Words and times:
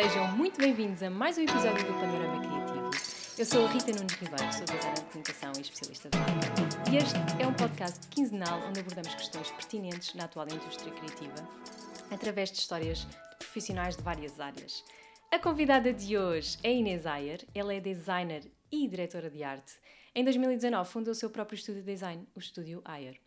Sejam 0.00 0.28
muito 0.36 0.60
bem-vindos 0.60 1.02
a 1.02 1.10
mais 1.10 1.36
um 1.38 1.42
episódio 1.42 1.84
do 1.84 1.92
Panorama 1.94 2.40
Criativo. 2.40 2.90
Eu 3.36 3.44
sou 3.44 3.66
a 3.66 3.68
Rita 3.68 3.90
Nunes 3.90 4.14
Ribeiro, 4.14 4.52
sou 4.52 4.64
designer 4.64 4.94
de 4.94 5.04
comunicação 5.06 5.52
e 5.58 5.60
especialista 5.60 6.08
de 6.08 6.18
marca. 6.18 6.92
E 6.92 6.96
este 6.98 7.42
é 7.42 7.44
um 7.44 7.52
podcast 7.52 8.06
quinzenal 8.06 8.60
onde 8.68 8.78
abordamos 8.78 9.12
questões 9.16 9.50
pertinentes 9.50 10.14
na 10.14 10.26
atual 10.26 10.46
indústria 10.46 10.92
criativa, 10.92 11.34
através 12.12 12.52
de 12.52 12.58
histórias 12.58 12.98
de 13.00 13.16
profissionais 13.40 13.96
de 13.96 14.04
várias 14.04 14.38
áreas. 14.38 14.84
A 15.32 15.38
convidada 15.40 15.92
de 15.92 16.16
hoje 16.16 16.58
é 16.62 16.72
Inês 16.72 17.04
Ayer, 17.04 17.44
ela 17.52 17.74
é 17.74 17.80
designer 17.80 18.44
e 18.70 18.86
diretora 18.86 19.28
de 19.28 19.42
arte. 19.42 19.72
Em 20.14 20.22
2019 20.22 20.88
fundou 20.88 21.10
o 21.10 21.16
seu 21.16 21.28
próprio 21.28 21.56
estúdio 21.56 21.82
de 21.82 21.90
design, 21.90 22.24
o 22.36 22.38
Estúdio 22.38 22.82
Ayer. 22.84 23.18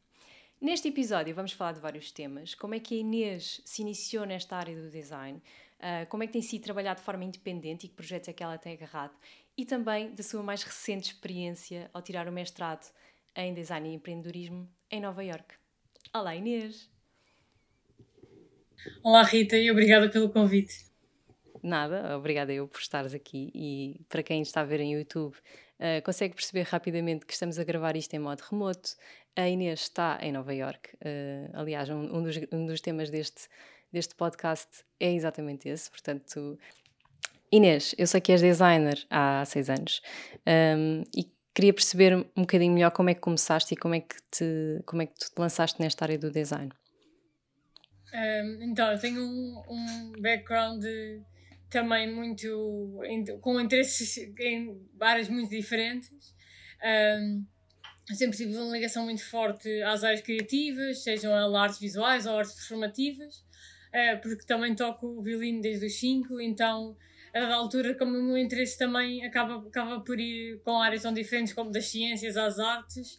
Neste 0.62 0.88
episódio 0.88 1.36
vamos 1.36 1.52
falar 1.52 1.74
de 1.74 1.82
vários 1.82 2.12
temas, 2.12 2.56
como 2.56 2.76
é 2.76 2.80
que 2.80 2.96
a 2.96 3.00
Inês 3.00 3.60
se 3.66 3.82
iniciou 3.82 4.26
nesta 4.26 4.56
área 4.56 4.80
do 4.80 4.90
design, 4.90 5.42
uh, 5.82 6.08
como 6.08 6.24
é 6.24 6.28
que 6.28 6.34
tem 6.34 6.42
sido 6.42 6.64
trabalhar 6.64 6.94
de 6.94 7.02
forma 7.02 7.24
independente 7.24 7.86
e 7.86 7.90
que 7.90 7.96
projetos 7.96 8.30
é 8.30 8.34
que 8.34 8.44
ela 8.44 8.58
tem 8.58 8.74
agarrado, 8.74 9.14
e 9.58 9.66
também 9.66 10.14
da 10.14 10.24
sua 10.24 10.42
mais 10.42 10.64
recente 10.64 11.12
experiência 11.12 11.90
ao 11.94 12.02
tirar 12.02 12.28
o 12.28 12.32
mestrado 12.32 12.90
em 13.36 13.54
design 13.54 13.90
e 13.90 13.94
empreendedorismo 13.94 14.70
em 14.90 15.02
Nova 15.02 15.24
York. 15.24 15.56
Olá 16.14 16.36
Inês! 16.36 16.90
Olá 19.04 19.24
Rita 19.24 19.58
e 19.58 19.70
obrigada 19.70 20.10
pelo 20.10 20.30
convite. 20.30 20.90
Nada, 21.62 22.18
obrigada 22.18 22.52
eu 22.52 22.68
por 22.68 22.80
estares 22.80 23.14
aqui 23.14 23.52
e 23.54 24.02
para 24.10 24.24
quem 24.24 24.42
está 24.42 24.62
a 24.62 24.66
ver 24.66 24.80
em 24.80 24.94
YouTube 24.94 25.36
Uh, 25.82 26.00
consegue 26.04 26.36
perceber 26.36 26.62
rapidamente 26.62 27.26
que 27.26 27.34
estamos 27.34 27.58
a 27.58 27.64
gravar 27.64 27.96
isto 27.96 28.14
em 28.14 28.20
modo 28.20 28.40
remoto. 28.42 28.92
A 29.36 29.50
Inês 29.50 29.82
está 29.82 30.20
em 30.22 30.32
Nova 30.32 30.54
York. 30.54 30.92
Uh, 30.98 31.50
aliás, 31.54 31.90
um, 31.90 32.18
um, 32.18 32.22
dos, 32.22 32.38
um, 32.52 32.68
dos, 32.68 32.80
temas 32.82 33.10
deste, 33.10 33.50
deste 33.92 34.16
podcast 34.16 34.84
é 35.00 35.12
exatamente 35.14 35.68
esse. 35.68 35.90
Portanto, 35.90 36.58
Inês, 37.52 37.94
eu 37.98 38.08
sei 38.08 38.22
que 38.22 38.32
és 38.32 38.42
designer 38.42 39.06
há 39.10 39.44
seis 39.46 39.70
anos 39.70 40.02
um, 40.48 41.04
e 41.16 41.30
queria 41.54 41.74
perceber 41.74 42.16
um 42.16 42.42
bocadinho 42.42 42.74
melhor 42.74 42.92
como 42.92 43.10
é 43.10 43.14
que 43.14 43.20
começaste 43.20 43.74
e 43.74 43.78
como 43.78 43.94
é 43.94 44.00
que, 44.00 44.16
te, 44.32 44.82
como 44.86 45.02
é 45.02 45.06
que 45.06 45.14
te 45.14 45.32
lançaste 45.38 45.82
nesta 45.82 46.06
área 46.06 46.18
do 46.18 46.32
design. 46.32 46.72
Um, 48.14 48.64
então, 48.64 48.92
eu 48.92 49.00
tenho 49.00 49.22
um, 49.22 49.64
um 49.70 50.12
background 50.22 50.84
também 51.70 52.14
muito 52.14 53.40
com 53.42 53.60
interesses 53.60 54.18
em 54.40 54.82
áreas 55.00 55.30
muito 55.30 55.50
diferentes. 55.50 56.36
Um, 56.84 57.46
sempre 58.14 58.38
tive 58.38 58.56
uma 58.58 58.72
ligação 58.72 59.06
muito 59.06 59.24
forte 59.30 59.82
às 59.84 60.04
áreas 60.04 60.22
criativas, 60.22 61.04
sejam 61.04 61.32
elas 61.32 61.54
artes 61.56 61.80
visuais 61.80 62.26
ou 62.26 62.38
artes 62.38 62.56
performativas, 62.56 63.44
porque 64.22 64.46
também 64.46 64.74
toco 64.74 65.22
violino 65.22 65.62
desde 65.62 65.86
os 65.86 66.00
5, 66.00 66.40
então 66.40 66.96
a 67.34 67.54
altura, 67.54 67.96
como 67.96 68.18
o 68.18 68.24
meu 68.24 68.38
interesse 68.38 68.78
também 68.78 69.26
acaba, 69.26 69.66
acaba 69.68 70.02
por 70.02 70.20
ir 70.20 70.60
com 70.64 70.82
áreas 70.82 71.04
tão 71.04 71.14
diferentes 71.14 71.54
como 71.54 71.72
das 71.72 71.88
ciências 71.88 72.36
às 72.36 72.60
artes, 72.60 73.14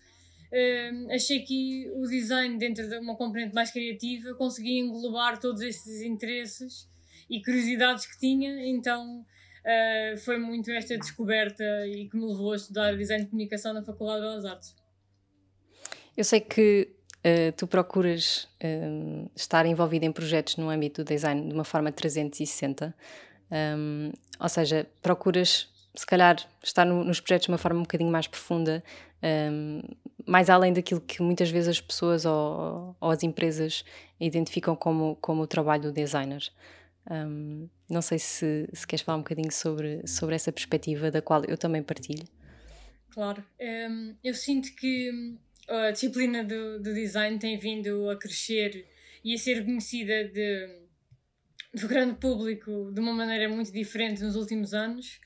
uh, 0.52 1.12
achei 1.12 1.40
que 1.40 1.90
o 1.94 2.06
design, 2.06 2.58
dentro 2.58 2.88
de 2.88 2.98
uma 2.98 3.16
componente 3.16 3.54
mais 3.54 3.70
criativa, 3.70 4.34
conseguia 4.34 4.80
englobar 4.80 5.40
todos 5.40 5.62
esses 5.62 6.02
interesses 6.02 6.88
e 7.30 7.42
curiosidades 7.42 8.04
que 8.04 8.18
tinha, 8.18 8.66
então 8.66 9.20
uh, 9.20 10.18
foi 10.18 10.38
muito 10.38 10.70
esta 10.70 10.98
descoberta 10.98 11.64
e 11.86 12.06
que 12.08 12.16
me 12.16 12.26
levou 12.26 12.52
a 12.52 12.56
estudar 12.56 12.94
design 12.96 13.24
de 13.24 13.30
comunicação 13.30 13.72
na 13.72 13.82
Faculdade 13.82 14.20
de 14.20 14.26
Belas 14.26 14.44
Artes. 14.44 14.76
Eu 16.14 16.24
sei 16.24 16.40
que 16.40 16.90
uh, 17.24 17.52
tu 17.56 17.66
procuras 17.66 18.48
uh, 18.62 19.30
estar 19.34 19.66
envolvida 19.66 20.04
em 20.04 20.12
projetos 20.12 20.56
no 20.56 20.68
âmbito 20.68 21.04
do 21.04 21.08
design 21.08 21.48
de 21.48 21.54
uma 21.54 21.64
forma 21.64 21.90
360, 21.90 22.94
um, 23.50 24.12
ou 24.40 24.48
seja, 24.48 24.86
procuras 25.00 25.68
se 25.94 26.06
calhar 26.06 26.36
estar 26.62 26.84
no, 26.84 27.04
nos 27.04 27.20
projetos 27.20 27.46
de 27.46 27.52
uma 27.52 27.58
forma 27.58 27.80
um 27.80 27.82
bocadinho 27.82 28.10
mais 28.10 28.26
profunda, 28.26 28.82
um, 29.22 29.82
mais 30.26 30.48
além 30.48 30.72
daquilo 30.72 31.00
que 31.00 31.22
muitas 31.22 31.50
vezes 31.50 31.68
as 31.68 31.80
pessoas 31.80 32.24
ou, 32.24 32.96
ou, 33.00 33.10
as 33.10 33.22
empresas 33.22 33.84
identificam 34.18 34.74
como, 34.74 35.16
como 35.16 35.42
o 35.42 35.46
trabalho 35.46 35.82
do 35.82 35.92
designer. 35.92 36.42
Um, 37.10 37.68
não 37.90 38.00
sei 38.00 38.18
se, 38.18 38.68
se 38.72 38.86
queres 38.86 39.02
falar 39.04 39.18
um 39.18 39.22
bocadinho 39.22 39.52
sobre, 39.52 40.06
sobre 40.06 40.34
essa 40.34 40.52
perspectiva 40.52 41.10
da 41.10 41.20
qual 41.20 41.44
eu 41.44 41.58
também 41.58 41.82
partilho. 41.82 42.24
Claro, 43.10 43.44
um, 43.60 44.14
eu 44.24 44.34
sinto 44.34 44.74
que 44.74 45.36
a 45.68 45.90
disciplina 45.90 46.42
do, 46.44 46.80
do 46.80 46.92
design 46.92 47.38
tem 47.38 47.58
vindo 47.58 48.10
a 48.10 48.16
crescer 48.16 48.86
e 49.24 49.34
a 49.34 49.38
ser 49.38 49.64
conhecida 49.64 50.24
de, 50.24 50.68
do 51.74 51.88
grande 51.88 52.16
público 52.16 52.90
de 52.92 53.00
uma 53.00 53.12
maneira 53.12 53.48
muito 53.48 53.72
diferente 53.72 54.22
nos 54.22 54.36
últimos 54.36 54.74
anos. 54.74 55.20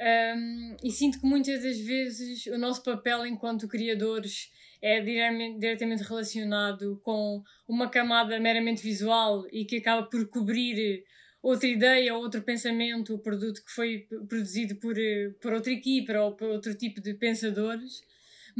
Um, 0.00 0.76
e 0.82 0.90
sinto 0.90 1.20
que 1.20 1.26
muitas 1.26 1.62
das 1.62 1.78
vezes 1.78 2.46
o 2.46 2.56
nosso 2.56 2.82
papel 2.82 3.26
enquanto 3.26 3.68
criadores 3.68 4.50
é 4.80 4.98
diretamente, 5.00 6.02
relacionado 6.02 6.98
com 7.04 7.42
uma 7.68 7.88
camada 7.88 8.40
meramente 8.40 8.82
visual 8.82 9.46
e 9.52 9.66
que 9.66 9.76
acaba 9.76 10.04
por 10.04 10.26
cobrir 10.28 11.04
outra 11.42 11.68
ideia 11.68 12.14
ou 12.14 12.22
outro 12.22 12.42
pensamento, 12.42 13.14
o 13.14 13.18
produto 13.18 13.62
que 13.62 13.70
foi 13.70 14.06
produzido 14.26 14.76
por, 14.76 14.94
por 15.40 15.52
outra 15.52 15.72
equipa 15.72 16.18
ou 16.18 16.34
por 16.34 16.48
outro 16.48 16.74
tipo 16.74 17.00
de 17.00 17.12
pensadores. 17.14 18.02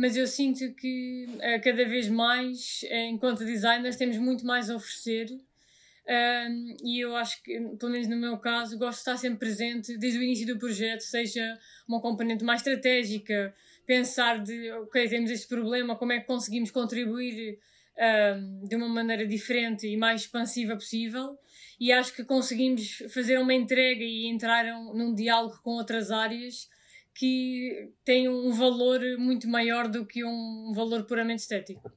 Mas 0.01 0.17
eu 0.17 0.27
sinto 0.27 0.73
que 0.77 1.27
eh, 1.41 1.59
cada 1.59 1.85
vez 1.85 2.09
mais, 2.09 2.83
enquanto 3.11 3.45
designers, 3.45 3.97
temos 3.97 4.17
muito 4.17 4.47
mais 4.47 4.71
a 4.71 4.77
oferecer. 4.77 5.29
Um, 5.29 6.77
e 6.83 7.05
eu 7.05 7.15
acho 7.15 7.43
que, 7.43 7.61
pelo 7.79 7.93
menos 7.93 8.09
no 8.09 8.17
meu 8.17 8.39
caso, 8.39 8.79
gosto 8.79 8.97
de 8.97 9.01
estar 9.01 9.19
sempre 9.19 9.41
presente 9.41 9.99
desde 9.99 10.19
o 10.19 10.23
início 10.23 10.47
do 10.47 10.59
projeto, 10.59 11.03
seja 11.03 11.55
uma 11.87 12.01
componente 12.01 12.43
mais 12.43 12.61
estratégica, 12.61 13.55
pensar 13.85 14.43
de, 14.43 14.73
ok, 14.73 15.07
temos 15.07 15.31
este 15.31 15.47
problema, 15.47 15.95
como 15.95 16.13
é 16.13 16.21
que 16.21 16.27
conseguimos 16.27 16.71
contribuir 16.71 17.59
um, 17.99 18.67
de 18.67 18.77
uma 18.77 18.89
maneira 18.89 19.27
diferente 19.27 19.87
e 19.87 19.99
mais 19.99 20.23
expansiva 20.23 20.77
possível. 20.77 21.37
E 21.79 21.93
acho 21.93 22.17
que 22.17 22.25
conseguimos 22.25 23.03
fazer 23.13 23.39
uma 23.39 23.53
entrega 23.53 24.03
e 24.03 24.29
entrar 24.29 24.65
num 24.95 25.15
diálogo 25.15 25.61
com 25.63 25.73
outras 25.73 26.11
áreas 26.11 26.71
que 27.15 27.93
têm 28.05 28.29
um 28.29 28.53
valor 28.53 29.01
muito 29.19 29.49
maior 29.49 29.89
do 29.89 30.07
que 30.07 30.25
um 30.25 30.73
valor 30.75 31.05
puramente 31.05 31.43
estético. 31.43 31.91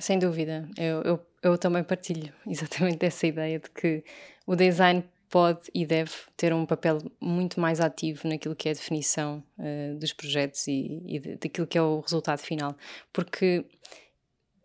Sem 0.00 0.18
dúvida, 0.18 0.68
eu, 0.76 1.02
eu, 1.02 1.26
eu 1.42 1.58
também 1.58 1.82
partilho 1.82 2.32
exatamente 2.46 3.04
essa 3.04 3.26
ideia 3.26 3.58
de 3.58 3.70
que 3.70 4.04
o 4.46 4.54
design 4.54 5.04
pode 5.28 5.70
e 5.74 5.84
deve 5.84 6.12
ter 6.36 6.52
um 6.52 6.64
papel 6.64 6.98
muito 7.20 7.60
mais 7.60 7.80
ativo 7.80 8.26
naquilo 8.26 8.56
que 8.56 8.68
é 8.68 8.72
a 8.72 8.74
definição 8.74 9.44
uh, 9.58 9.98
dos 9.98 10.12
projetos 10.12 10.66
e, 10.66 11.02
e 11.06 11.20
daquilo 11.36 11.66
que 11.66 11.76
é 11.76 11.82
o 11.82 12.00
resultado 12.00 12.38
final. 12.38 12.74
Porque 13.12 13.64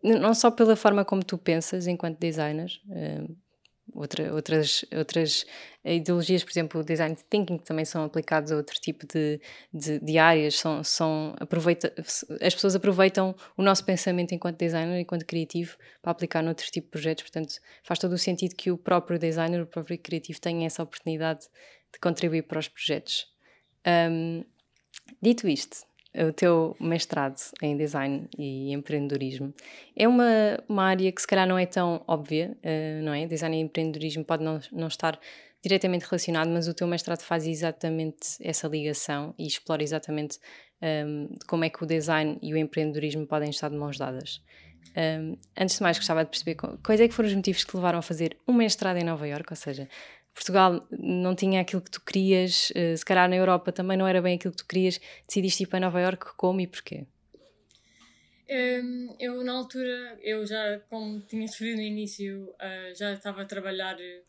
não 0.01 0.33
só 0.33 0.49
pela 0.49 0.75
forma 0.75 1.03
como 1.03 1.23
tu 1.23 1.37
pensas 1.37 1.87
enquanto 1.87 2.19
designer, 2.19 2.71
uh, 2.87 3.35
outra, 3.93 4.33
outras, 4.33 4.85
outras 4.95 5.45
ideologias, 5.85 6.43
por 6.43 6.51
exemplo, 6.51 6.81
o 6.81 6.83
design 6.83 7.15
thinking, 7.29 7.57
que 7.57 7.65
também 7.65 7.83
são 7.83 8.03
aplicados 8.03 8.51
a 8.51 8.55
outro 8.55 8.79
tipo 8.79 9.05
de, 9.05 9.39
de, 9.73 9.99
de 9.99 10.17
áreas, 10.17 10.55
são, 10.55 10.83
são, 10.83 11.35
aproveita, 11.39 11.93
as 12.41 12.53
pessoas 12.53 12.75
aproveitam 12.75 13.35
o 13.57 13.61
nosso 13.61 13.83
pensamento 13.83 14.33
enquanto 14.33 14.57
designer, 14.57 14.99
enquanto 14.99 15.25
criativo, 15.25 15.75
para 16.01 16.11
aplicar 16.11 16.41
noutros 16.41 16.69
tipos 16.71 16.87
de 16.87 16.91
projetos, 16.91 17.23
portanto 17.23 17.55
faz 17.83 17.99
todo 17.99 18.13
o 18.13 18.17
sentido 18.17 18.55
que 18.55 18.71
o 18.71 18.77
próprio 18.77 19.19
designer, 19.19 19.61
o 19.61 19.67
próprio 19.67 19.97
criativo 19.97 20.39
tenha 20.39 20.65
essa 20.65 20.81
oportunidade 20.81 21.47
de 21.91 21.99
contribuir 21.99 22.43
para 22.43 22.59
os 22.59 22.67
projetos. 22.67 23.27
Um, 23.85 24.43
dito 25.21 25.47
isto, 25.47 25.85
o 26.15 26.31
teu 26.31 26.75
mestrado 26.79 27.37
em 27.61 27.75
design 27.75 28.27
e 28.37 28.71
empreendedorismo 28.71 29.53
é 29.95 30.07
uma, 30.07 30.63
uma 30.69 30.83
área 30.83 31.11
que 31.11 31.19
se 31.19 31.27
calhar 31.27 31.47
não 31.47 31.57
é 31.57 31.65
tão 31.65 32.03
óbvia, 32.07 32.55
uh, 32.63 33.03
não 33.03 33.13
é? 33.13 33.25
Design 33.25 33.57
e 33.57 33.61
empreendedorismo 33.61 34.23
pode 34.23 34.43
não, 34.43 34.59
não 34.71 34.87
estar 34.87 35.19
diretamente 35.63 36.03
relacionado, 36.03 36.49
mas 36.49 36.67
o 36.67 36.73
teu 36.73 36.85
mestrado 36.85 37.21
faz 37.21 37.47
exatamente 37.47 38.35
essa 38.41 38.67
ligação 38.67 39.33
e 39.39 39.47
explora 39.47 39.81
exatamente 39.81 40.37
um, 40.81 41.29
como 41.47 41.63
é 41.63 41.69
que 41.69 41.81
o 41.81 41.87
design 41.87 42.37
e 42.41 42.53
o 42.53 42.57
empreendedorismo 42.57 43.25
podem 43.25 43.49
estar 43.49 43.69
de 43.69 43.77
mãos 43.77 43.97
dadas. 43.97 44.41
Um, 44.95 45.37
antes 45.57 45.77
de 45.77 45.81
mais, 45.81 45.97
gostava 45.97 46.25
de 46.25 46.29
perceber 46.29 46.55
quais 46.83 46.99
é 46.99 47.07
que 47.07 47.13
foram 47.13 47.29
os 47.29 47.35
motivos 47.35 47.63
que 47.63 47.71
te 47.71 47.75
levaram 47.77 47.99
a 47.99 48.01
fazer 48.01 48.37
um 48.45 48.53
mestrado 48.53 48.97
em 48.97 49.03
Nova 49.05 49.25
Iorque, 49.25 49.53
ou 49.53 49.57
seja, 49.57 49.87
Portugal 50.33 50.85
não 50.91 51.33
tinha 51.33 51.61
aquilo 51.61 51.81
que 51.81 51.91
tu 51.91 52.01
querias, 52.01 52.71
uh, 52.71 52.97
se 52.97 53.05
calhar 53.05 53.29
na 53.29 53.35
Europa 53.35 53.71
também 53.71 53.95
não 53.95 54.05
era 54.05 54.21
bem 54.21 54.35
aquilo 54.35 54.51
que 54.51 54.57
tu 54.57 54.67
querias, 54.67 54.99
decidiste 55.25 55.63
ir 55.63 55.67
para 55.67 55.79
Nova 55.79 56.01
Iorque, 56.01 56.25
como 56.35 56.59
e 56.59 56.67
porquê? 56.67 57.05
Um, 58.49 59.15
eu 59.19 59.41
na 59.43 59.53
altura, 59.53 60.19
eu 60.21 60.45
já, 60.45 60.79
como 60.89 61.21
tinha 61.21 61.47
referido 61.47 61.77
no 61.77 61.83
início, 61.83 62.49
uh, 62.49 62.95
já 62.95 63.13
estava 63.13 63.43
a 63.43 63.45
trabalhar 63.45 63.99
eh, 63.99 64.21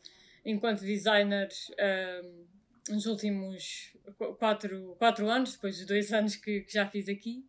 enquanto 0.45 0.81
designer 0.81 1.49
uh, 1.73 2.93
nos 2.93 3.07
últimos 3.07 3.95
quatro, 4.39 4.95
quatro 4.99 5.29
anos, 5.29 5.53
depois 5.53 5.77
dos 5.79 5.87
dois 5.87 6.13
anos 6.13 6.37
que, 6.37 6.61
que 6.61 6.73
já 6.73 6.87
fiz 6.87 7.09
aqui. 7.09 7.45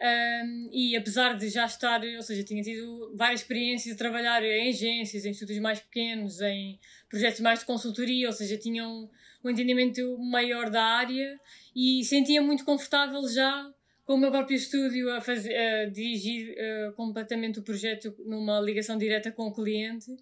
Um, 0.00 0.70
e 0.72 0.96
apesar 0.96 1.36
de 1.36 1.50
já 1.50 1.66
estar, 1.66 2.00
ou 2.02 2.22
seja, 2.22 2.42
tinha 2.42 2.62
tido 2.62 3.14
várias 3.14 3.42
experiências 3.42 3.94
de 3.94 3.98
trabalhar 3.98 4.42
em 4.42 4.70
agências, 4.70 5.26
em 5.26 5.30
estúdios 5.30 5.58
mais 5.58 5.78
pequenos, 5.80 6.40
em 6.40 6.80
projetos 7.06 7.40
mais 7.40 7.58
de 7.58 7.66
consultoria, 7.66 8.26
ou 8.26 8.32
seja, 8.32 8.56
tinha 8.56 8.88
um, 8.88 9.10
um 9.44 9.50
entendimento 9.50 10.16
maior 10.18 10.70
da 10.70 10.82
área 10.82 11.38
e 11.76 12.02
sentia 12.04 12.40
muito 12.40 12.64
confortável 12.64 13.28
já 13.28 13.70
com 14.06 14.14
o 14.14 14.18
meu 14.18 14.30
próprio 14.30 14.56
estúdio 14.56 15.12
a, 15.12 15.20
fazer, 15.20 15.54
a 15.54 15.84
dirigir 15.84 16.54
uh, 16.54 16.92
completamente 16.94 17.58
o 17.58 17.62
projeto 17.62 18.14
numa 18.24 18.58
ligação 18.58 18.96
direta 18.96 19.30
com 19.30 19.48
o 19.48 19.52
cliente 19.52 20.16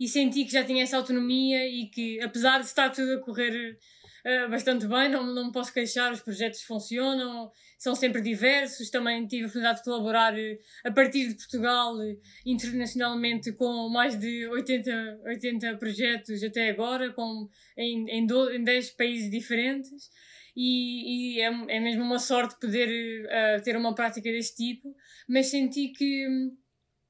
e 0.00 0.08
senti 0.08 0.46
que 0.46 0.52
já 0.52 0.64
tinha 0.64 0.82
essa 0.82 0.96
autonomia 0.96 1.68
e 1.68 1.86
que 1.90 2.18
apesar 2.22 2.58
de 2.58 2.64
estar 2.64 2.88
tudo 2.88 3.12
a 3.12 3.18
correr 3.18 3.76
uh, 4.24 4.50
bastante 4.50 4.86
bem, 4.86 5.10
não, 5.10 5.26
não 5.26 5.48
me 5.48 5.52
posso 5.52 5.74
queixar, 5.74 6.10
os 6.10 6.22
projetos 6.22 6.62
funcionam, 6.62 7.50
são 7.78 7.94
sempre 7.94 8.22
diversos. 8.22 8.88
Também 8.88 9.26
tive 9.26 9.42
a 9.42 9.46
oportunidade 9.46 9.78
de 9.78 9.84
colaborar 9.84 10.32
uh, 10.32 10.58
a 10.84 10.90
partir 10.90 11.28
de 11.28 11.34
Portugal 11.34 11.94
uh, 11.96 12.20
internacionalmente 12.46 13.52
com 13.52 13.90
mais 13.90 14.18
de 14.18 14.46
80, 14.48 15.20
80 15.26 15.76
projetos 15.76 16.42
até 16.42 16.70
agora, 16.70 17.12
com, 17.12 17.46
em, 17.76 18.08
em, 18.08 18.26
do, 18.26 18.50
em 18.50 18.64
10 18.64 18.92
países 18.92 19.30
diferentes. 19.30 20.10
E, 20.56 21.36
e 21.36 21.40
é, 21.42 21.76
é, 21.76 21.78
mesmo 21.78 22.02
uma 22.02 22.18
sorte 22.18 22.58
poder 22.58 22.88
ter 23.62 23.76
uma 23.76 23.94
prática 23.94 24.30
deste 24.30 24.56
tipo, 24.56 24.94
mas 25.28 25.46
senti 25.46 25.90
que 25.90 26.26
hum, 26.26 26.56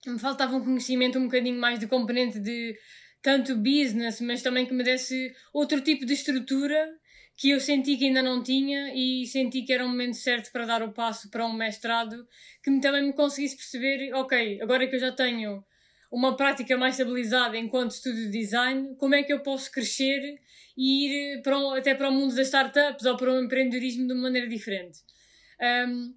me 0.06 0.18
faltava 0.18 0.56
um 0.56 0.64
conhecimento 0.64 1.18
um 1.18 1.24
bocadinho 1.24 1.58
mais 1.58 1.78
de 1.78 1.86
componente 1.86 2.38
de 2.38 2.76
tanto 3.22 3.56
business, 3.56 4.20
mas 4.20 4.42
também 4.42 4.66
que 4.66 4.72
me 4.72 4.82
desse 4.82 5.32
outro 5.52 5.80
tipo 5.80 6.06
de 6.06 6.14
estrutura 6.14 6.88
que 7.36 7.50
eu 7.50 7.60
senti 7.60 7.96
que 7.96 8.06
ainda 8.06 8.22
não 8.22 8.42
tinha 8.42 8.92
e 8.94 9.26
senti 9.26 9.62
que 9.62 9.72
era 9.72 9.84
o 9.84 9.88
momento 9.88 10.14
certo 10.14 10.52
para 10.52 10.66
dar 10.66 10.82
o 10.82 10.92
passo 10.92 11.30
para 11.30 11.46
um 11.46 11.52
mestrado 11.52 12.26
que 12.62 12.80
também 12.80 13.02
me 13.02 13.12
conseguisse 13.14 13.56
perceber, 13.56 14.12
ok, 14.14 14.60
agora 14.60 14.86
que 14.86 14.96
eu 14.96 15.00
já 15.00 15.10
tenho 15.10 15.64
uma 16.10 16.36
prática 16.36 16.76
mais 16.76 16.98
estabilizada 16.98 17.56
enquanto 17.56 17.92
estudo 17.92 18.16
de 18.16 18.30
design, 18.30 18.94
como 18.96 19.14
é 19.14 19.22
que 19.22 19.32
eu 19.32 19.40
posso 19.40 19.70
crescer 19.70 20.38
e 20.76 21.06
ir 21.06 21.42
para 21.42 21.78
até 21.78 21.94
para 21.94 22.08
o 22.08 22.12
mundo 22.12 22.34
das 22.34 22.48
startups 22.48 23.06
ou 23.06 23.16
para 23.16 23.32
o 23.32 23.42
empreendedorismo 23.42 24.06
de 24.06 24.12
uma 24.12 24.22
maneira 24.22 24.48
diferente. 24.48 24.98
Um, 25.88 26.14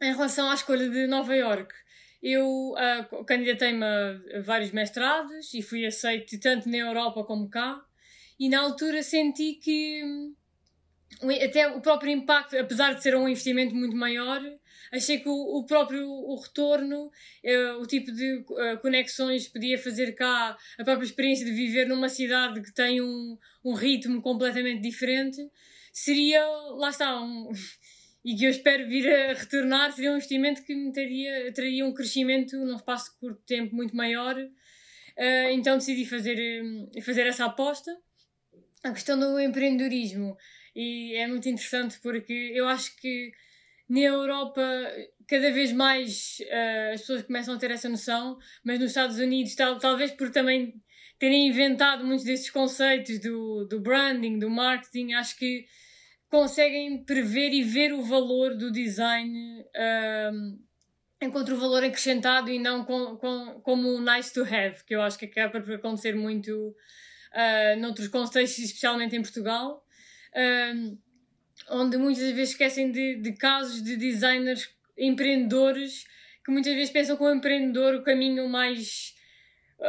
em 0.00 0.12
relação 0.12 0.50
à 0.50 0.54
escolha 0.54 0.88
de 0.88 1.06
Nova 1.06 1.34
York, 1.34 1.74
eu 2.22 2.72
uh, 2.72 3.24
candidatei-me 3.24 3.84
a 3.84 4.40
vários 4.42 4.72
mestrados 4.72 5.54
e 5.54 5.62
fui 5.62 5.86
aceito 5.86 6.38
tanto 6.38 6.68
na 6.68 6.76
Europa 6.76 7.24
como 7.24 7.48
cá. 7.48 7.80
E 8.38 8.48
na 8.48 8.60
altura 8.60 9.02
senti 9.02 9.54
que 9.54 10.02
até 11.44 11.68
o 11.68 11.80
próprio 11.80 12.12
impacto, 12.12 12.56
apesar 12.56 12.94
de 12.94 13.02
ser 13.02 13.16
um 13.16 13.28
investimento 13.28 13.74
muito 13.74 13.96
maior, 13.96 14.40
achei 14.92 15.18
que 15.18 15.28
o, 15.28 15.58
o 15.58 15.66
próprio 15.66 16.06
o 16.08 16.40
retorno, 16.40 17.10
eh, 17.42 17.72
o 17.72 17.86
tipo 17.86 18.10
de 18.12 18.36
uh, 18.36 18.78
conexões 18.80 19.46
que 19.46 19.52
podia 19.52 19.78
fazer 19.78 20.12
cá, 20.12 20.56
a 20.78 20.84
própria 20.84 21.04
experiência 21.04 21.44
de 21.44 21.52
viver 21.52 21.86
numa 21.86 22.08
cidade 22.08 22.62
que 22.62 22.72
tem 22.72 23.02
um, 23.02 23.36
um 23.64 23.74
ritmo 23.74 24.22
completamente 24.22 24.80
diferente, 24.80 25.38
seria, 25.92 26.42
lá 26.76 26.90
está, 26.90 27.20
um, 27.20 27.50
e 28.24 28.34
que 28.36 28.44
eu 28.44 28.50
espero 28.50 28.86
vir 28.88 29.08
a 29.08 29.32
retornar, 29.34 29.92
seria 29.92 30.10
um 30.10 30.16
investimento 30.16 30.62
que 30.62 30.74
me 30.74 30.92
teria, 30.92 31.52
teria 31.52 31.86
um 31.86 31.94
crescimento 31.94 32.56
num 32.56 32.76
espaço 32.76 33.12
de 33.12 33.18
curto 33.18 33.42
tempo 33.46 33.74
muito 33.74 33.96
maior. 33.96 34.36
Uh, 34.36 35.50
então 35.52 35.78
decidi 35.78 36.04
fazer, 36.04 36.38
fazer 37.02 37.26
essa 37.26 37.46
aposta. 37.46 37.90
A 38.84 38.92
questão 38.92 39.18
do 39.18 39.38
empreendedorismo 39.38 40.36
e 40.74 41.14
é 41.16 41.26
muito 41.26 41.48
interessante 41.48 41.98
porque 42.02 42.52
eu 42.54 42.68
acho 42.68 42.96
que 42.96 43.32
na 43.88 44.00
Europa 44.00 44.62
cada 45.28 45.50
vez 45.50 45.72
mais 45.72 46.38
uh, 46.40 46.94
as 46.94 47.00
pessoas 47.00 47.22
começam 47.22 47.54
a 47.54 47.58
ter 47.58 47.70
essa 47.70 47.88
noção, 47.88 48.38
mas 48.64 48.78
nos 48.78 48.90
Estados 48.90 49.18
Unidos, 49.18 49.54
tal, 49.54 49.78
talvez 49.78 50.10
por 50.12 50.30
também 50.30 50.74
terem 51.18 51.48
inventado 51.48 52.04
muitos 52.04 52.24
desses 52.24 52.50
conceitos 52.50 53.18
do, 53.20 53.66
do 53.66 53.80
branding, 53.80 54.38
do 54.38 54.48
marketing, 54.48 55.12
acho 55.12 55.36
que 55.38 55.66
conseguem 56.30 57.02
prever 57.04 57.52
e 57.52 57.62
ver 57.62 57.92
o 57.92 58.02
valor 58.02 58.56
do 58.56 58.70
design 58.70 59.62
uh, 59.62 60.58
enquanto 61.20 61.50
o 61.52 61.56
valor 61.56 61.84
acrescentado 61.84 62.50
e 62.50 62.58
não 62.58 62.84
com, 62.84 63.16
com, 63.16 63.60
como 63.62 63.88
um 63.88 64.00
nice 64.00 64.32
to 64.32 64.42
have, 64.42 64.82
que 64.84 64.94
eu 64.94 65.02
acho 65.02 65.18
que 65.18 65.26
acaba 65.26 65.60
por 65.60 65.74
acontecer 65.74 66.14
muito 66.14 66.68
uh, 66.68 67.80
noutros 67.80 68.08
contextos, 68.08 68.64
especialmente 68.64 69.16
em 69.16 69.22
Portugal 69.22 69.84
um, 70.74 70.98
onde 71.68 71.96
muitas 71.96 72.30
vezes 72.30 72.50
esquecem 72.50 72.90
de, 72.90 73.16
de 73.16 73.32
casos 73.32 73.82
de 73.82 73.96
designers 73.96 74.70
empreendedores 74.96 76.04
que 76.44 76.50
muitas 76.50 76.74
vezes 76.74 76.90
pensam 76.90 77.16
que 77.16 77.22
o 77.22 77.34
empreendedor 77.34 77.96
o 77.96 78.02
caminho 78.02 78.48
mais, 78.48 79.14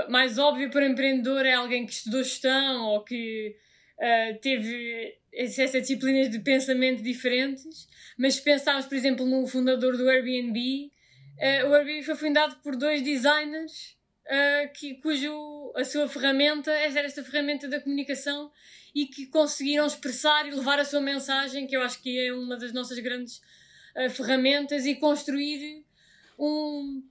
mais 0.09 0.37
óbvio 0.37 0.69
para 0.69 0.85
o 0.85 0.89
empreendedor 0.89 1.45
é 1.45 1.53
alguém 1.53 1.85
que 1.85 1.93
estudou 1.93 2.23
gestão 2.23 2.87
ou 2.87 3.03
que 3.03 3.55
uh, 3.97 4.39
teve 4.41 5.20
a 5.33 5.79
disciplinas 5.79 6.29
de 6.29 6.39
pensamento 6.39 7.01
diferentes. 7.01 7.87
Mas 8.17 8.35
se 8.35 8.43
pensarmos, 8.43 8.85
por 8.85 8.95
exemplo, 8.95 9.25
no 9.25 9.47
fundador 9.47 9.97
do 9.97 10.09
Airbnb, 10.09 10.91
uh, 11.37 11.67
o 11.69 11.73
Airbnb 11.73 12.03
foi 12.03 12.15
fundado 12.15 12.57
por 12.57 12.75
dois 12.75 13.01
designers 13.01 13.97
uh, 14.25 14.73
que, 14.73 14.95
cujo 14.95 15.73
a 15.75 15.83
sua 15.83 16.07
ferramenta 16.07 16.71
era 16.71 17.01
esta 17.01 17.23
ferramenta 17.23 17.67
da 17.67 17.79
comunicação 17.79 18.51
e 18.93 19.05
que 19.05 19.27
conseguiram 19.27 19.85
expressar 19.85 20.45
e 20.47 20.51
levar 20.51 20.79
a 20.79 20.85
sua 20.85 20.99
mensagem, 20.99 21.65
que 21.65 21.75
eu 21.75 21.81
acho 21.81 22.01
que 22.01 22.19
é 22.19 22.33
uma 22.33 22.57
das 22.57 22.73
nossas 22.73 22.99
grandes 22.99 23.41
uh, 23.95 24.09
ferramentas, 24.09 24.85
e 24.85 24.95
construir 24.95 25.85
um, 26.37 27.01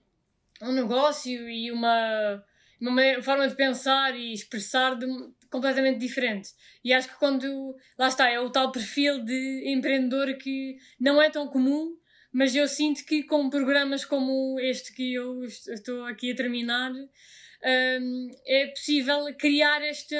um 0.63 0.73
negócio 0.73 1.49
e 1.49 1.73
uma, 1.73 2.45
uma 2.81 3.23
forma 3.23 3.49
de 3.49 3.55
pensar 3.55 4.15
e 4.15 4.33
expressar 4.33 4.95
de, 4.95 5.07
completamente 5.51 5.99
diferente. 5.99 6.51
E 6.85 6.93
acho 6.93 7.09
que 7.09 7.19
quando. 7.19 7.77
Lá 7.99 8.09
está, 8.09 8.31
é 8.31 8.41
o 8.41 8.51
tal 8.51 8.73
perfil 8.73 9.25
de 9.25 9.65
empreendedor 9.67 10.35
que 10.39 10.77
não 10.99 11.21
é 11.21 11.29
tão 11.29 11.49
comum, 11.49 11.97
mas 12.33 12.55
eu 12.55 12.67
sinto 12.69 13.05
que 13.05 13.23
com 13.25 13.51
programas 13.51 14.05
como 14.05 14.59
este 14.61 14.95
que 14.95 15.15
eu 15.15 15.45
estou 15.45 16.05
aqui 16.05 16.33
a 16.33 16.37
terminar, 16.37 16.93
um, 16.93 18.31
é 18.47 18.69
possível 18.69 19.27
criar 19.37 19.83
esta 19.83 20.17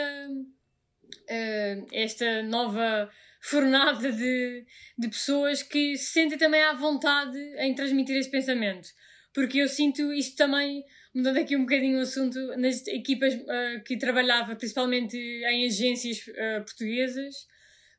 uh, 1.31 1.87
esta 1.93 2.43
nova 2.43 3.11
fornada 3.41 4.13
de, 4.13 4.67
de 4.99 5.09
pessoas 5.09 5.63
que 5.63 5.97
se 5.97 6.13
sentem 6.13 6.37
também 6.37 6.63
à 6.63 6.75
vontade 6.75 7.39
em 7.59 7.75
transmitir 7.75 8.17
esse 8.17 8.31
pensamento. 8.31 8.89
Porque 9.33 9.59
eu 9.59 9.69
sinto 9.69 10.13
isto 10.13 10.37
também, 10.37 10.85
mudando 11.15 11.39
aqui 11.39 11.57
um 11.57 11.63
bocadinho 11.63 11.99
o 11.99 12.03
assunto, 12.03 12.39
nas 12.57 12.87
equipas 12.87 13.35
uh, 13.35 13.83
que 13.85 13.97
trabalhava, 13.97 14.57
principalmente 14.57 15.17
em 15.17 15.67
agências 15.67 16.19
uh, 16.29 16.65
portuguesas, 16.65 17.35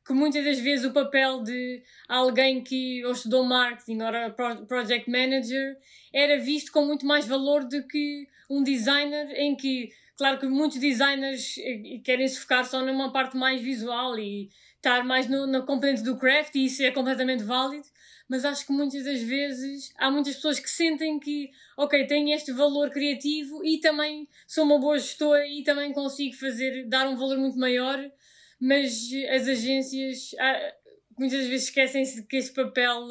que 0.06 0.12
muitas 0.12 0.44
das 0.44 0.58
vezes 0.58 0.84
o 0.84 0.92
papel 0.92 1.42
de 1.42 1.82
alguém 2.08 2.62
que 2.62 3.04
ou 3.04 3.12
estudou 3.12 3.44
marketing 3.44 4.00
ou 4.00 4.08
era 4.08 4.30
project 4.66 5.08
manager 5.08 5.76
era 6.12 6.40
visto 6.40 6.72
com 6.72 6.84
muito 6.84 7.06
mais 7.06 7.26
valor 7.26 7.64
do 7.64 7.86
que 7.86 8.26
um 8.50 8.62
designer 8.64 9.30
em 9.36 9.54
que 9.54 9.90
Claro 10.16 10.38
que 10.38 10.46
muitos 10.46 10.78
designers 10.78 11.56
eh, 11.58 12.00
querem 12.04 12.28
se 12.28 12.38
focar 12.38 12.64
só 12.64 12.80
numa 12.80 13.12
parte 13.12 13.36
mais 13.36 13.60
visual 13.60 14.18
e 14.18 14.50
estar 14.76 15.02
mais 15.04 15.28
no, 15.28 15.46
na 15.46 15.62
componente 15.62 16.02
do 16.02 16.16
craft, 16.16 16.54
e 16.54 16.66
isso 16.66 16.82
é 16.82 16.90
completamente 16.90 17.42
válido, 17.42 17.84
mas 18.32 18.46
acho 18.46 18.66
que 18.66 18.72
muitas 18.72 19.04
das 19.04 19.20
vezes 19.20 19.92
há 19.98 20.10
muitas 20.10 20.36
pessoas 20.36 20.58
que 20.58 20.70
sentem 20.70 21.20
que, 21.20 21.50
ok, 21.76 22.06
tenho 22.06 22.34
este 22.34 22.50
valor 22.50 22.88
criativo 22.88 23.62
e 23.62 23.78
também 23.78 24.26
sou 24.46 24.64
uma 24.64 24.80
boa 24.80 24.98
gestora 24.98 25.46
e 25.46 25.62
também 25.62 25.92
consigo 25.92 26.34
fazer, 26.36 26.88
dar 26.88 27.06
um 27.06 27.14
valor 27.14 27.36
muito 27.36 27.58
maior, 27.58 28.10
mas 28.58 29.10
as 29.28 29.46
agências 29.46 30.34
ah, 30.40 30.74
muitas 31.18 31.46
vezes 31.46 31.66
esquecem-se 31.68 32.26
que 32.26 32.38
esse 32.38 32.54
papel 32.54 33.06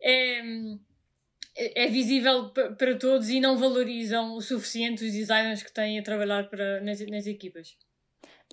é 0.00 0.44
é, 1.56 1.86
é 1.86 1.86
visível 1.88 2.50
para 2.50 2.96
todos 2.96 3.28
e 3.28 3.40
não 3.40 3.58
valorizam 3.58 4.34
o 4.36 4.40
suficiente 4.40 5.04
os 5.04 5.12
designers 5.12 5.64
que 5.64 5.72
têm 5.72 5.98
a 5.98 6.04
trabalhar 6.04 6.48
para, 6.48 6.80
nas, 6.82 7.00
nas 7.08 7.26
equipas. 7.26 7.76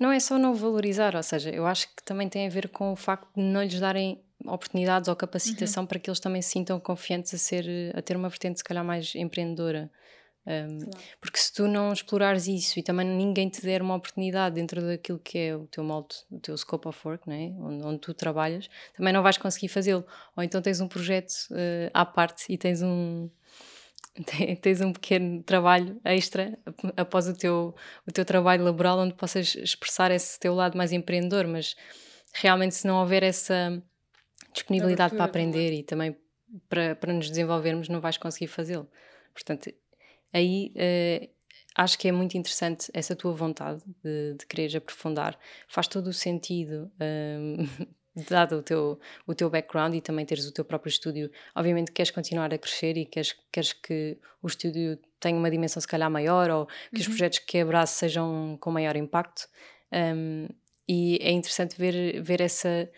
Não 0.01 0.11
é 0.11 0.19
só 0.19 0.39
não 0.39 0.55
valorizar, 0.55 1.15
ou 1.15 1.21
seja, 1.21 1.51
eu 1.51 1.67
acho 1.67 1.87
que 1.95 2.01
também 2.03 2.27
tem 2.27 2.47
a 2.47 2.49
ver 2.49 2.69
com 2.69 2.91
o 2.91 2.95
facto 2.95 3.31
de 3.35 3.43
não 3.43 3.61
lhes 3.61 3.79
darem 3.79 4.22
oportunidades 4.45 5.07
ou 5.07 5.15
capacitação 5.15 5.83
uhum. 5.83 5.87
para 5.87 5.99
que 5.99 6.09
eles 6.09 6.19
também 6.19 6.41
se 6.41 6.49
sintam 6.49 6.79
confiantes 6.79 7.33
a, 7.33 7.37
ser, 7.37 7.65
a 7.95 8.01
ter 8.01 8.15
uma 8.15 8.29
vertente 8.29 8.59
se 8.59 8.63
calhar 8.63 8.83
mais 8.83 9.13
empreendedora. 9.15 9.89
Um, 10.45 10.79
claro. 10.79 10.97
Porque 11.21 11.39
se 11.39 11.53
tu 11.53 11.67
não 11.67 11.93
explorares 11.93 12.47
isso 12.47 12.77
e 12.77 12.83
também 12.83 13.07
ninguém 13.07 13.47
te 13.47 13.61
der 13.61 13.81
uma 13.81 13.95
oportunidade 13.95 14.55
dentro 14.55 14.81
daquilo 14.81 15.17
que 15.19 15.37
é 15.37 15.55
o 15.55 15.65
teu 15.67 15.83
molde, 15.83 16.15
o 16.29 16.39
teu 16.39 16.57
scope 16.57 16.87
of 16.87 16.99
work, 17.07 17.27
né? 17.27 17.53
onde, 17.59 17.83
onde 17.85 17.99
tu 17.99 18.13
trabalhas, 18.13 18.69
também 18.95 19.13
não 19.13 19.23
vais 19.23 19.37
conseguir 19.37 19.69
fazê-lo. 19.69 20.05
Ou 20.35 20.43
então 20.43 20.61
tens 20.61 20.81
um 20.81 20.87
projeto 20.87 21.31
uh, 21.51 21.89
à 21.93 22.05
parte 22.05 22.45
e 22.49 22.57
tens 22.57 22.81
um, 22.81 23.29
tens 24.61 24.81
um 24.81 24.91
pequeno 24.91 25.41
trabalho 25.43 25.99
extra 26.03 26.57
após 26.97 27.27
o 27.27 27.33
teu, 27.33 27.73
o 28.05 28.11
teu 28.11 28.25
trabalho 28.25 28.63
laboral 28.63 28.99
onde 28.99 29.13
possas 29.13 29.55
expressar 29.55 30.11
esse 30.11 30.37
teu 30.39 30.53
lado 30.53 30.77
mais 30.77 30.91
empreendedor, 30.91 31.47
mas 31.47 31.75
realmente 32.33 32.75
se 32.75 32.85
não 32.85 32.99
houver 32.99 33.23
essa 33.23 33.81
disponibilidade 34.53 35.15
para 35.15 35.25
aprender 35.25 35.73
e 35.73 35.83
também 35.83 36.15
para, 36.69 36.95
para 36.95 37.13
nos 37.13 37.29
desenvolvermos, 37.29 37.89
não 37.89 37.99
vais 37.99 38.17
conseguir 38.17 38.47
fazê-lo. 38.47 38.87
Portanto, 39.33 39.73
aí 40.31 40.73
uh, 40.75 41.29
acho 41.75 41.97
que 41.97 42.07
é 42.07 42.11
muito 42.11 42.37
interessante 42.37 42.89
essa 42.93 43.15
tua 43.15 43.33
vontade 43.33 43.81
de, 44.03 44.35
de 44.35 44.45
quereres 44.45 44.75
aprofundar. 44.75 45.37
Faz 45.67 45.87
todo 45.87 46.07
o 46.07 46.13
sentido. 46.13 46.91
Um, 46.99 47.67
dado 48.29 48.57
o 48.57 48.61
teu, 48.61 48.99
o 49.25 49.33
teu 49.33 49.49
background 49.49 49.95
e 49.95 50.01
também 50.01 50.25
teres 50.25 50.45
o 50.45 50.51
teu 50.51 50.63
próprio 50.63 50.89
estúdio, 50.89 51.31
obviamente 51.55 51.91
queres 51.91 52.11
continuar 52.11 52.53
a 52.53 52.57
crescer 52.59 52.95
e 52.95 53.05
queres, 53.05 53.35
queres 53.51 53.73
que 53.73 54.19
o 54.39 54.47
estúdio 54.47 54.99
tenha 55.19 55.35
uma 55.35 55.49
dimensão 55.49 55.81
se 55.81 55.87
calhar 55.87 56.11
maior 56.11 56.49
ou 56.51 56.65
que 56.65 56.97
uhum. 56.97 57.01
os 57.01 57.07
projetos 57.07 57.39
que 57.39 57.57
abraço 57.59 57.95
sejam 57.95 58.57
com 58.61 58.69
maior 58.69 58.95
impacto. 58.95 59.47
Um, 59.91 60.47
e 60.87 61.17
é 61.21 61.31
interessante 61.31 61.75
ver, 61.77 62.21
ver 62.21 62.41
essa, 62.41 62.89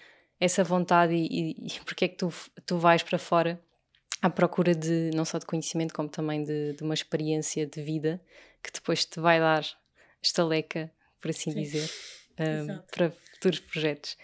essa 0.45 0.63
vontade 0.63 1.13
e, 1.13 1.25
e, 1.25 1.67
e 1.67 1.79
porque 1.83 2.05
é 2.05 2.07
que 2.07 2.15
tu, 2.15 2.33
tu 2.65 2.77
vais 2.77 3.03
para 3.03 3.17
fora 3.17 3.59
à 4.21 4.29
procura 4.29 4.73
de 4.73 5.11
não 5.13 5.25
só 5.25 5.37
de 5.37 5.45
conhecimento 5.45 5.93
como 5.93 6.09
também 6.09 6.43
de, 6.43 6.73
de 6.73 6.83
uma 6.83 6.93
experiência 6.93 7.65
de 7.65 7.81
vida 7.81 8.21
que 8.63 8.71
depois 8.71 9.05
te 9.05 9.19
vai 9.19 9.39
dar 9.39 9.65
estaleca, 10.21 10.91
por 11.21 11.29
assim 11.29 11.51
Sim. 11.51 11.61
dizer, 11.61 11.89
um, 12.39 12.79
para 12.91 13.11
futuros 13.33 13.59
projetos. 13.59 14.17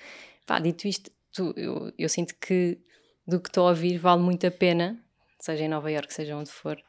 Pá, 0.46 0.60
dito 0.60 0.88
isto, 0.88 1.12
tu, 1.32 1.54
eu, 1.56 1.94
eu 1.98 2.10
sinto 2.10 2.36
que 2.36 2.80
do 3.28 3.40
que 3.40 3.50
estou 3.50 3.68
a 3.68 3.70
ouvir 3.70 3.98
vale 3.98 4.22
muito 4.22 4.46
a 4.48 4.52
pena, 4.52 5.00
seja 5.40 5.64
em 5.64 5.70
Nova 5.70 5.92
Iorque, 5.92 6.14
seja 6.14 6.36
onde 6.36 6.50
for, 6.50 6.82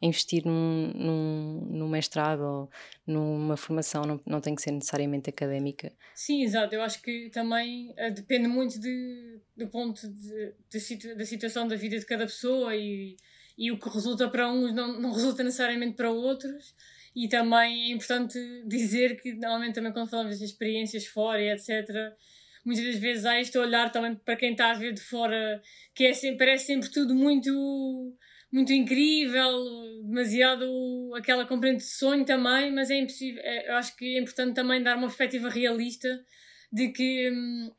investir 0.00 0.44
num, 0.46 0.92
num, 0.94 1.60
num, 1.70 1.88
mestrado 1.88 2.40
ou 2.40 2.70
numa 3.06 3.56
formação, 3.56 4.02
não, 4.02 4.20
não 4.24 4.40
tem 4.40 4.54
que 4.54 4.62
ser 4.62 4.70
necessariamente 4.70 5.28
académica. 5.28 5.92
Sim, 6.14 6.42
exato. 6.42 6.74
Eu 6.74 6.82
acho 6.82 7.02
que 7.02 7.30
também 7.30 7.90
uh, 7.90 8.12
depende 8.14 8.46
muito 8.46 8.78
de, 8.80 9.40
do 9.56 9.66
ponto 9.68 10.08
de, 10.08 10.54
de 10.70 10.80
situ, 10.80 11.16
da 11.16 11.24
situação 11.24 11.66
da 11.66 11.76
vida 11.76 11.98
de 11.98 12.06
cada 12.06 12.26
pessoa 12.26 12.76
e, 12.76 13.16
e 13.56 13.72
o 13.72 13.78
que 13.78 13.88
resulta 13.88 14.28
para 14.28 14.48
uns 14.48 14.72
não, 14.72 15.00
não 15.00 15.12
resulta 15.12 15.42
necessariamente 15.42 15.96
para 15.96 16.10
outros. 16.10 16.74
E 17.14 17.28
também 17.28 17.90
é 17.90 17.94
importante 17.94 18.38
dizer 18.66 19.20
que, 19.20 19.34
normalmente, 19.34 19.74
também 19.74 19.92
quando 19.92 20.08
falamos 20.08 20.38
de 20.38 20.44
experiências 20.44 21.06
fora 21.06 21.42
e 21.42 21.50
etc., 21.50 22.14
muitas 22.64 22.84
das 22.84 22.96
vezes 22.96 23.24
há 23.24 23.40
este 23.40 23.58
olhar 23.58 23.90
também 23.90 24.14
para 24.14 24.36
quem 24.36 24.52
está 24.52 24.70
a 24.70 24.74
ver 24.74 24.92
de 24.92 25.00
fora, 25.00 25.60
que 25.94 26.04
é 26.04 26.12
sempre, 26.12 26.38
parece 26.38 26.66
sempre 26.66 26.90
tudo 26.90 27.14
muito 27.14 28.14
muito 28.50 28.72
incrível, 28.72 30.02
demasiado 30.04 31.12
aquela 31.14 31.46
componente 31.46 31.84
de 31.84 31.90
sonho 31.90 32.24
também, 32.24 32.72
mas 32.72 32.90
é 32.90 32.96
impossível, 32.96 33.42
é, 33.44 33.70
eu 33.70 33.74
acho 33.76 33.94
que 33.96 34.16
é 34.16 34.20
importante 34.20 34.54
também 34.54 34.82
dar 34.82 34.96
uma 34.96 35.06
perspectiva 35.06 35.48
realista 35.48 36.24
de 36.72 36.88
que 36.88 37.30
hum, 37.30 37.70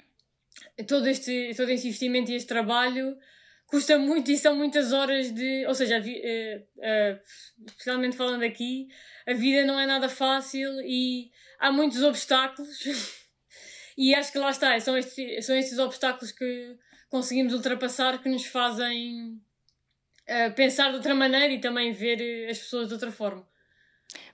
todo, 0.88 1.07
este, 1.07 1.53
todo 1.55 1.69
este 1.71 1.88
investimento 1.88 2.31
e 2.31 2.35
este 2.35 2.47
trabalho 2.47 3.17
custa 3.69 3.97
muito 3.97 4.31
e 4.31 4.38
são 4.38 4.55
muitas 4.55 4.91
horas 4.91 5.31
de. 5.31 5.65
Ou 5.67 5.75
seja, 5.75 5.99
uh, 5.99 6.01
uh, 6.01 7.19
especialmente 7.67 8.17
falando 8.17 8.43
aqui, 8.43 8.88
a 9.27 9.33
vida 9.33 9.65
não 9.65 9.79
é 9.79 9.85
nada 9.85 10.09
fácil 10.09 10.81
e 10.81 11.31
há 11.59 11.71
muitos 11.71 12.01
obstáculos. 12.03 12.79
e 13.97 14.13
acho 14.13 14.31
que 14.31 14.39
lá 14.39 14.49
está, 14.49 14.79
são 14.79 14.97
estes, 14.97 15.45
são 15.45 15.55
estes 15.55 15.77
obstáculos 15.77 16.31
que 16.31 16.75
conseguimos 17.09 17.53
ultrapassar 17.53 18.21
que 18.21 18.29
nos 18.29 18.45
fazem 18.45 19.39
pensar 20.55 20.89
de 20.89 20.95
outra 20.95 21.15
maneira 21.15 21.53
e 21.53 21.59
também 21.59 21.91
ver 21.91 22.21
eh, 22.21 22.50
as 22.50 22.59
pessoas 22.59 22.88
de 22.88 22.93
outra 22.93 23.12
forma. 23.12 23.48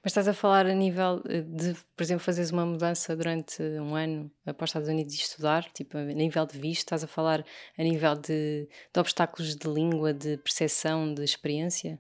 Mas 0.02 0.12
estás 0.12 0.28
a 0.28 0.34
falar 0.34 0.66
a 0.66 0.74
nível 0.74 1.22
eh, 1.28 1.42
de, 1.42 1.76
por 1.96 2.04
exemplo, 2.04 2.24
fazeres 2.24 2.52
uma 2.52 2.66
mudança 2.66 3.16
durante 3.16 3.62
um 3.62 3.96
ano 3.96 4.32
para 4.44 4.64
os 4.64 4.70
Estados 4.70 4.88
Unidos 4.88 5.14
e 5.14 5.18
estudar, 5.18 5.64
tipo 5.72 5.98
a 5.98 6.04
nível 6.04 6.46
de 6.46 6.58
visto, 6.60 6.80
estás 6.80 7.04
a 7.04 7.08
falar 7.08 7.46
a 7.78 7.84
nível 7.84 8.16
de, 8.16 8.68
de 8.94 9.00
obstáculos 9.00 9.56
de 9.56 9.68
língua, 9.68 10.14
de 10.14 10.38
percepção, 10.38 11.14
de 11.14 11.24
experiência? 11.24 12.00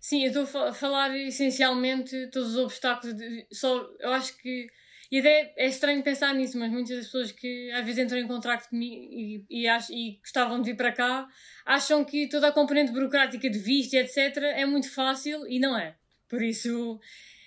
Sim, 0.00 0.22
eu 0.24 0.42
estou 0.42 0.64
a 0.64 0.72
falar 0.72 1.16
essencialmente 1.16 2.28
todos 2.28 2.52
os 2.52 2.58
obstáculos. 2.58 3.16
De, 3.16 3.46
só, 3.52 3.88
eu 3.98 4.12
acho 4.12 4.36
que 4.38 4.68
e 5.10 5.20
até 5.20 5.54
é 5.56 5.66
estranho 5.66 6.02
pensar 6.02 6.34
nisso, 6.34 6.58
mas 6.58 6.70
muitas 6.70 6.96
das 6.96 7.06
pessoas 7.06 7.32
que 7.32 7.70
às 7.70 7.84
vezes 7.84 8.04
entram 8.04 8.18
em 8.18 8.26
contrato 8.26 8.68
comigo 8.68 8.94
e, 8.94 9.46
e, 9.48 9.66
e 9.66 10.18
gostavam 10.18 10.60
de 10.60 10.70
vir 10.70 10.76
para 10.76 10.92
cá 10.92 11.26
acham 11.64 12.04
que 12.04 12.28
toda 12.28 12.48
a 12.48 12.52
componente 12.52 12.92
burocrática 12.92 13.48
de 13.48 13.58
visto 13.58 13.94
e 13.94 13.98
etc. 13.98 14.36
é 14.36 14.66
muito 14.66 14.92
fácil 14.92 15.46
e 15.48 15.58
não 15.58 15.78
é. 15.78 15.96
Por 16.28 16.42
isso 16.42 17.00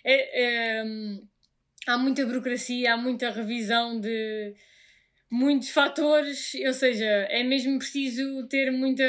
é, 0.03 0.79
é, 0.79 0.83
há 1.87 1.97
muita 1.97 2.25
burocracia, 2.25 2.93
há 2.93 2.97
muita 2.97 3.29
revisão 3.29 3.99
de 3.99 4.55
muitos 5.29 5.69
fatores, 5.69 6.53
ou 6.65 6.73
seja, 6.73 7.05
é 7.05 7.43
mesmo 7.43 7.77
preciso 7.77 8.47
ter 8.47 8.71
muita 8.71 9.03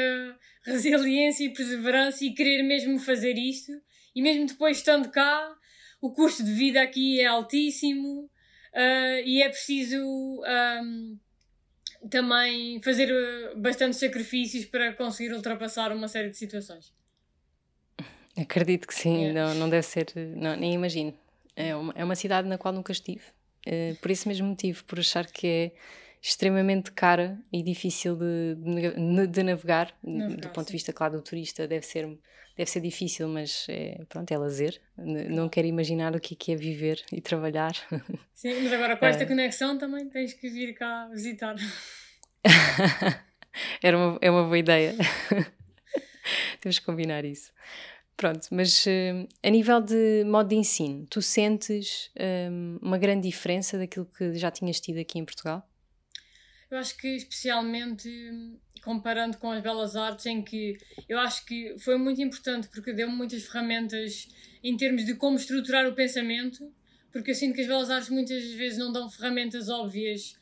resiliência 0.63 1.43
e 1.45 1.53
perseverança 1.53 2.23
e 2.23 2.33
querer 2.33 2.63
mesmo 2.63 2.99
fazer 2.99 3.37
isto. 3.37 3.71
E 4.15 4.21
mesmo 4.21 4.45
depois 4.45 4.77
estando 4.77 5.09
cá, 5.09 5.53
o 5.99 6.13
custo 6.13 6.43
de 6.43 6.51
vida 6.53 6.81
aqui 6.81 7.19
é 7.19 7.25
altíssimo, 7.25 8.29
uh, 8.73 9.25
e 9.25 9.41
é 9.41 9.49
preciso 9.49 9.97
um, 10.03 11.17
também 12.09 12.81
fazer 12.81 13.09
uh, 13.11 13.57
bastantes 13.57 13.99
sacrifícios 13.99 14.65
para 14.65 14.93
conseguir 14.93 15.33
ultrapassar 15.33 15.91
uma 15.91 16.07
série 16.07 16.29
de 16.29 16.37
situações. 16.37 16.93
Acredito 18.37 18.87
que 18.87 18.95
sim, 18.95 19.25
é. 19.25 19.33
não, 19.33 19.53
não 19.55 19.69
deve 19.69 19.85
ser, 19.85 20.07
não, 20.15 20.55
nem 20.55 20.73
imagino. 20.73 21.13
É 21.55 21.75
uma, 21.75 21.93
é 21.95 22.03
uma 22.03 22.15
cidade 22.15 22.47
na 22.47 22.57
qual 22.57 22.73
nunca 22.73 22.91
estive, 22.91 23.23
uh, 23.67 23.95
por 24.01 24.09
esse 24.11 24.27
mesmo 24.27 24.47
motivo, 24.47 24.83
por 24.85 24.99
achar 24.99 25.25
que 25.27 25.47
é 25.47 25.71
extremamente 26.25 26.89
cara 26.93 27.37
e 27.51 27.61
difícil 27.61 28.15
de, 28.15 28.55
de, 28.55 29.27
de 29.27 29.43
navegar, 29.43 29.93
navegar, 30.01 30.37
do 30.37 30.49
ponto 30.49 30.67
de 30.67 30.71
vista, 30.71 30.93
claro, 30.93 31.17
do 31.17 31.21
turista 31.21 31.67
deve 31.67 31.85
ser 31.85 32.07
deve 32.55 32.69
ser 32.69 32.81
difícil, 32.81 33.27
mas 33.27 33.65
é, 33.67 34.05
pronto, 34.07 34.31
é 34.31 34.37
lazer. 34.37 34.79
Não 34.95 35.49
quero 35.49 35.67
imaginar 35.67 36.15
o 36.15 36.19
que 36.19 36.35
é, 36.35 36.37
que 36.37 36.51
é 36.51 36.55
viver 36.55 37.03
e 37.11 37.19
trabalhar. 37.19 37.73
Sim, 38.31 38.61
mas 38.61 38.71
agora 38.71 38.95
com 38.95 39.05
esta 39.07 39.23
é. 39.23 39.25
conexão 39.25 39.77
também 39.77 40.07
tens 40.07 40.33
que 40.33 40.49
vir 40.49 40.75
cá 40.75 41.09
visitar. 41.11 41.55
Era 43.81 43.97
uma, 43.97 44.19
é 44.21 44.29
uma 44.29 44.43
boa 44.43 44.57
ideia. 44.57 44.95
Temos 46.61 46.77
que 46.77 46.85
combinar 46.85 47.25
isso. 47.25 47.51
Pronto, 48.15 48.47
mas 48.51 48.85
uh, 48.85 49.27
a 49.41 49.49
nível 49.49 49.81
de 49.81 50.23
modo 50.25 50.49
de 50.49 50.55
ensino, 50.55 51.07
tu 51.09 51.23
sentes 51.23 52.11
um, 52.51 52.77
uma 52.81 52.99
grande 52.99 53.27
diferença 53.27 53.79
daquilo 53.79 54.05
que 54.05 54.35
já 54.35 54.51
tinhas 54.51 54.79
tido 54.79 54.99
aqui 54.99 55.17
em 55.17 55.25
Portugal? 55.25 55.67
Eu 56.73 56.79
acho 56.79 56.97
que 56.97 57.07
especialmente 57.07 58.09
comparando 58.83 59.37
com 59.37 59.51
as 59.51 59.61
belas 59.61 59.95
artes, 59.95 60.25
em 60.25 60.41
que 60.41 60.75
eu 61.07 61.19
acho 61.19 61.45
que 61.45 61.77
foi 61.77 61.99
muito 61.99 62.19
importante 62.19 62.67
porque 62.67 62.91
deu-me 62.91 63.15
muitas 63.15 63.43
ferramentas 63.43 64.27
em 64.63 64.75
termos 64.75 65.05
de 65.05 65.13
como 65.13 65.37
estruturar 65.37 65.87
o 65.87 65.93
pensamento, 65.93 66.73
porque 67.11 67.29
eu 67.29 67.35
sinto 67.35 67.53
que 67.53 67.61
as 67.61 67.67
belas 67.67 67.91
artes 67.91 68.09
muitas 68.09 68.43
vezes 68.53 68.79
não 68.79 68.91
dão 68.91 69.07
ferramentas 69.07 69.69
óbvias, 69.69 70.35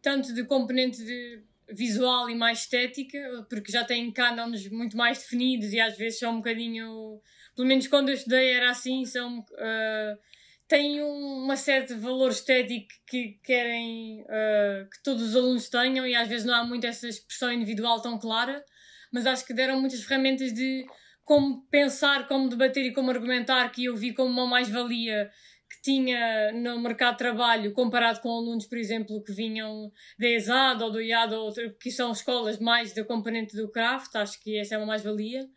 tanto 0.00 0.32
de 0.32 0.44
componente 0.44 1.04
de 1.04 1.42
visual 1.68 2.30
e 2.30 2.34
mais 2.36 2.60
estética, 2.60 3.44
porque 3.50 3.72
já 3.72 3.82
têm 3.82 4.12
cânones 4.12 4.68
muito 4.70 4.96
mais 4.96 5.18
definidos 5.18 5.72
e 5.72 5.80
às 5.80 5.98
vezes 5.98 6.20
são 6.20 6.34
um 6.34 6.36
bocadinho. 6.36 7.20
Pelo 7.56 7.66
menos 7.66 7.88
quando 7.88 8.10
eu 8.10 8.14
estudei 8.14 8.52
era 8.52 8.70
assim, 8.70 9.04
são. 9.04 9.40
Uh, 9.40 10.32
têm 10.68 11.02
uma 11.02 11.56
certa 11.56 11.96
valor 11.96 12.30
estético 12.30 12.88
que 13.06 13.38
querem 13.44 14.22
uh, 14.22 14.88
que 14.90 15.02
todos 15.02 15.22
os 15.22 15.36
alunos 15.36 15.68
tenham 15.68 16.06
e 16.06 16.14
às 16.14 16.28
vezes 16.28 16.46
não 16.46 16.54
há 16.54 16.64
muito 16.64 16.86
essa 16.86 17.08
expressão 17.08 17.52
individual 17.52 18.00
tão 18.00 18.18
clara, 18.18 18.64
mas 19.12 19.26
acho 19.26 19.46
que 19.46 19.52
deram 19.52 19.80
muitas 19.80 20.02
ferramentas 20.02 20.52
de 20.52 20.86
como 21.24 21.66
pensar, 21.70 22.26
como 22.26 22.48
debater 22.48 22.84
e 22.84 22.92
como 22.92 23.10
argumentar 23.10 23.68
que 23.70 23.84
eu 23.84 23.96
vi 23.96 24.12
como 24.14 24.30
uma 24.30 24.46
mais-valia 24.46 25.30
que 25.70 25.82
tinha 25.82 26.52
no 26.52 26.78
mercado 26.80 27.12
de 27.12 27.18
trabalho 27.18 27.72
comparado 27.72 28.20
com 28.20 28.28
alunos, 28.28 28.66
por 28.66 28.76
exemplo, 28.76 29.22
que 29.22 29.32
vinham 29.32 29.90
da 30.18 30.28
ESAD 30.28 30.82
ou 30.82 30.90
do 30.90 31.00
IAD, 31.00 31.34
ou 31.34 31.52
que 31.80 31.90
são 31.90 32.12
escolas 32.12 32.58
mais 32.58 32.92
da 32.92 33.04
componente 33.04 33.56
do 33.56 33.70
craft, 33.70 34.14
acho 34.16 34.42
que 34.42 34.58
essa 34.58 34.74
é 34.74 34.78
uma 34.78 34.86
mais-valia 34.86 35.48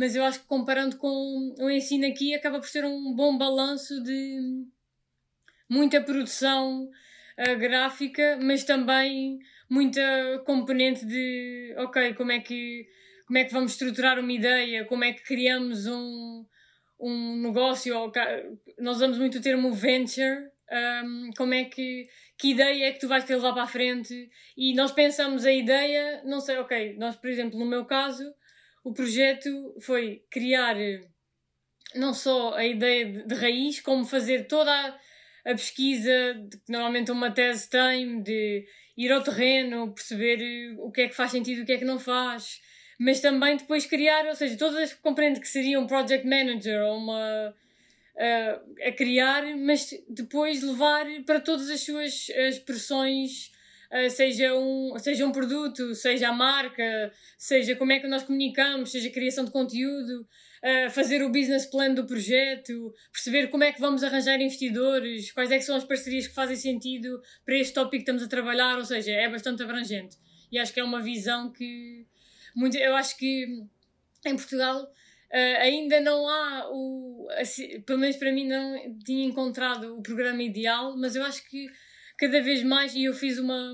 mas 0.00 0.16
eu 0.16 0.24
acho 0.24 0.40
que 0.40 0.46
comparando 0.46 0.96
com 0.96 1.54
o 1.58 1.70
ensino 1.70 2.06
aqui 2.06 2.34
acaba 2.34 2.58
por 2.58 2.66
ser 2.66 2.86
um 2.86 3.14
bom 3.14 3.36
balanço 3.36 4.02
de 4.02 4.64
muita 5.68 6.00
produção 6.00 6.84
uh, 7.38 7.58
gráfica, 7.58 8.38
mas 8.40 8.64
também 8.64 9.38
muita 9.68 10.00
componente 10.46 11.04
de 11.04 11.74
ok, 11.76 12.14
como 12.14 12.32
é 12.32 12.40
que 12.40 12.88
como 13.26 13.38
é 13.38 13.44
que 13.44 13.52
vamos 13.52 13.72
estruturar 13.72 14.18
uma 14.18 14.32
ideia, 14.32 14.86
como 14.86 15.04
é 15.04 15.12
que 15.12 15.22
criamos 15.22 15.86
um, 15.86 16.46
um 16.98 17.42
negócio, 17.42 17.94
ou, 17.94 18.10
nós 18.78 18.96
usamos 18.96 19.18
muito 19.18 19.36
o 19.36 19.42
termo 19.42 19.70
venture, 19.70 20.48
um, 21.04 21.30
como 21.36 21.52
é 21.52 21.64
que 21.64 22.08
que 22.38 22.52
ideia 22.52 22.86
é 22.86 22.92
que 22.92 23.00
tu 23.00 23.06
vais 23.06 23.22
querer 23.22 23.36
levar 23.36 23.52
para 23.52 23.64
a 23.64 23.66
frente? 23.66 24.30
E 24.56 24.72
nós 24.72 24.92
pensamos 24.92 25.44
a 25.44 25.52
ideia, 25.52 26.22
não 26.24 26.40
sei, 26.40 26.56
ok, 26.56 26.96
nós 26.96 27.16
por 27.16 27.28
exemplo 27.28 27.58
no 27.58 27.66
meu 27.66 27.84
caso 27.84 28.24
o 28.82 28.92
projeto 28.92 29.74
foi 29.80 30.24
criar 30.30 30.80
eh, 30.80 31.00
não 31.94 32.14
só 32.14 32.54
a 32.54 32.64
ideia 32.64 33.06
de, 33.06 33.26
de 33.26 33.34
raiz, 33.34 33.80
como 33.80 34.04
fazer 34.04 34.46
toda 34.46 34.70
a, 34.70 35.50
a 35.50 35.54
pesquisa 35.54 36.34
de, 36.34 36.56
que 36.58 36.72
normalmente 36.72 37.10
uma 37.10 37.30
tese 37.30 37.68
tem, 37.68 38.22
de 38.22 38.66
ir 38.96 39.12
ao 39.12 39.22
terreno, 39.22 39.92
perceber 39.92 40.40
eh, 40.40 40.74
o 40.78 40.90
que 40.90 41.02
é 41.02 41.08
que 41.08 41.14
faz 41.14 41.30
sentido 41.30 41.62
o 41.62 41.66
que 41.66 41.72
é 41.72 41.78
que 41.78 41.84
não 41.84 41.98
faz, 41.98 42.60
mas 42.98 43.20
também 43.20 43.56
depois 43.56 43.86
criar, 43.86 44.26
ou 44.26 44.34
seja, 44.34 44.56
todas 44.56 44.76
as 44.76 44.92
que 44.92 45.00
compreendo 45.00 45.40
que 45.40 45.48
seria 45.48 45.80
um 45.80 45.86
project 45.86 46.26
manager 46.26 46.82
ou 46.82 46.98
uma 46.98 47.54
uh, 48.14 48.86
a 48.86 48.92
criar, 48.92 49.42
mas 49.56 49.90
depois 50.08 50.62
levar 50.62 51.06
para 51.24 51.40
todas 51.40 51.70
as 51.70 51.80
suas 51.80 52.28
expressões, 52.28 53.50
seja, 54.10 54.54
um, 54.54 54.96
seja 54.98 55.26
um 55.26 55.32
produto, 55.32 55.94
seja 55.94 56.28
a 56.28 56.32
marca, 56.32 57.12
seja 57.36 57.74
como 57.74 57.92
é 57.92 57.98
que 57.98 58.06
nós 58.06 58.22
comunicamos, 58.22 58.92
seja 58.92 59.10
criação 59.10 59.44
de 59.44 59.50
conteúdo, 59.50 60.26
uh, 60.62 60.90
fazer 60.90 61.22
o 61.22 61.28
business 61.28 61.66
plan 61.66 61.92
do 61.92 62.06
projeto, 62.06 62.94
perceber 63.12 63.48
como 63.48 63.64
é 63.64 63.72
que 63.72 63.80
vamos 63.80 64.04
arranjar 64.04 64.40
investidores, 64.40 65.32
quais 65.32 65.50
é 65.50 65.58
que 65.58 65.64
são 65.64 65.76
as 65.76 65.84
parcerias 65.84 66.26
que 66.26 66.34
fazem 66.34 66.56
sentido 66.56 67.20
para 67.44 67.56
este 67.56 67.74
tópico 67.74 67.96
que 67.96 68.02
estamos 68.02 68.22
a 68.22 68.28
trabalhar, 68.28 68.78
ou 68.78 68.84
seja, 68.84 69.10
é 69.10 69.28
bastante 69.28 69.62
abrangente. 69.62 70.16
E 70.52 70.58
acho 70.58 70.72
que 70.72 70.80
é 70.80 70.84
uma 70.84 71.00
visão 71.00 71.50
que 71.52 72.06
muito, 72.54 72.76
eu 72.76 72.94
acho 72.96 73.16
que 73.16 73.46
em 74.26 74.36
Portugal 74.36 74.82
uh, 74.84 75.60
ainda 75.60 76.00
não 76.00 76.28
há 76.28 76.68
o 76.70 77.28
assim, 77.38 77.80
pelo 77.82 77.98
menos 77.98 78.16
para 78.16 78.32
mim 78.32 78.46
não 78.46 78.98
tinha 79.04 79.24
encontrado 79.24 79.96
o 79.96 80.02
programa 80.02 80.42
ideal, 80.42 80.96
mas 80.96 81.14
eu 81.14 81.22
acho 81.24 81.48
que 81.48 81.66
cada 82.20 82.42
vez 82.42 82.62
mais, 82.62 82.94
e 82.94 83.04
eu 83.04 83.14
fiz 83.14 83.38
uma, 83.38 83.72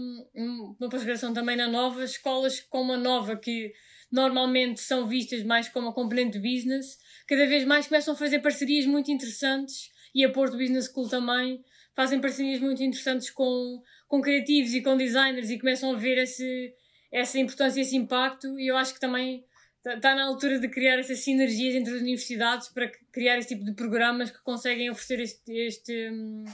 uma 0.78 0.88
pós-graduação 0.88 1.34
também 1.34 1.56
na 1.56 1.66
Nova, 1.66 2.04
escolas 2.04 2.60
como 2.60 2.92
a 2.92 2.96
Nova, 2.96 3.34
que 3.34 3.72
normalmente 4.10 4.80
são 4.80 5.04
vistas 5.04 5.42
mais 5.42 5.68
como 5.68 5.88
a 5.88 5.92
componente 5.92 6.38
de 6.38 6.48
business, 6.48 6.96
cada 7.26 7.44
vez 7.44 7.64
mais 7.64 7.88
começam 7.88 8.14
a 8.14 8.16
fazer 8.16 8.38
parcerias 8.38 8.86
muito 8.86 9.10
interessantes 9.10 9.90
e 10.14 10.24
a 10.24 10.30
Porto 10.30 10.56
Business 10.56 10.86
School 10.86 11.08
também 11.08 11.60
fazem 11.96 12.20
parcerias 12.20 12.60
muito 12.60 12.80
interessantes 12.84 13.30
com, 13.30 13.82
com 14.06 14.20
criativos 14.20 14.72
e 14.74 14.80
com 14.80 14.96
designers 14.96 15.50
e 15.50 15.58
começam 15.58 15.90
a 15.90 15.96
ver 15.96 16.16
esse, 16.18 16.72
essa 17.12 17.40
importância 17.40 17.80
e 17.80 17.82
esse 17.82 17.96
impacto 17.96 18.60
e 18.60 18.70
eu 18.70 18.76
acho 18.76 18.94
que 18.94 19.00
também 19.00 19.44
está 19.84 20.14
na 20.14 20.24
altura 20.24 20.60
de 20.60 20.68
criar 20.68 21.00
essas 21.00 21.18
sinergias 21.18 21.74
entre 21.74 21.94
as 21.94 22.00
universidades 22.00 22.68
para 22.68 22.90
criar 23.12 23.38
esse 23.38 23.48
tipo 23.48 23.64
de 23.64 23.74
programas 23.74 24.30
que 24.30 24.40
conseguem 24.42 24.88
oferecer 24.88 25.20
este, 25.20 25.52
este 25.52 26.10
um, 26.10 26.44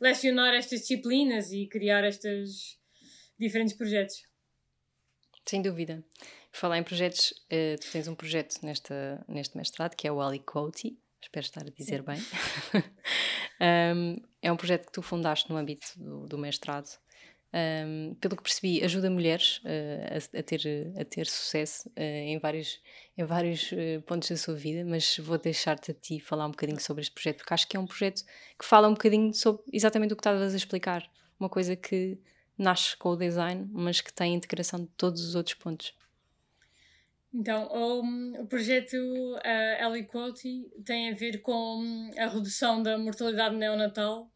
lecionar 0.00 0.54
estas 0.54 0.80
disciplinas 0.80 1.50
e 1.52 1.66
criar 1.66 2.04
estes 2.04 2.78
diferentes 3.38 3.74
projetos. 3.76 4.22
Sem 5.46 5.60
dúvida. 5.60 6.04
Falar 6.52 6.78
em 6.78 6.82
projetos, 6.82 7.32
uh, 7.52 7.78
tu 7.80 7.90
tens 7.90 8.08
um 8.08 8.14
projeto 8.14 8.62
nesta, 8.62 9.24
neste 9.28 9.56
mestrado 9.56 9.96
que 9.96 10.06
é 10.06 10.12
o 10.12 10.20
Ali 10.20 10.38
Quote, 10.38 10.96
espero 11.20 11.44
estar 11.44 11.62
a 11.62 11.70
dizer 11.70 11.98
Sim. 11.98 12.04
bem. 12.04 12.20
um, 13.94 14.16
é 14.40 14.52
um 14.52 14.56
projeto 14.56 14.86
que 14.86 14.92
tu 14.92 15.02
fundaste 15.02 15.50
no 15.50 15.56
âmbito 15.56 15.86
do, 15.96 16.26
do 16.26 16.38
mestrado. 16.38 16.88
Um, 17.56 18.16
pelo 18.16 18.36
que 18.36 18.42
percebi, 18.42 18.82
ajuda 18.82 19.08
mulheres 19.08 19.58
uh, 19.58 20.34
a, 20.34 20.40
a, 20.40 20.42
ter, 20.42 20.92
a 20.98 21.04
ter 21.04 21.24
sucesso 21.24 21.88
uh, 21.90 22.00
em 22.00 22.36
vários, 22.36 22.80
em 23.16 23.24
vários 23.24 23.70
uh, 23.70 24.02
pontos 24.04 24.28
da 24.28 24.36
sua 24.36 24.54
vida, 24.54 24.84
mas 24.84 25.18
vou 25.18 25.38
deixar-te 25.38 25.92
a 25.92 25.94
ti 25.94 26.18
falar 26.18 26.46
um 26.46 26.50
bocadinho 26.50 26.80
sobre 26.80 27.02
este 27.02 27.14
projeto, 27.14 27.36
porque 27.36 27.54
acho 27.54 27.68
que 27.68 27.76
é 27.76 27.80
um 27.80 27.86
projeto 27.86 28.24
que 28.58 28.64
fala 28.64 28.88
um 28.88 28.94
bocadinho 28.94 29.32
sobre 29.32 29.62
exatamente 29.72 30.12
o 30.12 30.16
que 30.16 30.20
estavas 30.20 30.52
a 30.52 30.56
explicar. 30.56 31.08
Uma 31.38 31.48
coisa 31.48 31.76
que 31.76 32.18
nasce 32.58 32.96
com 32.96 33.10
o 33.10 33.16
design, 33.16 33.68
mas 33.72 34.00
que 34.00 34.12
tem 34.12 34.34
integração 34.34 34.80
de 34.80 34.90
todos 34.96 35.24
os 35.24 35.36
outros 35.36 35.54
pontos. 35.54 35.94
Então, 37.32 37.68
o, 37.70 38.42
o 38.42 38.46
projeto 38.48 38.96
uh, 38.96 39.96
Equality 39.96 40.68
tem 40.84 41.12
a 41.12 41.14
ver 41.14 41.40
com 41.40 42.10
a 42.18 42.26
redução 42.26 42.82
da 42.82 42.98
mortalidade 42.98 43.54
neonatal 43.54 44.28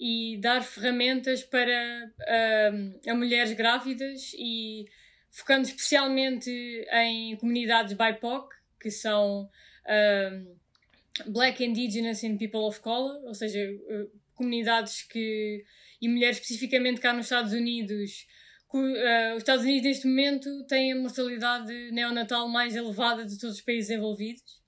e 0.00 0.38
dar 0.40 0.62
ferramentas 0.62 1.44
para 1.44 2.10
uh, 2.20 3.10
a 3.10 3.14
mulheres 3.14 3.52
grávidas 3.52 4.32
e 4.34 4.86
focando 5.30 5.68
especialmente 5.68 6.50
em 6.90 7.36
comunidades 7.36 7.92
BIPOC, 7.92 8.48
que 8.80 8.90
são 8.90 9.42
uh, 9.42 11.30
Black, 11.30 11.62
Indigenous 11.62 12.24
and 12.24 12.38
People 12.38 12.60
of 12.60 12.80
Color, 12.80 13.22
ou 13.26 13.34
seja, 13.34 13.60
uh, 13.60 14.10
comunidades 14.34 15.02
que 15.02 15.62
e 16.00 16.08
mulheres 16.08 16.38
especificamente 16.38 16.98
cá 16.98 17.12
nos 17.12 17.26
Estados 17.26 17.52
Unidos 17.52 18.26
Uh, 18.72 19.34
os 19.34 19.38
Estados 19.38 19.64
Unidos, 19.64 19.82
neste 19.82 20.06
momento, 20.06 20.64
têm 20.68 20.92
a 20.92 20.96
mortalidade 20.96 21.90
neonatal 21.90 22.48
mais 22.48 22.76
elevada 22.76 23.26
de 23.26 23.36
todos 23.36 23.56
os 23.56 23.62
países 23.62 23.90
envolvidos. 23.90 24.60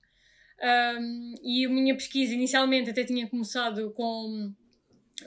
Um, 0.61 1.35
e 1.41 1.65
a 1.65 1.69
minha 1.69 1.95
pesquisa, 1.95 2.33
inicialmente, 2.33 2.89
até 2.89 3.05
tinha 3.05 3.27
começado 3.29 3.91
com 3.93 4.53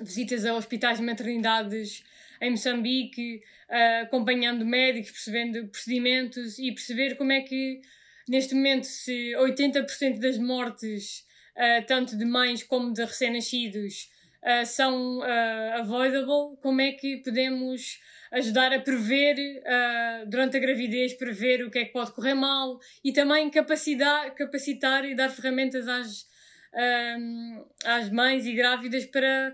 visitas 0.01 0.45
a 0.45 0.55
hospitais 0.55 0.99
de 0.99 1.05
maternidades 1.05 2.03
em 2.41 2.51
Moçambique, 2.51 3.43
uh, 3.69 4.03
acompanhando 4.05 4.65
médicos, 4.65 5.11
percebendo 5.11 5.67
procedimentos 5.69 6.59
e 6.59 6.73
perceber 6.73 7.17
como 7.17 7.33
é 7.33 7.41
que, 7.41 7.81
neste 8.29 8.55
momento, 8.55 8.85
se 8.85 9.33
80% 9.37 10.19
das 10.19 10.39
mortes, 10.39 11.25
uh, 11.57 11.87
tanto 11.87 12.17
de 12.17 12.25
mães 12.25 12.63
como 12.63 12.93
de 12.93 13.05
recém-nascidos, 13.05 14.15
são 14.65 15.23
avoidable, 15.75 16.57
como 16.63 16.81
é 16.81 16.93
que 16.93 17.17
podemos 17.17 17.99
ajudar 18.31 18.73
a 18.73 18.79
prever 18.79 19.35
durante 20.29 20.57
a 20.57 20.61
gravidez, 20.61 21.15
prever 21.15 21.65
o 21.65 21.71
que 21.71 21.81
é 21.81 21.85
que 21.85 21.93
pode 21.93 22.13
correr 22.13 22.35
mal 22.35 22.79
e 23.03 23.13
também 23.13 23.51
capacitar, 23.51 24.33
capacitar 24.37 25.05
e 25.05 25.17
dar 25.17 25.31
ferramentas 25.31 25.89
às, 25.89 26.29
às 27.85 28.09
mães 28.13 28.47
e 28.47 28.53
grávidas 28.53 29.05
para 29.07 29.53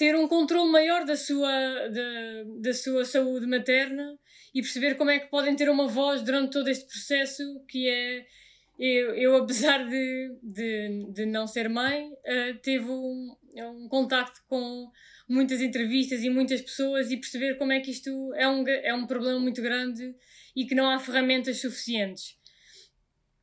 ter 0.00 0.16
um 0.16 0.26
controle 0.26 0.70
maior 0.70 1.04
da 1.04 1.14
sua, 1.14 1.50
da, 1.88 2.44
da 2.58 2.72
sua 2.72 3.04
saúde 3.04 3.46
materna 3.46 4.18
e 4.54 4.62
perceber 4.62 4.94
como 4.94 5.10
é 5.10 5.18
que 5.18 5.28
podem 5.28 5.54
ter 5.54 5.68
uma 5.68 5.86
voz 5.86 6.22
durante 6.22 6.52
todo 6.52 6.68
este 6.68 6.86
processo 6.86 7.42
que 7.68 7.86
é 7.86 8.24
eu, 8.78 9.14
eu 9.14 9.36
apesar 9.36 9.86
de, 9.86 10.38
de, 10.42 11.06
de 11.12 11.26
não 11.26 11.46
ser 11.46 11.68
mãe, 11.68 12.08
uh, 12.10 12.58
teve 12.62 12.90
um, 12.90 13.36
um 13.54 13.88
contacto 13.88 14.40
com 14.48 14.90
muitas 15.28 15.60
entrevistas 15.60 16.24
e 16.24 16.30
muitas 16.30 16.62
pessoas 16.62 17.10
e 17.10 17.18
perceber 17.18 17.58
como 17.58 17.72
é 17.72 17.80
que 17.80 17.90
isto 17.90 18.32
é 18.36 18.48
um, 18.48 18.66
é 18.66 18.94
um 18.94 19.06
problema 19.06 19.38
muito 19.38 19.60
grande 19.60 20.14
e 20.56 20.64
que 20.64 20.74
não 20.74 20.88
há 20.88 20.98
ferramentas 20.98 21.60
suficientes. 21.60 22.39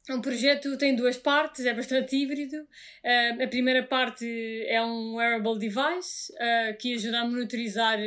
O 0.09 0.21
projeto 0.21 0.77
tem 0.77 0.95
duas 0.95 1.17
partes, 1.17 1.65
é 1.65 1.73
bastante 1.73 2.15
híbrido. 2.15 2.55
Uh, 2.57 3.43
a 3.43 3.47
primeira 3.47 3.83
parte 3.83 4.25
é 4.65 4.81
um 4.81 5.15
wearable 5.15 5.59
device 5.59 6.31
uh, 6.33 6.77
que 6.77 6.93
ajuda 6.93 7.19
a 7.19 7.25
monitorizar 7.25 7.99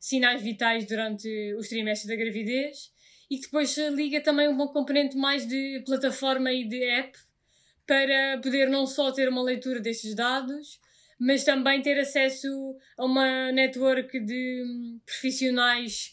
sinais 0.00 0.42
vitais 0.42 0.84
durante 0.84 1.54
os 1.54 1.68
trimestres 1.68 2.08
da 2.08 2.16
gravidez 2.16 2.90
e 3.30 3.36
que 3.36 3.42
depois 3.42 3.76
liga 3.92 4.20
também 4.20 4.48
um 4.48 4.56
componente 4.66 5.16
mais 5.16 5.46
de 5.46 5.80
plataforma 5.86 6.52
e 6.52 6.64
de 6.64 6.82
app 6.82 7.16
para 7.86 8.40
poder 8.42 8.68
não 8.68 8.86
só 8.86 9.12
ter 9.12 9.28
uma 9.28 9.42
leitura 9.42 9.78
destes 9.78 10.14
dados, 10.14 10.80
mas 11.20 11.44
também 11.44 11.80
ter 11.82 11.98
acesso 12.00 12.48
a 12.98 13.04
uma 13.04 13.52
network 13.52 14.18
de 14.20 14.62
hum, 14.66 15.00
profissionais 15.06 16.12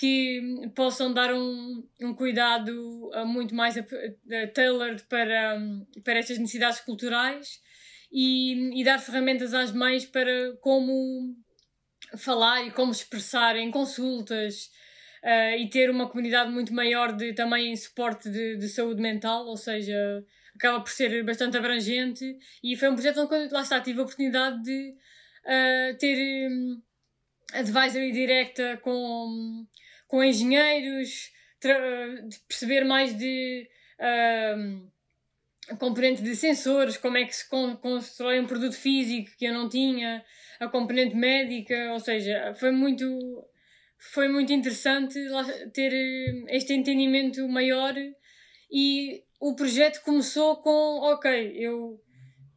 que 0.00 0.70
possam 0.74 1.12
dar 1.12 1.34
um, 1.34 1.86
um 2.00 2.14
cuidado 2.14 3.10
uh, 3.10 3.26
muito 3.26 3.54
mais 3.54 3.74
tailored 4.54 5.02
para, 5.02 5.60
para 6.02 6.18
estas 6.18 6.38
necessidades 6.38 6.80
culturais 6.80 7.60
e, 8.10 8.80
e 8.80 8.82
dar 8.82 8.98
ferramentas 8.98 9.52
às 9.52 9.72
mães 9.72 10.06
para 10.06 10.56
como 10.62 11.36
falar 12.16 12.66
e 12.66 12.70
como 12.70 12.92
expressar 12.92 13.56
em 13.56 13.70
consultas 13.70 14.70
uh, 15.22 15.58
e 15.58 15.68
ter 15.68 15.90
uma 15.90 16.08
comunidade 16.08 16.50
muito 16.50 16.72
maior 16.72 17.12
de 17.12 17.34
também 17.34 17.76
suporte 17.76 18.30
de, 18.30 18.56
de 18.56 18.68
saúde 18.70 19.02
mental, 19.02 19.44
ou 19.44 19.56
seja, 19.58 20.24
acaba 20.54 20.80
por 20.80 20.90
ser 20.90 21.22
bastante 21.24 21.58
abrangente. 21.58 22.24
E 22.64 22.74
foi 22.74 22.88
um 22.88 22.94
projeto 22.94 23.20
onde 23.20 23.52
lá 23.52 23.60
está, 23.60 23.78
tive 23.82 24.00
a 24.00 24.04
oportunidade 24.04 24.62
de 24.62 24.94
uh, 25.44 25.98
ter 25.98 26.48
um, 26.48 26.80
advisory 27.52 28.12
direta 28.12 28.78
com, 28.82 29.66
com 30.10 30.24
engenheiros, 30.24 31.30
de 31.62 32.38
perceber 32.48 32.84
mais 32.84 33.16
de 33.16 33.68
uh, 34.00 35.76
componente 35.76 36.20
de 36.20 36.34
sensores, 36.34 36.96
como 36.96 37.16
é 37.16 37.24
que 37.24 37.34
se 37.34 37.48
con 37.48 37.76
constrói 37.76 38.40
um 38.40 38.46
produto 38.46 38.74
físico 38.74 39.30
que 39.38 39.44
eu 39.44 39.54
não 39.54 39.68
tinha, 39.68 40.24
a 40.58 40.66
componente 40.66 41.14
médica, 41.14 41.92
ou 41.92 42.00
seja, 42.00 42.52
foi 42.54 42.72
muito 42.72 43.06
foi 44.12 44.28
muito 44.28 44.52
interessante 44.52 45.16
ter 45.72 45.92
hum, 45.92 46.46
este 46.48 46.72
entendimento 46.72 47.46
maior 47.48 47.94
e 48.72 49.22
o 49.38 49.54
projeto 49.54 50.02
começou 50.02 50.56
com, 50.56 51.00
ok, 51.12 51.52
eu 51.54 52.00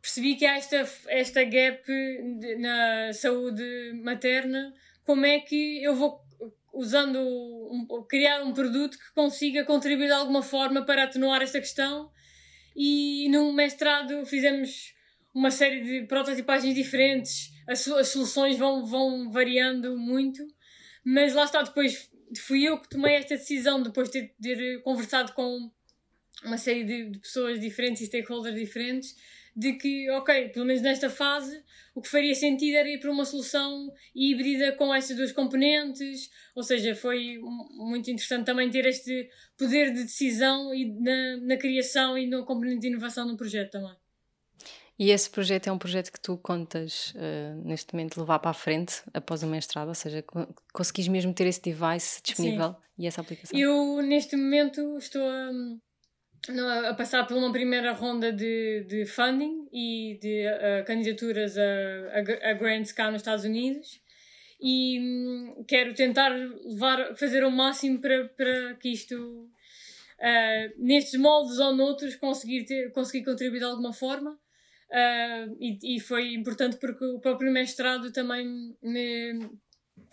percebi 0.01 0.35
que 0.35 0.45
há 0.45 0.55
esta, 0.55 0.89
esta 1.07 1.43
gap 1.43 1.83
na 2.57 3.13
saúde 3.13 3.93
materna, 4.01 4.73
como 5.05 5.25
é 5.25 5.39
que 5.39 5.83
eu 5.83 5.95
vou 5.95 6.23
usando 6.73 7.19
um, 7.19 7.85
criar 8.09 8.43
um 8.43 8.51
produto 8.51 8.97
que 8.97 9.13
consiga 9.13 9.63
contribuir 9.63 10.07
de 10.07 10.13
alguma 10.13 10.41
forma 10.41 10.83
para 10.83 11.03
atenuar 11.03 11.41
esta 11.41 11.59
questão. 11.59 12.11
E 12.75 13.29
no 13.29 13.53
mestrado 13.53 14.25
fizemos 14.25 14.93
uma 15.33 15.51
série 15.51 15.81
de 15.81 16.07
prototipagens 16.07 16.73
diferentes. 16.73 17.51
As, 17.67 17.87
as 17.87 18.07
soluções 18.09 18.57
vão, 18.57 18.85
vão 18.85 19.31
variando 19.31 19.97
muito. 19.97 20.43
Mas 21.05 21.33
lá 21.33 21.45
está 21.45 21.61
depois 21.61 22.11
fui 22.41 22.63
eu 22.63 22.79
que 22.79 22.89
tomei 22.89 23.15
esta 23.15 23.35
decisão 23.35 23.81
depois 23.81 24.09
de 24.09 24.21
ter, 24.21 24.35
ter 24.41 24.81
conversado 24.81 25.33
com 25.33 25.71
uma 26.43 26.57
série 26.57 26.83
de, 26.83 27.11
de 27.11 27.19
pessoas 27.19 27.59
diferentes 27.59 28.01
e 28.01 28.05
stakeholders 28.07 28.55
diferentes 28.55 29.15
de 29.55 29.73
que, 29.73 30.09
ok, 30.11 30.49
pelo 30.49 30.65
menos 30.65 30.81
nesta 30.81 31.09
fase, 31.09 31.63
o 31.93 32.01
que 32.01 32.09
faria 32.09 32.33
sentido 32.33 32.75
era 32.75 32.89
ir 32.89 32.99
para 32.99 33.11
uma 33.11 33.25
solução 33.25 33.91
híbrida 34.15 34.71
com 34.73 34.93
estas 34.93 35.15
duas 35.15 35.31
componentes, 35.31 36.29
ou 36.55 36.63
seja, 36.63 36.95
foi 36.95 37.39
muito 37.71 38.09
interessante 38.09 38.45
também 38.45 38.69
ter 38.69 38.85
este 38.85 39.29
poder 39.57 39.93
de 39.93 40.03
decisão 40.03 40.73
e 40.73 40.85
na, 40.99 41.37
na 41.37 41.57
criação 41.57 42.17
e 42.17 42.25
no 42.25 42.45
componente 42.45 42.81
de 42.81 42.87
inovação 42.87 43.27
no 43.27 43.37
projeto 43.37 43.71
também. 43.71 43.95
E 44.97 45.09
esse 45.09 45.29
projeto 45.29 45.67
é 45.67 45.71
um 45.71 45.77
projeto 45.77 46.11
que 46.11 46.19
tu 46.19 46.37
contas 46.37 47.13
uh, 47.15 47.61
neste 47.65 47.93
momento 47.93 48.19
levar 48.19 48.39
para 48.39 48.51
a 48.51 48.53
frente 48.53 49.01
após 49.13 49.41
o 49.41 49.47
mestrado, 49.47 49.87
ou 49.87 49.95
seja, 49.95 50.23
conseguis 50.71 51.07
mesmo 51.07 51.33
ter 51.33 51.47
esse 51.47 51.61
device 51.61 52.21
disponível 52.23 52.69
Sim. 52.69 52.77
e 52.99 53.07
essa 53.07 53.21
aplicação? 53.21 53.59
Eu 53.59 54.01
neste 54.03 54.35
momento 54.35 54.97
estou 54.97 55.21
a, 55.21 55.51
a 56.87 56.93
passar 56.93 57.25
por 57.25 57.37
uma 57.37 57.51
primeira 57.51 57.93
ronda 57.93 58.31
de, 58.31 58.83
de 58.87 59.05
funding 59.05 59.67
e 59.71 60.17
de 60.21 60.45
uh, 60.47 60.85
candidaturas 60.85 61.57
a, 61.57 61.61
a, 61.61 62.49
a, 62.51 62.53
grants 62.53 62.91
cá 62.91 63.09
nos 63.09 63.21
Estados 63.21 63.45
Unidos 63.45 64.01
e 64.61 64.99
um, 64.99 65.63
quero 65.67 65.93
tentar 65.93 66.29
levar, 66.29 67.15
fazer 67.15 67.43
o 67.43 67.51
máximo 67.51 67.99
para, 67.99 68.27
para 68.29 68.75
que 68.75 68.89
isto 68.89 69.15
uh, 69.15 70.73
nestes 70.77 71.19
moldes 71.19 71.59
ou 71.59 71.73
noutros 71.73 72.15
conseguir, 72.15 72.65
ter, 72.65 72.91
conseguir 72.91 73.23
contribuir 73.23 73.59
de 73.59 73.65
alguma 73.65 73.93
forma 73.93 74.37
Uh, 74.93 75.57
e, 75.59 75.95
e, 75.95 75.99
foi 75.99 76.35
importante 76.35 76.77
porque 76.77 77.03
o 77.03 77.19
próprio 77.19 77.51
mestrado 77.51 78.11
também 78.11 78.75
me 78.79 79.49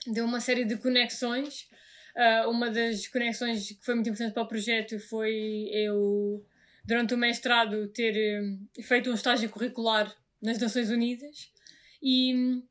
deu 0.07 0.25
uma 0.25 0.41
série 0.41 0.65
de 0.65 0.79
conexões. 0.79 1.69
Uh, 2.17 2.51
uma 2.51 2.71
das 2.71 3.07
conexões 3.07 3.69
que 3.69 3.85
foi 3.85 3.95
muito 3.95 4.09
importante 4.09 4.35
para 4.35 4.43
o 4.43 4.49
projeto 4.49 4.99
foi 4.99 5.69
eu, 5.73 6.45
durante 6.85 7.15
o 7.15 7.19
mestrado, 7.19 7.89
ter 7.89 8.43
um, 8.43 8.83
feito 8.83 9.11
um 9.11 9.15
estágio 9.15 9.49
curricular 9.49 10.13
nas 10.43 10.59
Nações 10.59 10.91
Unidas 10.91 11.53
e 12.03 12.35
um, 12.35 12.63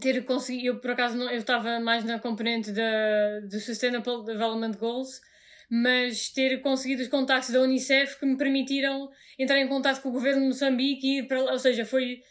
ter 0.00 0.24
conseguido. 0.24 0.66
Eu, 0.66 0.80
por 0.80 0.90
acaso, 0.90 1.16
não, 1.16 1.30
eu 1.30 1.38
estava 1.38 1.78
mais 1.80 2.04
na 2.04 2.18
componente 2.18 2.72
da, 2.72 3.40
do 3.40 3.60
Sustainable 3.60 4.24
Development 4.24 4.72
Goals 4.72 5.20
mas 5.68 6.30
ter 6.30 6.60
conseguido 6.60 7.02
os 7.02 7.08
contactos 7.08 7.50
da 7.50 7.60
Unicef 7.60 8.18
que 8.18 8.26
me 8.26 8.36
permitiram 8.36 9.10
entrar 9.38 9.60
em 9.60 9.68
contato 9.68 10.00
com 10.00 10.08
o 10.08 10.12
governo 10.12 10.42
de 10.42 10.46
Moçambique 10.48 11.06
e 11.06 11.18
ir 11.18 11.28
para 11.28 11.42
lá, 11.42 11.52
ou 11.52 11.58
seja, 11.58 11.84
foi 11.84 12.22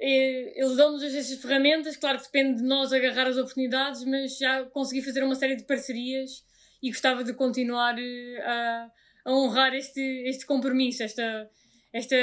eles 0.00 0.76
dão-nos 0.76 1.02
essas 1.02 1.40
ferramentas, 1.40 1.96
claro 1.96 2.18
que 2.18 2.24
depende 2.24 2.62
de 2.62 2.66
nós 2.66 2.92
agarrar 2.92 3.26
as 3.26 3.36
oportunidades, 3.36 4.02
mas 4.04 4.38
já 4.38 4.64
consegui 4.64 5.02
fazer 5.02 5.22
uma 5.22 5.34
série 5.34 5.56
de 5.56 5.64
parcerias 5.64 6.42
e 6.82 6.88
gostava 6.90 7.22
de 7.22 7.34
continuar 7.34 7.98
eh, 7.98 8.42
a, 8.42 8.90
a 9.26 9.32
honrar 9.32 9.74
este, 9.74 10.00
este 10.26 10.46
compromisso, 10.46 11.02
esta, 11.02 11.50
esta 11.92 12.16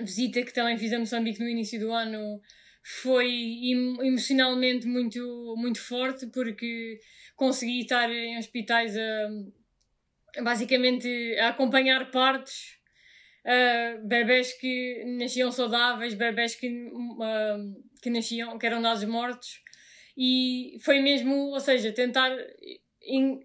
visita 0.00 0.42
que 0.42 0.52
também 0.52 0.76
fiz 0.76 0.92
a 0.92 0.98
Moçambique 0.98 1.38
no 1.38 1.48
início 1.48 1.78
do 1.78 1.92
ano 1.92 2.40
foi 2.82 3.70
emocionalmente 4.00 4.88
muito, 4.88 5.54
muito 5.56 5.80
forte 5.80 6.26
porque 6.26 6.98
consegui 7.36 7.82
estar 7.82 8.10
em 8.10 8.36
hospitais 8.36 8.96
a, 8.96 10.42
basicamente 10.42 11.08
a 11.38 11.50
acompanhar 11.50 12.10
partos 12.10 12.81
uh, 13.46 14.06
bebés 14.06 14.52
que 14.54 15.04
nasciam 15.18 15.50
saudáveis, 15.50 16.14
bebés 16.14 16.54
que, 16.54 16.68
uh, 16.68 17.82
que 18.02 18.10
nasciam, 18.10 18.58
que 18.58 18.66
eram 18.66 18.82
dados 18.82 19.04
mortos 19.04 19.60
e 20.16 20.78
foi 20.80 21.00
mesmo, 21.00 21.34
ou 21.50 21.60
seja, 21.60 21.92
tentar 21.92 22.30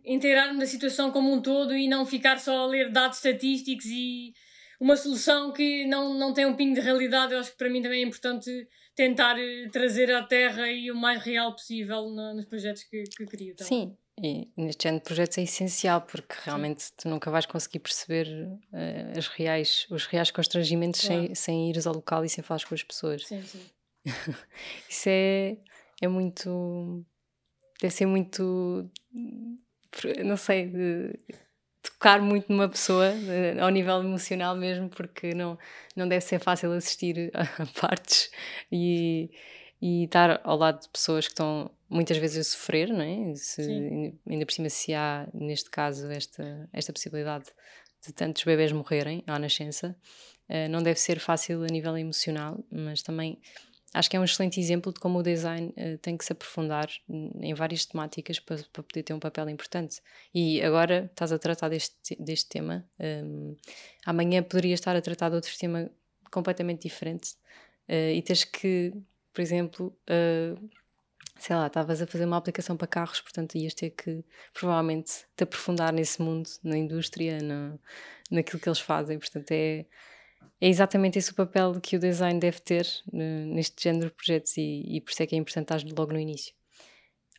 inteirar-me 0.06 0.60
da 0.60 0.66
situação 0.66 1.12
como 1.12 1.32
um 1.32 1.42
todo 1.42 1.76
e 1.76 1.88
não 1.88 2.06
ficar 2.06 2.40
só 2.40 2.64
a 2.64 2.68
ler 2.68 2.92
dados 2.92 3.18
estatísticos 3.18 3.86
e 3.86 4.34
uma 4.80 4.96
solução 4.96 5.52
que 5.52 5.86
não, 5.88 6.14
não 6.14 6.34
tem 6.34 6.46
um 6.46 6.56
pingo 6.56 6.76
de 6.76 6.82
realidade, 6.82 7.34
eu 7.34 7.40
acho 7.40 7.52
que 7.52 7.58
para 7.58 7.70
mim 7.70 7.82
também 7.82 8.04
é 8.04 8.06
importante 8.06 8.52
tentar 8.96 9.40
eh, 9.40 9.68
trazer 9.72 10.12
à 10.14 10.24
terra 10.24 10.70
e 10.70 10.92
o 10.92 10.96
mais 10.96 11.22
real 11.24 11.52
possível 11.54 12.10
no, 12.10 12.36
nos 12.36 12.46
projetos 12.46 12.84
que, 12.84 13.04
que 13.04 13.26
crio. 13.26 13.54
Então. 13.54 13.66
Sim, 13.66 13.98
e 14.22 14.52
neste 14.58 14.84
género 14.84 15.02
de 15.02 15.06
projetos 15.06 15.38
é 15.38 15.44
essencial 15.44 16.02
porque 16.02 16.36
realmente 16.44 16.84
Sim. 16.84 16.94
tu 16.98 17.10
nunca 17.10 17.30
vais 17.30 17.46
conseguir 17.46 17.80
perceber 17.80 18.28
uh, 18.74 19.18
as 19.18 19.28
reais, 19.28 19.86
os 19.90 20.06
reais 20.08 20.32
constrangimentos 20.32 21.02
claro. 21.02 21.26
sem, 21.28 21.36
sem 21.36 21.70
ires 21.70 21.86
ao 21.86 21.94
local 21.94 22.26
e 22.26 22.30
sem 22.30 22.44
falar 22.44 22.64
com 22.66 22.74
as 22.74 22.84
pessoas. 22.84 23.28
Sim, 23.28 23.44
sim. 23.44 23.62
Isso 24.90 25.10
é, 25.10 25.58
é 26.02 26.08
muito. 26.08 27.06
Deve 27.80 27.94
ser 27.94 28.08
muito. 28.08 28.90
Não 30.26 30.38
sei. 30.38 30.68
De, 30.68 31.14
tocar 31.84 32.22
muito 32.22 32.52
numa 32.52 32.68
pessoa, 32.68 33.12
uh, 33.12 33.64
ao 33.64 33.70
nível 33.70 34.00
emocional 34.02 34.56
mesmo, 34.56 34.90
porque 34.90 35.34
não, 35.34 35.58
não 35.96 36.08
deve 36.08 36.22
ser 36.22 36.40
fácil 36.40 36.72
assistir 36.74 37.32
a, 37.34 37.66
partes 37.80 38.30
e, 38.72 39.32
e 39.82 40.04
estar 40.04 40.42
ao 40.44 40.58
lado 40.58 40.82
de 40.82 40.90
pessoas 40.90 41.26
que 41.26 41.32
estão 41.32 41.72
muitas 41.90 42.18
vezes 42.18 42.48
a 42.48 42.50
sofrer, 42.52 42.90
não 42.90 43.02
é? 43.02 43.36
Se, 43.36 44.14
ainda 44.30 44.46
por 44.46 44.52
cima, 44.52 44.70
se 44.70 44.94
há, 44.94 45.28
neste 45.34 45.70
caso, 45.70 46.10
esta, 46.12 46.70
esta 46.74 46.92
possibilidade 46.92 47.46
de 48.06 48.14
tantos 48.14 48.44
bebés 48.44 48.72
morrerem 48.72 49.24
à 49.26 49.40
nascença, 49.40 49.96
uh, 50.50 50.70
não 50.70 50.84
deve 50.84 51.00
ser 51.00 51.20
fácil 51.20 51.64
a 51.64 51.68
nível 51.68 51.98
emocional, 51.98 52.64
mas 52.72 53.02
também 53.02 53.40
acho 53.94 54.10
que 54.10 54.18
é 54.18 54.20
um 54.20 54.24
excelente 54.24 54.60
exemplo 54.60 54.94
de 54.94 55.00
como 55.00 55.20
o 55.20 55.24
design 55.24 55.74
uh, 55.78 55.98
tem 56.00 56.18
que 56.18 56.26
se 56.26 56.32
aprofundar 56.32 56.90
em 57.10 57.54
várias 57.54 57.86
temáticas 57.86 58.40
para, 58.40 58.58
para, 58.72 58.84
poder 58.84 59.04
ter 59.04 59.14
um 59.14 59.20
papel 59.20 59.50
importante. 59.50 60.02
E 60.34 60.62
agora 60.62 61.10
estás 61.12 61.32
a 61.32 61.40
tratar 61.40 61.70
deste, 61.70 62.16
deste 62.20 62.50
tema, 62.50 62.86
um, 63.00 63.04
ehm, 63.04 63.56
amanhã 64.06 64.44
poderias 64.44 64.80
estar 64.80 64.96
a 64.96 65.02
tratar 65.02 65.30
de 65.30 65.36
outro 65.36 65.58
tema 65.58 65.90
completamente 66.30 66.84
diferente 66.84 67.32
uh, 67.90 68.12
e 68.14 68.22
tens 68.22 68.44
que, 68.44 68.94
por 69.34 69.42
exemplo, 69.42 69.98
sei 71.40 71.56
lá, 71.56 71.68
estavas 71.68 72.02
a 72.02 72.08
fazer 72.08 72.26
uma 72.26 72.38
aplicação 72.38 72.78
para 72.78 72.88
carros, 72.88 73.22
portanto 73.22 73.56
ias 73.56 73.74
ter 73.74 73.92
que 73.92 74.24
provavelmente 74.54 75.26
te 75.36 75.44
aprofundar 75.44 75.94
nesse 75.94 76.22
mundo, 76.22 76.50
na 76.64 76.78
indústria, 76.78 77.40
na, 77.42 77.78
naquilo 78.32 78.60
que 78.62 78.70
eles 78.70 78.80
fazem, 78.80 79.20
portanto 79.20 79.52
é 79.52 79.86
é 80.60 80.68
exatamente 80.68 81.20
esse 81.20 81.32
o 81.32 81.36
papel 81.36 81.80
que 81.80 81.96
o 81.96 82.00
design 82.00 82.40
deve 82.40 82.60
ter 82.60 82.88
neste 83.12 83.84
género 83.84 84.10
de 84.10 84.16
projetos 84.16 84.58
e, 84.58 84.84
e 84.88 85.02
por 85.02 85.12
isso 85.12 85.22
é 85.24 85.28
que 85.28 85.36
é 85.36 85.38
importante 85.38 85.74
estar 85.74 85.96
logo 85.96 86.14
no 86.14 86.20
início. 86.20 86.54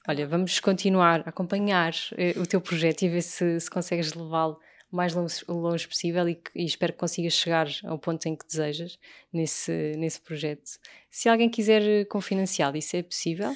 Olha, 0.07 0.27
vamos 0.27 0.59
continuar 0.61 1.23
a 1.27 1.31
acompanhar 1.31 1.93
uh, 1.93 2.41
o 2.41 2.47
teu 2.47 2.61
projeto 2.61 3.03
e 3.03 3.09
ver 3.09 3.23
se, 3.23 3.61
se 3.61 3.71
consegues 3.71 4.15
levá-lo 4.15 4.59
o 4.91 4.97
mais 4.97 5.15
longe, 5.15 5.45
longe 5.49 5.87
possível 5.87 6.27
e, 6.29 6.41
e, 6.55 6.65
espero 6.65 6.95
que 6.95 6.99
consigas 6.99 7.35
chegar 7.35 7.69
ao 7.85 7.99
ponto 7.99 8.25
em 8.27 8.35
que 8.35 8.47
desejas 8.47 8.99
nesse, 9.31 9.95
nesse 9.99 10.21
projeto. 10.21 10.79
Se 11.11 11.29
alguém 11.29 11.51
quiser 11.51 12.07
confinanciá-lo, 12.07 12.77
isso 12.77 12.97
é 12.97 13.03
possível? 13.03 13.55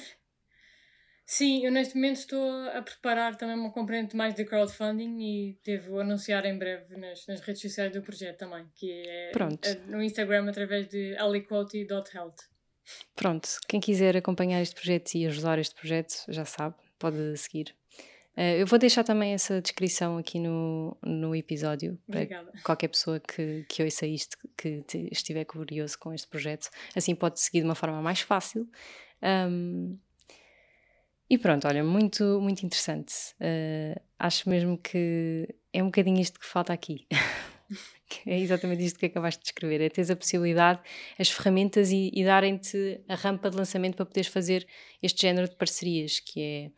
Sim, 1.33 1.65
eu 1.65 1.71
neste 1.71 1.95
momento 1.95 2.17
estou 2.17 2.69
a 2.69 2.79
preparar 2.83 3.35
também 3.35 3.55
uma 3.55 3.71
componente 3.71 4.15
mais 4.15 4.35
de 4.35 4.45
crowdfunding 4.45 5.17
e 5.19 5.57
devo 5.65 5.99
anunciar 5.99 6.45
em 6.45 6.55
breve 6.55 6.95
nas, 6.95 7.25
nas 7.25 7.41
redes 7.41 7.59
sociais 7.59 7.91
do 7.91 8.03
projeto 8.03 8.37
também, 8.37 8.67
que 8.75 8.91
é 8.91 9.31
Pronto. 9.31 9.67
no 9.87 10.03
Instagram 10.03 10.47
através 10.47 10.87
de 10.87 11.17
aliquoty.health. 11.17 12.35
Pronto, 13.15 13.49
quem 13.67 13.79
quiser 13.79 14.15
acompanhar 14.15 14.61
este 14.61 14.75
projeto 14.75 15.15
e 15.15 15.25
ajudar 15.25 15.57
este 15.57 15.73
projeto 15.73 16.13
já 16.29 16.45
sabe, 16.45 16.75
pode 16.99 17.35
seguir. 17.37 17.73
Uh, 18.37 18.59
eu 18.59 18.67
vou 18.67 18.77
deixar 18.77 19.03
também 19.03 19.33
essa 19.33 19.59
descrição 19.59 20.19
aqui 20.19 20.37
no, 20.37 20.95
no 21.03 21.35
episódio 21.35 21.97
Obrigada. 22.07 22.51
para 22.51 22.61
qualquer 22.61 22.89
pessoa 22.89 23.19
que, 23.19 23.65
que 23.67 23.81
ouça 23.81 24.05
isto, 24.05 24.37
que 24.55 24.85
estiver 25.11 25.45
curioso 25.45 25.97
com 25.97 26.13
este 26.13 26.27
projeto. 26.27 26.69
Assim 26.95 27.15
pode 27.15 27.39
seguir 27.39 27.61
de 27.61 27.65
uma 27.65 27.75
forma 27.75 28.03
mais 28.03 28.21
fácil. 28.21 28.69
Um, 29.23 29.97
e 31.33 31.37
pronto, 31.39 31.67
olha, 31.67 31.83
muito, 31.83 32.39
muito 32.39 32.63
interessante. 32.63 33.11
Uh, 33.41 33.99
acho 34.19 34.47
mesmo 34.47 34.77
que 34.77 35.47
é 35.73 35.81
um 35.81 35.87
bocadinho 35.87 36.21
isto 36.21 36.39
que 36.39 36.45
falta 36.45 36.71
aqui. 36.71 37.07
é 38.27 38.39
exatamente 38.39 38.85
isto 38.85 38.99
que 38.99 39.07
acabaste 39.07 39.39
de 39.39 39.45
descrever: 39.45 39.81
é 39.81 39.89
teres 39.89 40.11
a 40.11 40.15
possibilidade, 40.15 40.79
as 41.17 41.31
ferramentas 41.31 41.91
e, 41.91 42.11
e 42.13 42.23
darem-te 42.23 43.01
a 43.09 43.15
rampa 43.15 43.49
de 43.49 43.57
lançamento 43.57 43.95
para 43.95 44.05
poderes 44.05 44.29
fazer 44.29 44.67
este 45.01 45.23
género 45.23 45.49
de 45.49 45.55
parcerias, 45.55 46.19
que 46.19 46.39
é, 46.39 46.71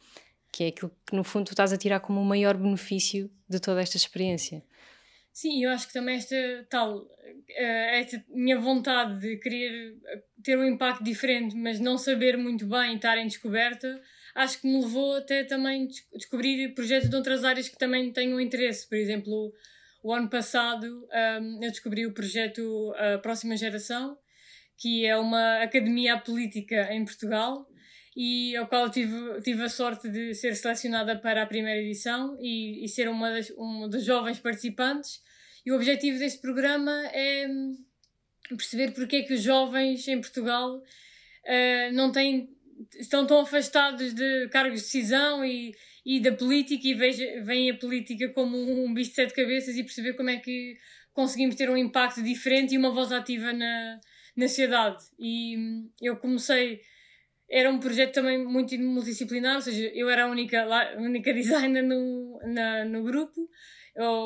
que 0.53 0.63
é 0.63 0.67
aquilo 0.67 0.89
que 1.05 1.13
no 1.13 1.25
fundo 1.25 1.47
tu 1.47 1.51
estás 1.51 1.73
a 1.73 1.77
tirar 1.77 1.99
como 1.99 2.21
o 2.21 2.25
maior 2.25 2.55
benefício 2.55 3.29
de 3.49 3.59
toda 3.59 3.81
esta 3.81 3.97
experiência. 3.97 4.63
Sim, 5.33 5.65
eu 5.65 5.69
acho 5.71 5.87
que 5.87 5.93
também 5.93 6.15
esta 6.15 6.65
tal, 6.69 7.05
eh, 7.49 7.99
esta 7.99 8.23
minha 8.29 8.57
vontade 8.57 9.19
de 9.19 9.35
querer 9.35 9.97
ter 10.41 10.57
um 10.57 10.63
impacto 10.63 11.03
diferente, 11.03 11.57
mas 11.57 11.77
não 11.77 11.97
saber 11.97 12.37
muito 12.37 12.65
bem 12.65 12.93
e 12.93 12.95
estar 12.95 13.17
em 13.17 13.27
descoberta, 13.27 14.01
acho 14.35 14.61
que 14.61 14.67
me 14.67 14.81
levou 14.81 15.15
até 15.15 15.43
também 15.43 15.87
descobrir 16.13 16.73
projetos 16.75 17.09
de 17.09 17.15
outras 17.15 17.43
áreas 17.43 17.67
que 17.67 17.77
também 17.77 18.11
tenham 18.11 18.39
interesse. 18.39 18.87
Por 18.87 18.97
exemplo, 18.97 19.53
o 20.03 20.13
ano 20.13 20.29
passado 20.29 20.85
um, 21.41 21.63
eu 21.63 21.71
descobri 21.71 22.05
o 22.05 22.13
projeto 22.13 22.93
Próxima 23.23 23.57
Geração, 23.57 24.17
que 24.77 25.05
é 25.05 25.17
uma 25.17 25.63
academia 25.63 26.17
política 26.19 26.93
em 26.93 27.03
Portugal 27.05 27.65
e 28.15 28.55
ao 28.55 28.67
qual 28.67 28.89
tive, 28.89 29.41
tive 29.41 29.63
a 29.63 29.69
sorte 29.69 30.09
de 30.09 30.33
ser 30.33 30.55
selecionada 30.55 31.17
para 31.17 31.43
a 31.43 31.45
primeira 31.45 31.81
edição 31.81 32.37
e, 32.39 32.85
e 32.85 32.87
ser 32.87 33.09
uma 33.09 33.29
das, 33.29 33.51
um 33.57 33.89
dos 33.89 34.05
jovens 34.05 34.39
participantes. 34.39 35.21
E 35.65 35.71
o 35.71 35.75
objetivo 35.75 36.17
deste 36.17 36.39
programa 36.39 36.91
é 37.07 37.45
hum, 37.47 37.75
perceber 38.49 38.91
porque 38.91 39.17
é 39.17 39.23
que 39.23 39.33
os 39.33 39.41
jovens 39.41 40.07
em 40.07 40.21
Portugal 40.21 40.77
uh, 40.77 41.93
não 41.93 42.09
têm, 42.11 42.54
estão 42.99 43.25
tão 43.25 43.39
afastados 43.39 44.13
de 44.13 44.47
cargos 44.49 44.79
de 44.79 44.85
decisão 44.85 45.45
e, 45.45 45.73
e 46.05 46.19
da 46.19 46.31
política 46.31 46.87
e 46.87 46.93
veem 46.93 47.71
a 47.71 47.77
política 47.77 48.29
como 48.29 48.57
um 48.57 48.93
bicho 48.93 49.11
de 49.11 49.15
sete 49.15 49.33
cabeças 49.33 49.75
e 49.75 49.83
perceber 49.83 50.13
como 50.13 50.29
é 50.29 50.37
que 50.37 50.77
conseguimos 51.13 51.55
ter 51.55 51.69
um 51.69 51.77
impacto 51.77 52.21
diferente 52.21 52.73
e 52.73 52.77
uma 52.77 52.91
voz 52.91 53.11
ativa 53.11 53.53
na, 53.53 53.99
na 54.35 54.47
sociedade. 54.47 55.03
E 55.17 55.57
hum, 55.57 55.89
eu 56.01 56.17
comecei 56.17 56.81
era 57.49 57.69
um 57.69 57.79
projeto 57.79 58.13
também 58.13 58.43
muito 58.43 58.77
multidisciplinar, 58.79 59.55
ou 59.55 59.61
seja, 59.61 59.91
eu 59.93 60.09
era 60.09 60.25
a 60.25 60.27
única, 60.27 60.63
a 60.63 60.97
única 60.97 61.31
designer 61.33 61.83
no, 61.83 62.39
na, 62.43 62.85
no 62.85 63.03
grupo, 63.03 63.49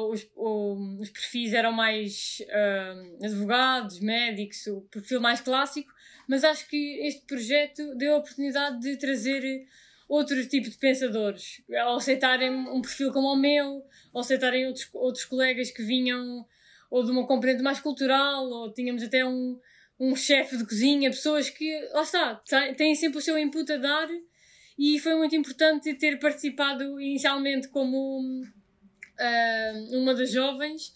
os, 0.10 0.28
os 0.36 1.10
perfis 1.10 1.54
eram 1.54 1.72
mais 1.72 2.42
uh, 2.42 3.26
advogados, 3.26 4.00
médicos, 4.00 4.66
o 4.68 4.82
perfil 4.82 5.22
mais 5.22 5.42
clássico, 5.42 5.92
mas 6.30 6.44
acho 6.44 6.70
que 6.70 7.00
este 7.08 7.26
projeto 7.26 7.96
deu 7.96 8.14
a 8.14 8.18
oportunidade 8.20 8.80
de 8.80 8.96
trazer 8.98 9.66
outro 10.08 10.48
tipo 10.48 10.70
de 10.70 10.78
pensadores, 10.78 11.60
ao 11.82 11.96
aceitarem 11.96 12.52
um 12.52 12.82
perfil 12.84 13.12
como 13.12 13.34
o 13.34 13.36
meu, 13.36 13.84
ao 14.14 14.22
aceitarem 14.22 14.68
outros, 14.68 14.88
outros 14.94 15.26
colegas 15.26 15.72
que 15.72 15.82
vinham 15.82 16.46
ou 16.92 17.04
de 17.04 17.10
uma 17.10 17.26
componente 17.26 17.64
mais 17.64 17.80
cultural, 17.80 18.46
ou 18.46 18.72
tínhamos 18.72 19.02
até 19.02 19.26
um, 19.26 19.60
um 20.00 20.16
chefe 20.16 20.56
de 20.56 20.66
cozinha, 20.66 21.10
pessoas 21.10 21.50
que, 21.50 21.80
lá 21.94 22.04
está, 22.04 22.36
têm 22.78 22.94
sempre 22.94 23.18
o 23.18 23.22
seu 23.22 23.36
input 23.36 23.72
a 23.72 23.78
dar 23.78 24.08
e 24.78 25.00
foi 25.00 25.16
muito 25.16 25.36
importante 25.36 25.96
ter 25.96 26.20
participado 26.20 27.02
inicialmente 27.02 27.70
como 27.70 28.22
uh, 28.44 29.98
uma 29.98 30.14
das 30.14 30.32
jovens 30.32 30.94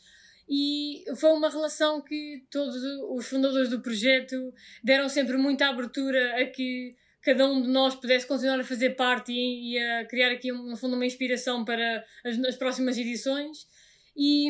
e 0.47 1.03
foi 1.15 1.31
uma 1.31 1.49
relação 1.49 2.01
que 2.01 2.43
todos 2.51 2.75
os 3.09 3.27
fundadores 3.27 3.69
do 3.69 3.81
projeto 3.81 4.53
deram 4.83 5.07
sempre 5.07 5.37
muita 5.37 5.67
abertura 5.67 6.41
a 6.41 6.45
que 6.45 6.95
cada 7.21 7.49
um 7.49 7.61
de 7.61 7.69
nós 7.69 7.95
pudesse 7.95 8.27
continuar 8.27 8.59
a 8.59 8.63
fazer 8.63 8.91
parte 8.91 9.31
e, 9.31 9.73
e 9.73 9.79
a 9.79 10.05
criar 10.05 10.31
aqui, 10.31 10.51
no 10.51 10.75
fundo, 10.75 10.95
uma 10.95 11.05
inspiração 11.05 11.63
para 11.63 12.03
as, 12.25 12.37
as 12.39 12.55
próximas 12.57 12.97
edições. 12.97 13.65
E 14.15 14.49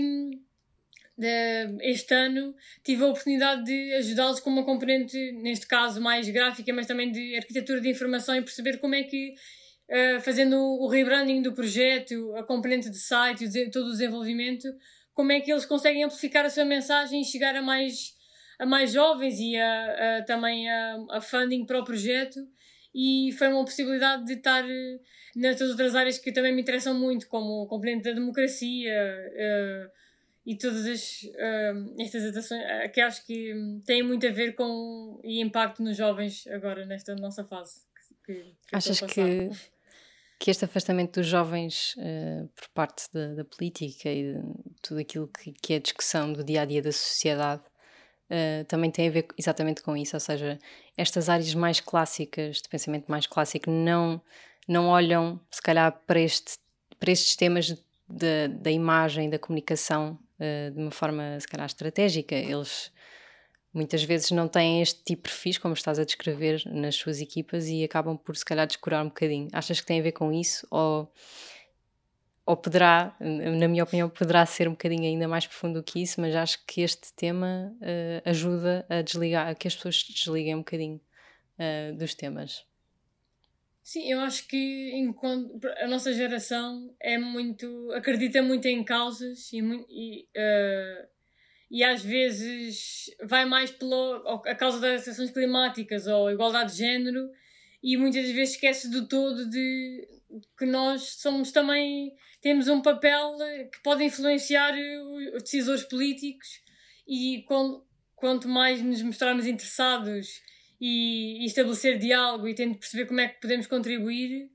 este 1.82 2.14
ano 2.14 2.56
tive 2.84 3.04
a 3.04 3.08
oportunidade 3.08 3.64
de 3.64 3.94
ajudá-los 3.94 4.40
com 4.40 4.50
uma 4.50 4.66
componente, 4.66 5.32
neste 5.34 5.68
caso 5.68 6.02
mais 6.02 6.28
gráfica, 6.30 6.74
mas 6.74 6.88
também 6.88 7.12
de 7.12 7.36
arquitetura 7.36 7.80
de 7.80 7.90
informação 7.90 8.36
e 8.36 8.42
perceber 8.42 8.78
como 8.78 8.96
é 8.96 9.04
que, 9.04 9.36
uh, 9.90 10.22
fazendo 10.22 10.58
o 10.58 10.88
rebranding 10.88 11.44
do 11.44 11.54
projeto, 11.54 12.36
a 12.36 12.44
componente 12.44 12.90
de 12.90 12.98
site, 12.98 13.70
todo 13.70 13.88
o 13.88 13.92
desenvolvimento, 13.92 14.68
como 15.14 15.32
é 15.32 15.40
que 15.40 15.52
eles 15.52 15.66
conseguem 15.66 16.04
amplificar 16.04 16.46
a 16.46 16.50
sua 16.50 16.66
mensagem 16.66 17.22
e 17.22 17.26
chegar 17.26 17.56
a 17.56 17.62
mais, 17.62 18.16
a 18.60 18.66
mais 18.66 18.92
jovens 18.92 19.40
e 19.40 19.58
a, 19.58 20.18
a 20.18 20.24
também 20.24 20.70
a, 20.70 21.06
a, 21.12 21.22
funding 21.22 21.66
para 21.66 21.80
o 21.80 21.84
projeto. 21.84 22.40
E 22.94 23.32
foi 23.38 23.48
uma 23.48 23.64
possibilidade 23.64 24.26
de 24.26 24.34
estar 24.34 24.64
eh, 24.64 25.00
nas 25.36 25.60
outras 25.62 25.96
áreas 25.96 26.20
que 26.20 26.32
também 26.32 26.54
me 26.54 26.62
interessam 26.62 26.94
muito, 26.94 27.28
como 27.28 27.64
a 27.64 27.68
componente 27.68 28.04
da 28.04 28.12
democracia. 28.12 28.94
Uh, 29.34 30.04
e 30.46 30.58
todas 30.58 30.86
as, 30.86 31.24
uh, 31.24 32.02
estas 32.02 32.36
ações 32.36 32.62
uh, 32.62 32.92
que 32.92 33.00
acho 33.00 33.26
que 33.26 33.54
têm 33.86 34.04
muito 34.04 34.28
a 34.28 34.32
ver 34.32 34.54
com 34.54 35.20
e 35.24 35.42
impacto 35.42 35.82
nos 35.82 35.96
jovens 35.96 36.46
agora 36.48 36.86
nesta 36.86 37.16
nossa 37.16 37.44
fase. 37.46 37.82
Que, 38.26 38.34
que 38.34 38.76
Achas 38.76 39.02
que, 39.02 39.50
que 40.44 40.52
este 40.52 40.66
afastamento 40.66 41.22
dos 41.22 41.28
jovens 41.28 41.96
uh, 41.96 42.46
por 42.54 42.68
parte 42.74 43.06
da, 43.14 43.34
da, 43.34 43.46
política 43.46 44.10
e 44.10 44.34
de 44.34 44.42
tudo 44.82 45.00
aquilo 45.00 45.26
que, 45.26 45.54
que 45.54 45.74
é 45.74 45.80
discussão 45.80 46.34
do 46.34 46.44
dia 46.44 46.64
a 46.64 46.66
dia 46.66 46.82
da 46.82 46.92
sociedade 46.92 47.62
uh, 48.30 48.66
também 48.66 48.92
tem 48.92 49.08
a 49.08 49.12
ver 49.12 49.26
exatamente 49.38 49.82
com 49.82 49.96
isso? 49.96 50.18
Ou 50.18 50.20
seja, 50.20 50.60
estas 50.98 51.30
áreas 51.30 51.56
mais 51.56 51.80
clássicas, 51.80 52.58
de 52.58 52.68
pensamento 52.68 53.06
mais 53.08 53.26
clássico, 53.26 53.72
não, 53.72 54.22
não 54.68 54.88
olham, 54.88 55.40
se 55.50 55.62
calhar, 55.62 55.98
para, 56.06 56.20
este, 56.20 56.58
para 57.00 57.14
estes 57.14 57.38
temas 57.38 57.82
da, 58.06 58.48
da 58.50 58.70
imagem, 58.70 59.30
da 59.30 59.40
comunicação 59.40 60.20
uh, 60.42 60.72
de 60.72 60.78
uma 60.78 60.92
forma, 60.92 61.40
se 61.40 61.48
calhar, 61.48 61.68
estratégica. 61.68 62.36
Eles 62.36 62.92
muitas 63.74 64.04
vezes 64.04 64.32
não 64.32 64.48
têm 64.48 64.82
este 64.82 65.04
tipo 65.04 65.24
de 65.24 65.30
perfis, 65.30 65.58
como 65.58 65.74
estás 65.74 65.98
a 65.98 66.06
descrever, 66.06 66.62
nas 66.66 66.96
suas 66.96 67.20
equipas 67.20 67.68
e 67.68 67.84
acabam 67.84 68.18
por, 68.18 68.36
se 68.38 68.46
calhar, 68.46 68.68
descurar 68.68 69.04
um 69.04 69.08
bocadinho. 69.08 69.48
Achas 69.52 69.82
que 69.82 69.88
tem 69.88 70.00
a 70.00 70.04
ver 70.04 70.12
com 70.12 70.32
isso? 70.32 70.68
Ou, 70.70 71.12
ou 72.46 72.56
poderá, 72.56 73.16
na 73.20 73.68
minha 73.68 73.84
opinião, 73.84 74.10
poderá 74.10 74.46
ser 74.46 74.68
um 74.68 74.72
bocadinho 74.72 75.04
ainda 75.04 75.28
mais 75.28 75.48
profundo 75.48 75.80
do 75.80 75.84
que 75.84 76.02
isso, 76.02 76.22
mas 76.22 76.36
acho 76.36 76.64
que 76.66 76.82
este 76.82 77.12
tema 77.14 77.76
uh, 77.82 78.30
ajuda 78.30 78.86
a 78.88 79.02
desligar, 79.02 79.48
a 79.48 79.56
que 79.56 79.68
as 79.68 79.76
pessoas 79.76 80.04
desliguem 80.04 80.56
um 80.56 80.60
bocadinho 80.60 81.02
uh, 81.58 81.96
dos 81.98 82.14
temas. 82.14 82.66
Sim, 83.84 84.10
eu 84.10 84.22
acho 84.22 84.48
que 84.48 84.92
enquanto 84.94 85.60
a 85.82 85.88
nossa 85.88 86.14
geração 86.14 86.96
é 87.02 87.18
muito 87.18 87.92
acredita 87.92 88.42
muito 88.42 88.66
em 88.66 88.82
causas 88.82 89.52
e, 89.52 89.60
e, 89.90 90.22
uh, 90.24 91.08
e 91.74 91.84
às 91.84 92.04
vezes 92.04 93.10
vai 93.24 93.46
mais 93.46 93.72
pela 93.72 94.40
a 94.46 94.54
causa 94.54 94.80
das 94.80 95.08
ações 95.08 95.32
climáticas 95.32 96.06
ou 96.06 96.30
igualdade 96.30 96.72
de 96.72 96.78
género 96.78 97.32
e 97.82 97.98
muitas 97.98 98.30
vezes 98.30 98.54
esquece 98.54 98.92
do 98.92 99.08
todo 99.08 99.50
de 99.50 100.08
que 100.56 100.68
nós 100.68 101.16
somos 101.16 101.52
também 101.52 102.14
temos 102.42 102.68
um 102.68 102.80
papel 102.80 103.36
que 103.72 103.82
pode 103.82 104.04
influenciar 104.04 104.76
os 105.34 105.42
decisores 105.42 105.84
políticos 105.84 106.62
e 107.08 107.44
quanto 108.16 108.48
mais 108.48 108.80
nos 108.80 109.02
mostrarmos 109.02 109.48
interessados 109.48 110.44
e, 110.80 111.42
e 111.42 111.46
estabelecer 111.46 111.98
diálogo 111.98 112.48
e 112.48 112.54
tendo 112.54 112.78
perceber 112.78 113.08
como 113.08 113.20
é 113.20 113.30
que 113.30 113.42
podemos 113.42 113.66
contribuir, 113.66 114.48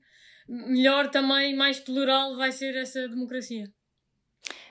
melhor 0.47 1.09
também, 1.09 1.53
mais 1.55 1.79
plural 1.79 2.37
vai 2.37 2.51
ser 2.51 2.75
essa 2.75 3.07
democracia. 3.09 3.71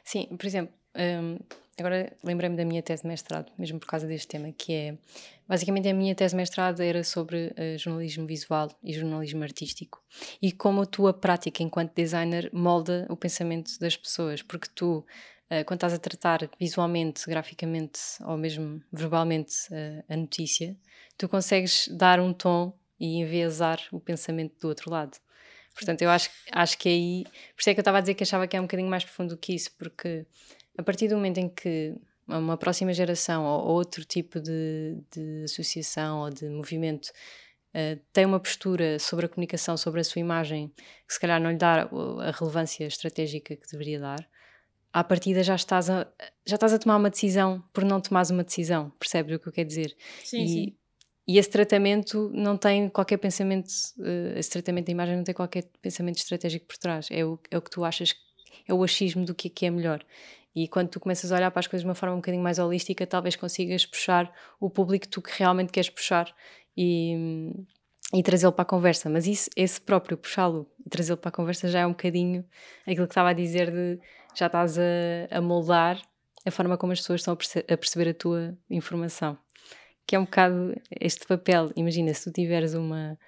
Sim, 0.03 0.27
por 0.37 0.47
exemplo, 0.47 0.75
um, 0.97 1.39
agora 1.81 2.12
lembrei-me 2.25 2.57
da 2.57 2.64
minha 2.64 2.83
tese 2.83 3.03
de 3.03 3.09
mestrado, 3.09 3.53
mesmo 3.59 3.79
por 3.79 3.87
causa 3.87 4.07
deste 4.07 4.29
tema, 4.29 4.53
que 4.53 4.73
é 4.73 4.99
basicamente 5.47 5.88
a 5.88 5.95
minha 5.95 6.14
tese 6.14 6.33
de 6.33 6.37
mestrado 6.37 6.81
era 6.81 7.03
sobre 7.05 7.49
uh, 7.49 7.79
jornalismo 7.79 8.27
visual 8.27 8.69
e 8.83 8.93
jornalismo 8.93 9.43
artístico 9.43 10.03
e 10.41 10.53
como 10.53 10.83
a 10.83 10.87
tua 10.87 11.12
prática 11.12 11.62
enquanto 11.62 11.95
designer 11.95 12.51
molda 12.53 13.07
o 13.09 13.17
pensamento 13.17 13.79
das 13.79 13.97
pessoas, 13.97 14.43
porque 14.43 14.69
tu 14.75 15.05
Uh, 15.51 15.64
quando 15.64 15.79
estás 15.79 15.95
a 15.95 15.99
tratar 15.99 16.51
visualmente, 16.61 17.25
graficamente 17.27 17.99
ou 18.21 18.37
mesmo 18.37 18.83
verbalmente 18.93 19.55
uh, 19.71 20.05
a 20.07 20.14
notícia, 20.14 20.77
tu 21.17 21.27
consegues 21.27 21.88
dar 21.88 22.21
um 22.21 22.35
tom 22.35 22.79
e 23.01 23.17
enviesar 23.17 23.81
o 23.91 23.99
pensamento 23.99 24.55
do 24.61 24.69
outro 24.69 24.91
lado. 24.91 25.17
Portanto, 25.75 26.03
eu 26.03 26.11
acho, 26.11 26.29
acho 26.51 26.77
que 26.77 26.88
aí. 26.88 27.25
Por 27.55 27.61
isso 27.61 27.71
é 27.71 27.75
que 27.75 27.79
eu 27.79 27.83
estava 27.83 27.99
a 27.99 28.01
dizer 28.01 28.14
que 28.14 28.25
achava 28.25 28.47
que 28.49 28.57
é 28.57 28.61
um 28.61 28.64
bocadinho 28.64 28.91
mais 28.91 29.05
profundo 29.05 29.31
do 29.31 29.37
que 29.38 29.55
isso, 29.55 29.71
porque 29.79 30.27
a 30.79 30.83
partir 30.83 31.09
do 31.09 31.17
momento 31.17 31.38
em 31.38 31.49
que 31.49 31.95
uma 32.27 32.57
próxima 32.57 32.93
geração 32.93 33.45
ou 33.45 33.67
outro 33.69 34.05
tipo 34.05 34.41
de, 34.41 34.97
de 35.11 35.45
associação 35.45 36.21
ou 36.21 36.31
de 36.31 36.49
movimento 36.49 37.07
uh, 37.75 38.01
tem 38.12 38.25
uma 38.25 38.38
postura 38.38 38.99
sobre 38.99 39.27
a 39.27 39.29
comunicação, 39.29 39.77
sobre 39.77 40.01
a 40.01 40.05
sua 40.05 40.21
imagem, 40.21 40.73
que 41.07 41.12
se 41.12 41.21
calhar 41.21 41.41
não 41.41 41.51
lhe 41.51 41.57
dá 41.57 41.83
a 41.83 42.31
relevância 42.31 42.87
estratégica 42.87 43.57
que 43.57 43.71
deveria 43.71 43.99
dar, 43.99 44.29
à 44.93 45.03
partida 45.03 45.43
já 45.43 45.55
estás 45.55 45.91
a, 45.91 46.07
já 46.47 46.55
estás 46.55 46.73
a 46.73 46.79
tomar 46.79 46.97
uma 46.97 47.11
decisão 47.11 47.62
por 47.73 47.85
não 47.85 48.01
tomares 48.01 48.31
uma 48.31 48.45
decisão, 48.45 48.91
percebes 48.99 49.37
o 49.37 49.38
que 49.38 49.49
eu 49.49 49.53
quero 49.53 49.69
dizer? 49.69 49.97
Sim, 50.25 50.45
e, 50.45 50.49
sim. 50.49 50.77
E 51.27 51.38
esse 51.38 51.51
tratamento 51.51 52.31
não 52.33 52.57
tem 52.57 52.88
qualquer 52.88 53.19
pensamento, 53.19 53.69
uh, 53.99 54.38
esse 54.38 54.49
tratamento 54.51 54.87
da 54.87 54.93
imagem 54.93 55.17
não 55.17 55.25
tem 55.25 55.35
qualquer 55.35 55.64
pensamento 55.83 56.19
estratégico 56.19 56.67
por 56.67 56.79
trás. 56.79 57.09
É 57.11 57.25
o, 57.25 57.38
é 57.51 57.59
o 57.59 57.61
que 57.61 57.71
tu 57.71 57.85
achas, 57.85 58.14
é 58.67 58.73
o 58.73 58.83
achismo 58.83 59.27
do 59.27 59.35
que 59.35 59.49
é, 59.49 59.51
que 59.51 59.67
é 59.67 59.71
melhor. 59.71 60.05
E 60.59 60.66
quando 60.66 60.88
tu 60.88 60.99
começas 60.99 61.31
a 61.31 61.37
olhar 61.37 61.51
para 61.53 61.61
as 61.61 61.68
coisas 61.68 61.83
de 61.85 61.88
uma 61.88 61.94
forma 61.94 62.16
um 62.16 62.18
bocadinho 62.18 62.42
mais 62.42 62.59
holística, 62.59 63.07
talvez 63.07 63.37
consigas 63.37 63.87
puxar 63.87 64.33
o 64.59 64.68
público 64.68 65.05
que 65.07 65.09
tu 65.09 65.23
que 65.23 65.31
realmente 65.38 65.71
queres 65.71 65.88
puxar 65.88 66.35
e, 66.77 67.53
e 68.12 68.23
trazê-lo 68.25 68.53
para 68.53 68.62
a 68.62 68.66
conversa. 68.66 69.09
Mas 69.09 69.29
isso, 69.29 69.49
esse 69.55 69.81
próprio 69.81 70.16
puxá-lo 70.16 70.68
e 70.85 70.90
trazê-lo 70.90 71.16
para 71.18 71.29
a 71.29 71.33
conversa 71.33 71.68
já 71.68 71.81
é 71.81 71.87
um 71.87 71.90
bocadinho 71.90 72.44
aquilo 72.83 73.07
que 73.07 73.12
estava 73.12 73.31
a 73.31 73.35
dizer 73.35 73.71
de 73.71 74.01
já 74.35 74.47
estás 74.47 74.77
a, 74.77 74.83
a 75.31 75.40
moldar 75.40 76.03
a 76.44 76.51
forma 76.51 76.77
como 76.77 76.92
as 76.92 76.99
pessoas 76.99 77.21
estão 77.21 77.35
a, 77.35 77.37
perce 77.37 77.59
a 77.61 77.77
perceber 77.77 78.11
a 78.11 78.14
tua 78.14 78.59
informação 78.68 79.38
que 80.09 80.16
é 80.16 80.18
um 80.18 80.25
bocado 80.25 80.75
este 80.99 81.27
papel. 81.27 81.71
Imagina, 81.77 82.14
se 82.14 82.25
tu 82.25 82.33
tiveres 82.33 82.73
uma, 82.73 83.18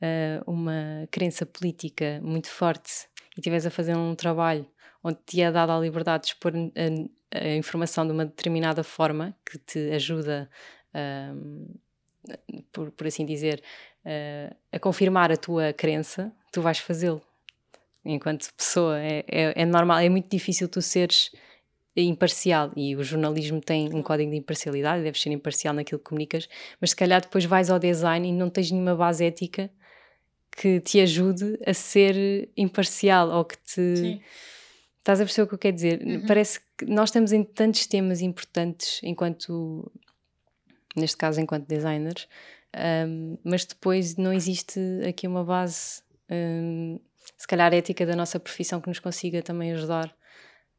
uh, 0.00 0.50
uma 0.50 1.08
crença 1.10 1.44
política 1.44 2.20
muito 2.22 2.48
forte 2.48 3.08
e 3.36 3.40
estiveres 3.40 3.66
a 3.66 3.70
fazer 3.70 3.96
um 3.96 4.14
trabalho 4.14 4.64
onde 5.02 5.18
te 5.26 5.40
é 5.40 5.50
dada 5.50 5.76
a 5.76 5.80
liberdade 5.80 6.24
de 6.24 6.28
expor 6.30 6.52
a, 6.54 7.38
a 7.38 7.56
informação 7.56 8.06
de 8.06 8.12
uma 8.12 8.24
determinada 8.24 8.82
forma 8.82 9.36
que 9.44 9.58
te 9.58 9.90
ajuda, 9.92 10.50
uh, 10.94 11.78
por, 12.72 12.90
por 12.90 13.06
assim 13.06 13.24
dizer, 13.24 13.62
uh, 14.04 14.54
a 14.72 14.78
confirmar 14.78 15.32
a 15.32 15.36
tua 15.36 15.72
crença, 15.72 16.32
tu 16.52 16.60
vais 16.60 16.78
fazê-lo. 16.78 17.22
Enquanto 18.04 18.52
pessoa, 18.54 18.98
é, 18.98 19.24
é, 19.28 19.62
é 19.62 19.64
normal, 19.66 19.98
é 19.98 20.08
muito 20.08 20.28
difícil 20.28 20.68
tu 20.68 20.80
seres 20.80 21.30
imparcial 21.96 22.70
e 22.76 22.96
o 22.96 23.02
jornalismo 23.02 23.60
tem 23.60 23.92
um 23.92 24.02
código 24.02 24.30
de 24.30 24.36
imparcialidade, 24.36 25.02
deves 25.02 25.20
ser 25.20 25.30
imparcial 25.30 25.74
naquilo 25.74 25.98
que 25.98 26.04
comunicas, 26.04 26.48
mas 26.80 26.90
se 26.90 26.96
calhar 26.96 27.20
depois 27.20 27.44
vais 27.44 27.68
ao 27.68 27.78
design 27.78 28.28
e 28.28 28.32
não 28.32 28.48
tens 28.48 28.70
nenhuma 28.70 28.94
base 28.94 29.24
ética 29.24 29.70
que 30.50 30.80
te 30.80 31.00
ajude 31.00 31.58
a 31.66 31.74
ser 31.74 32.48
imparcial 32.56 33.30
ou 33.30 33.44
que 33.44 33.56
te. 33.58 33.96
Sim. 33.96 34.20
Estás 35.00 35.20
a 35.20 35.24
perceber 35.24 35.44
o 35.44 35.48
que 35.48 35.54
eu 35.54 35.58
quero 35.58 35.74
dizer? 35.74 36.02
Uhum. 36.02 36.26
Parece 36.26 36.60
que 36.76 36.84
nós 36.84 37.08
estamos 37.08 37.32
em 37.32 37.42
tantos 37.42 37.86
temas 37.86 38.20
importantes 38.20 39.00
enquanto, 39.02 39.90
neste 40.94 41.16
caso, 41.16 41.40
enquanto 41.40 41.66
designers, 41.66 42.28
um, 43.08 43.38
mas 43.42 43.64
depois 43.64 44.16
não 44.16 44.32
existe 44.32 44.78
aqui 45.08 45.26
uma 45.26 45.42
base, 45.42 46.02
um, 46.30 47.00
se 47.36 47.48
calhar, 47.48 47.72
ética 47.72 48.04
da 48.04 48.14
nossa 48.14 48.38
profissão 48.38 48.80
que 48.80 48.88
nos 48.88 48.98
consiga 48.98 49.42
também 49.42 49.72
ajudar 49.72 50.14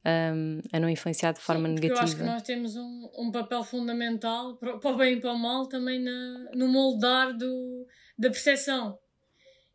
um, 0.05 0.61
a 0.71 0.79
não 0.79 0.87
influenciar 0.87 1.31
de 1.33 1.39
forma 1.39 1.67
Sim, 1.67 1.73
negativa. 1.73 1.99
Eu 1.99 2.03
acho 2.03 2.15
que 2.15 2.23
nós 2.23 2.41
temos 2.43 2.75
um, 2.75 3.09
um 3.17 3.31
papel 3.31 3.63
fundamental, 3.63 4.55
para 4.57 4.75
o 4.75 4.97
bem 4.97 5.15
e 5.15 5.19
para 5.19 5.33
o 5.33 5.37
mal, 5.37 5.67
também 5.67 5.99
na, 5.99 6.51
no 6.53 6.67
moldar 6.67 7.35
do, 7.35 7.87
da 8.17 8.29
percepção. 8.29 8.97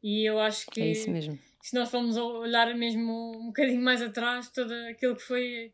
E 0.03 0.29
eu 0.29 0.39
acho 0.39 0.67
que. 0.71 0.81
É 0.81 0.87
isso 0.87 1.11
mesmo. 1.11 1.37
Se 1.67 1.75
nós 1.75 1.91
formos 1.91 2.17
olhar 2.17 2.73
mesmo 2.77 3.33
um 3.37 3.47
bocadinho 3.47 3.83
mais 3.83 4.01
atrás, 4.01 4.49
todo 4.53 4.73
aquilo 4.89 5.17
que 5.17 5.23
foi 5.23 5.73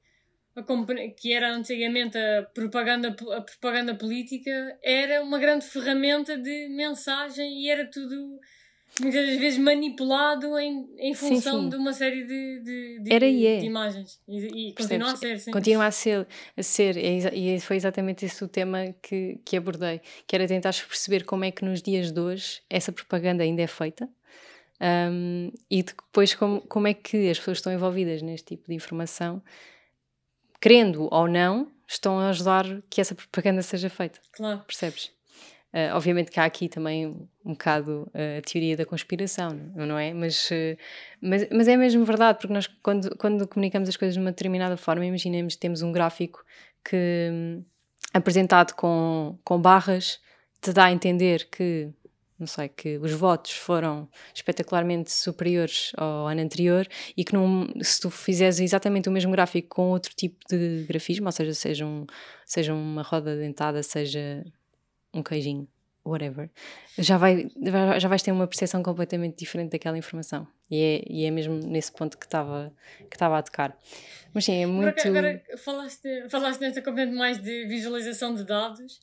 a, 0.57 0.62
que 1.11 1.35
era 1.35 1.55
antigamente 1.55 2.16
a 2.16 2.44
propaganda, 2.55 3.09
a 3.09 3.40
propaganda 3.42 3.94
política, 3.94 4.78
era 4.83 5.22
uma 5.22 5.38
grande 5.38 5.66
ferramenta 5.66 6.38
de 6.38 6.68
mensagem 6.70 7.61
e 7.61 7.68
era 7.68 7.85
tudo 7.85 8.40
muitas 9.02 9.38
vezes 9.38 9.59
manipulado 9.59 10.59
em, 10.59 10.88
em 10.96 11.12
função 11.12 11.57
sim, 11.57 11.62
sim. 11.64 11.68
de 11.68 11.76
uma 11.76 11.92
série 11.92 12.24
de, 12.24 12.61
de, 12.61 13.00
de, 13.02 13.12
Era 13.12 13.26
e 13.26 13.46
é. 13.46 13.61
de 13.61 13.66
imagens. 13.66 14.18
E, 14.26 14.70
e 14.70 14.74
continua 14.74 15.12
a 15.12 15.16
ser, 15.16 15.40
sim. 15.40 15.50
Continua 15.50 15.85
a 15.85 15.90
ser, 15.90 16.26
a 16.57 16.62
ser 16.62 16.96
e 16.96 17.61
foi 17.61 17.76
exatamente 17.76 18.24
esse 18.24 18.42
o 18.42 18.48
tema 18.48 18.94
que, 19.02 19.38
que 19.44 19.59
abordei, 19.59 20.00
que 20.26 20.35
era 20.35 20.48
tentar 20.48 20.72
perceber 20.72 21.24
como 21.24 21.44
é 21.44 21.50
que 21.50 21.62
nos 21.62 21.83
dias 21.83 22.11
de 22.11 22.18
hoje 22.18 22.62
essa 22.70 22.90
propaganda 22.90 23.42
ainda 23.42 23.61
é 23.61 23.66
feita 23.66 24.09
um, 24.82 25.52
e 25.70 25.82
depois 25.82 26.34
como, 26.34 26.60
como 26.62 26.88
é 26.88 26.94
que 26.94 27.30
as 27.30 27.38
pessoas 27.38 27.58
estão 27.58 27.72
envolvidas 27.72 28.20
neste 28.20 28.56
tipo 28.56 28.68
de 28.68 28.74
informação, 28.74 29.40
querendo 30.60 31.08
ou 31.12 31.28
não, 31.28 31.70
estão 31.86 32.18
a 32.18 32.30
ajudar 32.30 32.64
que 32.90 33.00
essa 33.00 33.14
propaganda 33.14 33.62
seja 33.62 33.88
feita. 33.88 34.20
Claro. 34.32 34.60
Percebes? 34.66 35.12
Uh, 35.72 35.94
obviamente 35.94 36.30
que 36.30 36.38
há 36.38 36.44
aqui 36.44 36.68
também 36.68 37.06
um 37.06 37.52
bocado 37.52 38.10
uh, 38.14 38.38
a 38.38 38.42
teoria 38.42 38.76
da 38.76 38.84
conspiração, 38.84 39.50
não 39.74 39.98
é? 39.98 40.12
Mas, 40.12 40.50
uh, 40.50 40.76
mas, 41.20 41.48
mas 41.50 41.66
é 41.66 41.76
mesmo 41.76 42.04
verdade, 42.04 42.38
porque 42.38 42.52
nós, 42.52 42.66
quando, 42.82 43.16
quando 43.16 43.48
comunicamos 43.48 43.88
as 43.88 43.96
coisas 43.96 44.14
de 44.14 44.20
uma 44.20 44.32
determinada 44.32 44.76
forma, 44.76 45.06
imaginemos 45.06 45.54
que 45.54 45.60
temos 45.60 45.80
um 45.80 45.90
gráfico 45.90 46.44
que, 46.84 47.30
um, 47.32 47.64
apresentado 48.12 48.74
com, 48.74 49.38
com 49.42 49.58
barras, 49.58 50.20
te 50.60 50.72
dá 50.72 50.86
a 50.86 50.92
entender 50.92 51.48
que, 51.50 51.90
não 52.42 52.46
sei, 52.48 52.68
que 52.68 52.98
os 52.98 53.12
votos 53.12 53.52
foram 53.52 54.09
espetacularmente 54.35 55.12
superiores 55.12 55.92
ao 55.96 56.26
ano 56.26 56.40
anterior 56.40 56.87
e 57.16 57.24
que 57.24 57.33
se 57.83 58.00
tu 58.00 58.11
fizeres 58.11 58.59
exatamente 58.59 59.09
o 59.09 59.12
mesmo 59.12 59.31
gráfico 59.31 59.76
com 59.76 59.90
outro 59.90 60.12
tipo 60.14 60.44
de 60.50 60.85
grafismo, 60.88 61.26
ou 61.26 61.33
seja, 61.33 61.55
seja, 61.55 61.87
um, 61.87 62.05
seja 62.44 62.74
uma 62.74 63.02
roda 63.02 63.37
dentada, 63.37 63.81
seja 63.83 64.44
um 65.14 65.22
queijinho, 65.22 65.68
whatever, 66.05 66.50
já, 66.98 67.16
vai, 67.16 67.48
já 67.98 68.09
vais 68.09 68.22
ter 68.22 68.33
uma 68.33 68.48
percepção 68.48 68.83
completamente 68.83 69.38
diferente 69.38 69.70
daquela 69.70 69.96
informação. 69.96 70.46
E 70.68 70.76
é, 70.76 71.05
e 71.09 71.24
é 71.24 71.31
mesmo 71.31 71.55
nesse 71.55 71.92
ponto 71.92 72.18
que 72.18 72.26
estava 72.26 72.72
que 73.09 73.22
a 73.22 73.42
tocar. 73.42 73.78
Mas 74.35 74.46
sim, 74.46 74.62
é 74.62 74.66
muito. 74.66 75.07
Agora, 75.07 75.40
falaste, 75.59 76.28
falaste 76.28 76.61
nesta 76.61 76.83
componente 76.83 77.14
mais 77.14 77.40
de 77.40 77.66
visualização 77.66 78.35
de 78.35 78.44
dados. 78.44 79.00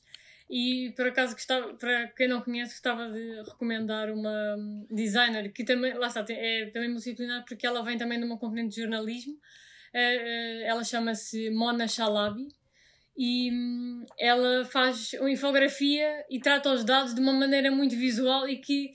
E 0.50 0.92
por 0.96 1.06
acaso 1.06 1.34
gostava, 1.34 1.74
para 1.74 2.08
quem 2.08 2.26
não 2.26 2.40
conhece, 2.42 2.72
gostava 2.72 3.08
de 3.08 3.42
recomendar 3.48 4.10
uma 4.10 4.56
designer 4.90 5.52
que 5.52 5.62
também, 5.62 5.94
lá 5.94 6.08
está, 6.08 6.24
é 6.28 6.66
também 6.66 6.88
multidisciplinar 6.88 7.44
porque 7.46 7.64
ela 7.64 7.84
vem 7.84 7.96
também 7.96 8.18
de 8.18 8.24
uma 8.24 8.36
componente 8.36 8.74
de 8.74 8.80
jornalismo. 8.80 9.34
Eh, 9.94 10.16
eh, 10.16 10.62
ela 10.66 10.82
chama-se 10.82 11.50
Mona 11.50 11.86
Shalabi 11.86 12.48
e 13.16 13.50
hum, 13.52 14.04
ela 14.18 14.64
faz 14.64 15.12
uma 15.14 15.30
infografia 15.30 16.24
e 16.28 16.40
trata 16.40 16.72
os 16.72 16.82
dados 16.82 17.14
de 17.14 17.20
uma 17.20 17.32
maneira 17.32 17.70
muito 17.70 17.94
visual 17.94 18.48
e 18.48 18.56
que 18.56 18.90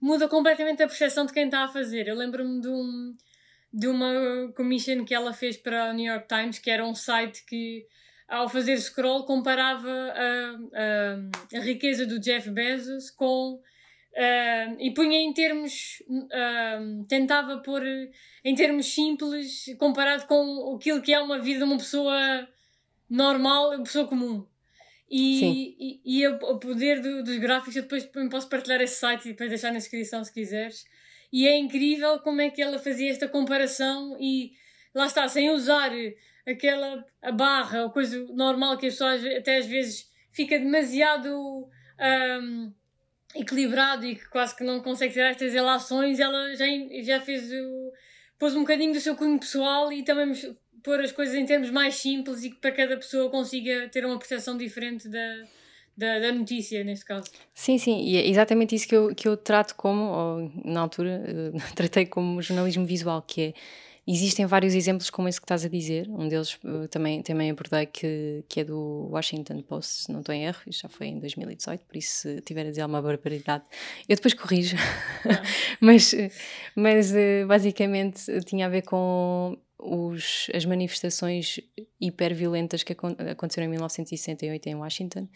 muda 0.00 0.26
completamente 0.26 0.82
a 0.82 0.86
percepção 0.86 1.26
de 1.26 1.34
quem 1.34 1.44
está 1.46 1.64
a 1.64 1.68
fazer. 1.68 2.08
Eu 2.08 2.16
lembro-me 2.16 2.62
de, 2.62 2.68
um, 2.68 3.12
de 3.70 3.88
uma 3.88 4.52
commission 4.56 5.04
que 5.04 5.14
ela 5.14 5.34
fez 5.34 5.58
para 5.58 5.90
o 5.90 5.92
New 5.92 6.10
York 6.10 6.28
Times, 6.28 6.58
que 6.58 6.70
era 6.70 6.86
um 6.86 6.94
site 6.94 7.44
que, 7.44 7.86
ao 8.28 8.48
fazer 8.48 8.78
scroll, 8.78 9.24
comparava 9.24 9.88
a, 9.90 10.56
a, 11.54 11.58
a 11.58 11.60
riqueza 11.60 12.06
do 12.06 12.18
Jeff 12.18 12.50
Bezos 12.50 13.10
com. 13.10 13.60
Uh, 14.16 14.76
e 14.78 14.92
punha 14.94 15.18
em 15.18 15.32
termos. 15.32 16.02
Uh, 16.08 17.04
tentava 17.08 17.58
pôr 17.58 17.82
em 18.44 18.54
termos 18.54 18.86
simples, 18.86 19.66
comparado 19.78 20.26
com 20.26 20.76
aquilo 20.76 21.02
que 21.02 21.12
é 21.12 21.20
uma 21.20 21.38
vida 21.40 21.58
de 21.58 21.64
uma 21.64 21.76
pessoa 21.76 22.48
normal, 23.10 23.82
pessoa 23.82 24.06
comum. 24.06 24.46
E, 25.10 25.76
e, 25.78 26.20
e, 26.22 26.26
o 26.26 26.58
poder 26.58 27.00
do, 27.00 27.22
dos 27.22 27.38
gráficos, 27.38 27.76
eu 27.76 27.82
depois 27.82 28.08
posso 28.30 28.48
partilhar 28.48 28.80
esse 28.80 28.96
site 28.96 29.26
e 29.26 29.28
depois 29.32 29.48
deixar 29.50 29.70
na 29.70 29.78
descrição 29.78 30.24
se 30.24 30.32
quiseres. 30.32 30.84
E 31.32 31.46
é 31.46 31.56
incrível 31.56 32.18
como 32.20 32.40
é 32.40 32.50
que 32.50 32.62
ela 32.62 32.78
fazia 32.78 33.10
esta 33.10 33.28
comparação 33.28 34.16
e 34.20 34.52
lá 34.94 35.06
está, 35.06 35.28
sem 35.28 35.50
usar 35.50 35.90
aquela 36.46 37.04
a 37.22 37.32
barra 37.32 37.84
ou 37.84 37.90
coisa 37.90 38.24
normal 38.32 38.76
que 38.76 38.86
as 38.86 38.94
pessoas 38.94 39.24
até 39.24 39.58
às 39.58 39.66
vezes 39.66 40.10
fica 40.32 40.58
demasiado 40.58 41.68
um, 42.42 42.72
equilibrado 43.34 44.06
e 44.06 44.16
que 44.16 44.28
quase 44.28 44.56
que 44.56 44.64
não 44.64 44.80
consegue 44.80 45.14
ter 45.14 45.20
estas 45.20 45.52
relações, 45.52 46.20
ela 46.20 46.54
já, 46.54 46.66
já 47.02 47.20
fez 47.20 47.50
o. 47.52 47.92
pôs 48.38 48.54
um 48.54 48.60
bocadinho 48.60 48.92
do 48.92 49.00
seu 49.00 49.16
cunho 49.16 49.38
pessoal 49.38 49.92
e 49.92 50.02
também 50.02 50.32
pôr 50.82 51.00
as 51.00 51.12
coisas 51.12 51.34
em 51.34 51.46
termos 51.46 51.70
mais 51.70 51.94
simples 51.94 52.44
e 52.44 52.50
que 52.50 52.56
para 52.56 52.72
cada 52.72 52.96
pessoa 52.96 53.30
consiga 53.30 53.88
ter 53.88 54.04
uma 54.04 54.18
percepção 54.18 54.56
diferente 54.56 55.08
da, 55.08 55.42
da, 55.96 56.18
da, 56.18 56.32
notícia, 56.32 56.84
neste 56.84 57.04
caso. 57.06 57.30
Sim, 57.54 57.78
sim, 57.78 58.02
e 58.02 58.16
é 58.16 58.28
exatamente 58.28 58.74
isso 58.74 58.86
que 58.86 58.94
eu, 58.94 59.14
que 59.14 59.26
eu 59.26 59.36
trato 59.36 59.74
como, 59.74 60.04
ou 60.04 60.52
na 60.64 60.80
altura, 60.80 61.22
tratei 61.74 62.06
como 62.06 62.42
jornalismo 62.42 62.84
visual, 62.84 63.22
que 63.22 63.42
é. 63.42 63.54
Existem 64.06 64.44
vários 64.44 64.74
exemplos 64.74 65.08
como 65.08 65.28
esse 65.28 65.40
que 65.40 65.44
estás 65.44 65.64
a 65.64 65.68
dizer. 65.68 66.08
Um 66.10 66.28
deles 66.28 66.58
uh, 66.62 66.86
também, 66.88 67.22
também 67.22 67.50
abordei 67.50 67.86
que, 67.86 68.44
que 68.48 68.60
é 68.60 68.64
do 68.64 69.08
Washington 69.10 69.62
Post, 69.62 70.04
se 70.04 70.12
não 70.12 70.20
estou 70.20 70.34
em 70.34 70.44
erro, 70.44 70.60
isso 70.66 70.80
já 70.82 70.88
foi 70.88 71.06
em 71.06 71.18
2018, 71.18 71.84
por 71.86 71.96
isso 71.96 72.20
se 72.20 72.40
tiver 72.42 72.66
a 72.66 72.70
dizer 72.70 72.82
alguma 72.82 73.00
barbaridade, 73.00 73.64
eu 74.08 74.16
depois 74.16 74.34
corrijo. 74.34 74.76
mas 75.80 76.14
mas 76.76 77.12
uh, 77.12 77.46
basicamente 77.46 78.22
tinha 78.44 78.66
a 78.66 78.68
ver 78.68 78.82
com 78.82 79.56
os, 79.78 80.46
as 80.54 80.64
manifestações 80.64 81.60
hiperviolentas 82.00 82.82
que 82.82 82.92
aconteceram 82.92 83.66
em 83.66 83.70
1968 83.70 84.66
em 84.68 84.74
Washington. 84.74 85.28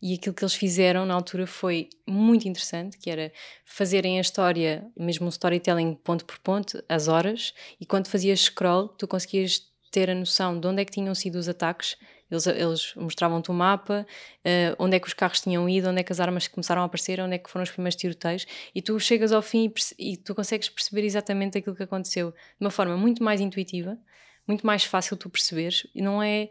E 0.00 0.14
aquilo 0.14 0.34
que 0.34 0.44
eles 0.44 0.54
fizeram 0.54 1.06
na 1.06 1.14
altura 1.14 1.46
foi 1.46 1.88
muito 2.06 2.46
interessante, 2.48 2.98
que 2.98 3.10
era 3.10 3.32
fazerem 3.64 4.18
a 4.18 4.20
história, 4.20 4.86
mesmo 4.96 5.26
um 5.26 5.30
storytelling 5.30 5.94
ponto 5.94 6.24
por 6.24 6.38
ponto, 6.38 6.82
as 6.88 7.08
horas, 7.08 7.54
e 7.80 7.86
quando 7.86 8.08
fazias 8.08 8.40
scroll 8.40 8.88
tu 8.88 9.08
conseguias 9.08 9.62
ter 9.90 10.10
a 10.10 10.14
noção 10.14 10.60
de 10.60 10.66
onde 10.66 10.82
é 10.82 10.84
que 10.84 10.92
tinham 10.92 11.14
sido 11.14 11.36
os 11.36 11.48
ataques 11.48 11.96
eles, 12.30 12.46
eles 12.46 12.94
mostravam-te 12.96 13.50
o 13.50 13.54
um 13.54 13.56
mapa, 13.56 14.06
uh, 14.40 14.76
onde 14.78 14.96
é 14.96 15.00
que 15.00 15.06
os 15.06 15.14
carros 15.14 15.40
tinham 15.40 15.68
ido, 15.68 15.88
onde 15.88 16.00
é 16.00 16.02
que 16.02 16.12
as 16.12 16.20
armas 16.20 16.48
começaram 16.48 16.82
a 16.82 16.84
aparecer, 16.84 17.20
onde 17.20 17.34
é 17.34 17.38
que 17.38 17.50
foram 17.50 17.62
os 17.62 17.70
primeiros 17.70 17.96
tiroteios, 17.96 18.46
e 18.74 18.82
tu 18.82 18.98
chegas 18.98 19.32
ao 19.32 19.42
fim 19.42 19.72
e, 19.98 20.12
e 20.12 20.16
tu 20.16 20.34
consegues 20.34 20.68
perceber 20.68 21.04
exatamente 21.04 21.58
aquilo 21.58 21.76
que 21.76 21.82
aconteceu 21.82 22.30
de 22.30 22.36
uma 22.60 22.70
forma 22.70 22.96
muito 22.96 23.22
mais 23.22 23.40
intuitiva, 23.40 23.96
muito 24.46 24.66
mais 24.66 24.84
fácil 24.84 25.16
tu 25.16 25.30
perceberes, 25.30 25.86
e 25.94 26.02
não 26.02 26.22
é 26.22 26.50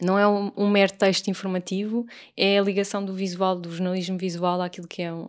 não 0.00 0.16
é 0.16 0.28
um, 0.28 0.52
um, 0.56 0.70
mero 0.70 0.92
texto 0.92 1.28
informativo, 1.28 2.06
é 2.36 2.58
a 2.58 2.62
ligação 2.62 3.04
do 3.04 3.12
visual, 3.12 3.58
do 3.58 3.70
jornalismo 3.70 4.16
visual 4.16 4.62
àquilo 4.62 4.86
que 4.86 5.02
é 5.02 5.12
um, 5.12 5.26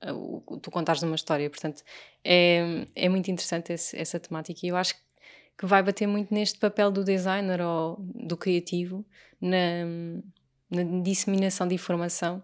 a, 0.00 0.08
a, 0.08 0.14
o, 0.14 0.58
tu 0.62 0.70
contares 0.70 1.02
uma 1.02 1.14
história. 1.14 1.50
Portanto, 1.50 1.82
é, 2.24 2.86
é 2.94 3.08
muito 3.10 3.30
interessante 3.30 3.74
esse, 3.74 3.96
essa 3.96 4.18
temática 4.18 4.58
e 4.64 4.70
eu 4.70 4.76
acho 4.76 4.94
que 4.94 5.00
vai 5.64 5.82
bater 5.82 6.06
muito 6.06 6.34
neste 6.34 6.58
papel 6.58 6.90
do 6.90 7.04
designer 7.04 7.60
ou 7.60 7.96
do 7.98 8.36
criativo 8.36 9.06
na, 9.40 9.84
na 10.70 11.02
disseminação 11.02 11.66
de 11.66 11.74
informação 11.74 12.42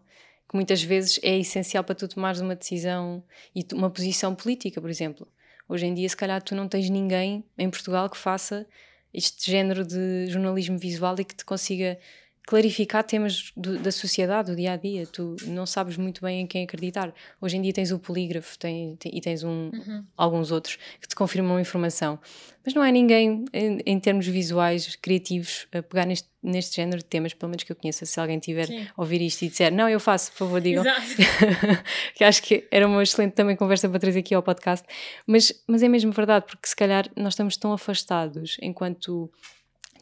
que 0.53 0.57
muitas 0.57 0.83
vezes 0.83 1.19
é 1.23 1.39
essencial 1.39 1.83
para 1.83 1.95
tu 1.95 2.07
tomares 2.07 2.41
uma 2.41 2.55
decisão 2.55 3.25
e 3.57 3.67
uma 3.73 3.89
posição 3.89 4.35
política, 4.35 4.81
por 4.83 4.91
exemplo. 4.91 5.27
Hoje 5.67 5.87
em 5.87 5.95
dia, 5.95 6.07
se 6.07 6.17
calhar, 6.17 6.43
tu 6.43 6.55
não 6.55 6.69
tens 6.69 6.91
ninguém 6.91 7.43
em 7.57 7.71
Portugal 7.71 8.11
que 8.11 8.19
faça 8.19 8.67
este 9.15 9.51
género 9.51 9.83
de 9.83 10.27
jornalismo 10.27 10.79
visual 10.79 11.15
e 11.19 11.25
que 11.25 11.35
te 11.35 11.45
consiga 11.45 11.99
clarificar 12.47 13.05
temas 13.05 13.53
do, 13.57 13.79
da 13.79 13.93
sociedade, 13.93 14.51
do 14.51 14.57
dia 14.57 14.73
a 14.73 14.77
dia. 14.77 15.07
Tu 15.07 15.37
não 15.47 15.65
sabes 15.65 15.97
muito 15.97 16.21
bem 16.23 16.41
em 16.41 16.47
quem 16.47 16.65
acreditar. 16.65 17.15
Hoje 17.41 17.57
em 17.57 17.63
dia 17.63 17.73
tens 17.73 17.93
o 17.93 17.99
polígrafo 17.99 18.59
tem, 18.59 18.97
tem, 18.97 19.17
e 19.17 19.21
tens 19.21 19.45
um, 19.45 19.71
uhum. 19.73 20.05
alguns 20.17 20.51
outros 20.51 20.77
que 21.01 21.07
te 21.07 21.15
confirmam 21.15 21.61
informação. 21.61 22.19
Mas 22.65 22.75
não 22.75 22.83
há 22.83 22.91
ninguém, 22.91 23.45
em, 23.53 23.81
em 23.85 23.99
termos 23.99 24.27
visuais, 24.27 24.95
criativos, 24.97 25.67
a 25.73 25.83
pegar 25.83 26.07
neste, 26.07 26.29
neste 26.43 26.77
género 26.77 26.99
de 26.99 27.05
temas, 27.05 27.35
pelo 27.35 27.51
menos 27.51 27.65
que 27.65 27.73
eu 27.73 27.77
conheça. 27.77 28.05
Se 28.05 28.21
alguém 28.21 28.39
tiver 28.39 28.67
Sim. 28.67 28.87
a 28.97 29.01
ouvir 29.01 29.21
isto 29.21 29.43
e 29.43 29.49
disser, 29.49 29.73
não, 29.73 29.89
eu 29.89 29.99
faço, 29.99 30.31
por 30.33 30.39
favor, 30.39 30.61
digam. 30.61 30.85
que 32.15 32.25
acho 32.25 32.43
que 32.43 32.67
era 32.71 32.87
uma 32.87 33.03
excelente 33.03 33.33
também 33.33 33.57
conversa 33.57 33.89
para 33.89 33.99
trazer 33.99 34.21
aqui 34.21 34.35
ao 34.35 34.43
podcast. 34.43 34.87
Mas, 35.27 35.53
mas 35.67 35.83
é 35.83 35.89
mesmo 35.89 36.13
verdade, 36.13 36.47
porque 36.47 36.69
se 36.69 36.77
calhar 36.77 37.09
nós 37.17 37.35
estamos 37.35 37.57
tão 37.57 37.73
afastados 37.73 38.57
enquanto 38.61 39.31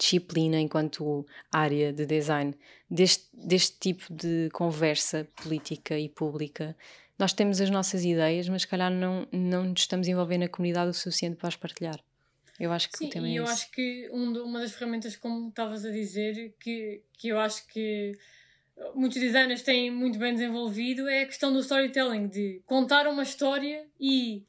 disciplina, 0.01 0.59
enquanto 0.59 1.27
área 1.53 1.93
de 1.93 2.07
design, 2.07 2.55
deste, 2.91 3.29
deste 3.33 3.79
tipo 3.79 4.13
de 4.13 4.49
conversa 4.53 5.29
política 5.43 5.99
e 5.99 6.09
pública. 6.09 6.75
Nós 7.19 7.35
temos 7.35 7.61
as 7.61 7.69
nossas 7.69 8.03
ideias, 8.03 8.49
mas 8.49 8.63
se 8.63 8.69
calhar 8.69 8.91
não, 8.91 9.29
não 9.31 9.65
nos 9.65 9.83
estamos 9.83 10.09
envolvendo 10.09 10.43
na 10.43 10.49
comunidade 10.49 10.91
o 10.91 10.95
suficiente 10.95 11.37
para 11.37 11.49
as 11.49 11.57
partilhar. 11.57 12.01
Eu 12.59 12.73
acho 12.73 12.91
que 12.91 12.99
Sim, 12.99 13.07
o 13.07 13.11
tema 13.11 13.29
é 13.29 13.31
e 13.31 13.37
eu 13.37 13.45
acho 13.47 13.71
que 13.71 14.09
um, 14.11 14.33
uma 14.43 14.61
das 14.61 14.73
ferramentas, 14.73 15.17
como 15.17 15.49
estavas 15.49 15.85
a 15.85 15.91
dizer, 15.91 16.55
que, 16.59 17.03
que 17.19 17.29
eu 17.29 17.39
acho 17.39 17.67
que 17.67 18.13
muitos 18.95 19.21
designers 19.21 19.63
têm 19.63 19.91
muito 19.91 20.19
bem 20.19 20.33
desenvolvido 20.33 21.09
é 21.09 21.23
a 21.23 21.27
questão 21.27 21.53
do 21.53 21.61
storytelling, 21.61 22.27
de 22.29 22.63
contar 22.67 23.07
uma 23.07 23.23
história 23.23 23.87
e 23.99 24.45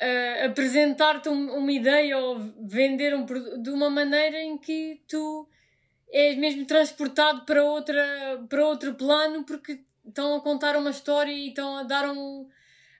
uh, 0.00 0.46
apresentar-te 0.46 1.28
um, 1.28 1.54
uma 1.56 1.72
ideia 1.72 2.18
ou 2.18 2.38
vender 2.66 3.14
um 3.14 3.26
produto 3.26 3.62
de 3.62 3.70
uma 3.70 3.90
maneira 3.90 4.40
em 4.40 4.56
que 4.56 5.00
tu 5.06 5.48
és 6.12 6.36
mesmo 6.36 6.64
transportado 6.64 7.44
para, 7.44 7.62
outra, 7.62 8.44
para 8.48 8.66
outro 8.66 8.94
plano 8.94 9.44
porque 9.44 9.80
estão 10.06 10.34
a 10.34 10.40
contar 10.40 10.76
uma 10.76 10.90
história 10.90 11.32
e 11.32 11.48
estão 11.48 11.76
a 11.76 11.82
dar 11.82 12.10
um. 12.10 12.48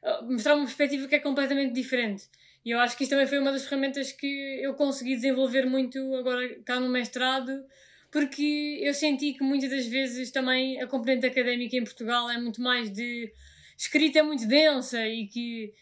A 0.03 0.23
mostrar 0.23 0.55
uma 0.55 0.65
perspectiva 0.65 1.07
que 1.07 1.15
é 1.15 1.19
completamente 1.19 1.75
diferente. 1.75 2.25
E 2.65 2.71
eu 2.71 2.79
acho 2.79 2.97
que 2.97 3.03
isto 3.03 3.11
também 3.11 3.27
foi 3.27 3.39
uma 3.39 3.53
das 3.53 3.65
ferramentas 3.67 4.13
que 4.13 4.61
eu 4.63 4.75
consegui 4.75 5.15
desenvolver 5.15 5.67
muito 5.67 6.15
agora 6.15 6.59
cá 6.65 6.79
no 6.79 6.89
mestrado, 6.89 7.65
porque 8.11 8.81
eu 8.83 8.95
senti 8.95 9.33
que 9.33 9.43
muitas 9.43 9.71
das 9.71 9.87
vezes 9.87 10.31
também 10.31 10.81
a 10.81 10.87
componente 10.87 11.27
académica 11.27 11.77
em 11.77 11.85
Portugal 11.85 12.31
é 12.31 12.39
muito 12.39 12.61
mais 12.61 12.91
de 12.91 13.33
escrita 13.77 14.23
muito 14.23 14.47
densa 14.47 15.07
e 15.07 15.27
que 15.27 15.73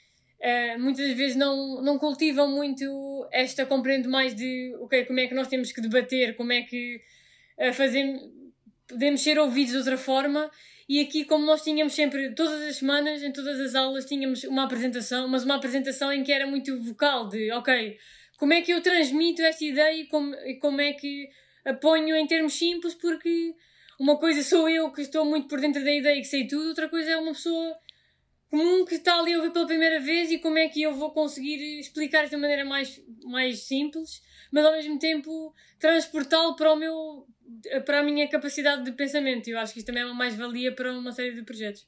uh, 0.41 0.79
muitas 0.81 1.13
vezes 1.13 1.37
não, 1.37 1.83
não 1.83 1.99
cultivam 1.99 2.49
muito 2.51 3.29
esta 3.33 3.67
compreende 3.67 4.09
mais 4.09 4.35
de 4.35 4.75
okay, 4.81 5.05
como 5.05 5.21
é 5.21 5.27
que 5.27 5.35
nós 5.35 5.49
temos 5.49 5.73
que 5.73 5.81
debater, 5.81 6.37
como 6.37 6.53
é 6.53 6.63
que 6.63 7.01
uh, 7.59 7.73
fazemos, 7.73 8.23
podemos 8.87 9.21
ser 9.21 9.39
ouvidos 9.39 9.73
de 9.73 9.79
outra 9.79 9.97
forma. 9.97 10.51
E 10.89 11.01
aqui, 11.01 11.25
como 11.27 11.45
nós 11.45 11.63
tínhamos 11.63 11.93
sempre, 11.93 12.35
todas 12.35 12.63
as 12.63 12.77
semanas, 12.77 13.23
em 13.23 13.31
todas 13.31 13.61
as 13.61 13.75
aulas, 13.75 14.07
tínhamos 14.07 14.43
uma 14.45 14.65
apresentação, 14.65 15.29
mas 15.29 15.45
uma 15.45 15.57
apresentação 15.57 16.11
em 16.11 16.25
que 16.25 16.33
era 16.33 16.47
muito 16.47 16.83
vocal, 16.83 17.29
de 17.29 17.53
ok, 17.53 17.99
como 18.39 18.55
é 18.55 18.63
que 18.63 18.73
eu 18.73 18.81
transmito 18.81 19.43
esta 19.43 19.65
ideia 19.65 20.01
e 20.01 20.07
como, 20.07 20.35
e 20.35 20.55
como 20.55 20.81
é 20.81 20.95
que 20.95 21.29
a 21.65 21.75
ponho 21.75 22.17
em 22.17 22.27
termos 22.27 22.55
simples, 22.55 22.95
porque 22.95 23.55
uma 24.01 24.17
coisa 24.17 24.43
sou 24.43 24.69
eu 24.69 24.91
que 24.91 25.03
estou 25.03 25.27
muito 25.27 25.49
por 25.49 25.61
dentro 25.61 25.85
da 25.85 25.93
ideia 25.93 26.17
e 26.17 26.21
que 26.21 26.27
sei 26.27 26.47
tudo, 26.47 26.69
outra 26.69 26.89
coisa 26.89 27.11
é 27.11 27.17
uma 27.19 27.33
pessoa 27.33 27.77
comum 28.51 28.85
que 28.85 28.95
está 28.95 29.19
ali 29.19 29.35
a 29.35 29.39
ouvir 29.39 29.53
pela 29.53 29.67
primeira 29.67 30.01
vez 30.01 30.31
e 30.31 30.39
como 30.39 30.59
é 30.59 30.69
que 30.69 30.83
eu 30.83 30.95
vou 30.95 31.11
conseguir 31.11 31.79
explicar 31.79 32.29
de 32.29 32.37
maneira 32.37 32.65
mais, 32.65 33.01
mais 33.25 33.61
simples, 33.61 34.23
mas 34.51 34.65
ao 34.65 34.73
mesmo 34.73 34.99
tempo 34.99 35.55
transportá-lo 35.79 36.57
para 36.57 36.73
o 36.73 36.77
meu 36.77 37.27
para 37.87 38.01
a 38.01 38.03
minha 38.03 38.29
capacidade 38.29 38.85
de 38.85 38.93
pensamento. 38.93 39.49
Eu 39.49 39.59
acho 39.59 39.73
que 39.73 39.79
isto 39.79 39.87
também 39.87 40.03
é 40.03 40.07
uma 40.07 40.15
mais-valia 40.15 40.75
para 40.75 40.93
uma 40.93 41.13
série 41.13 41.35
de 41.35 41.43
projetos. 41.43 41.87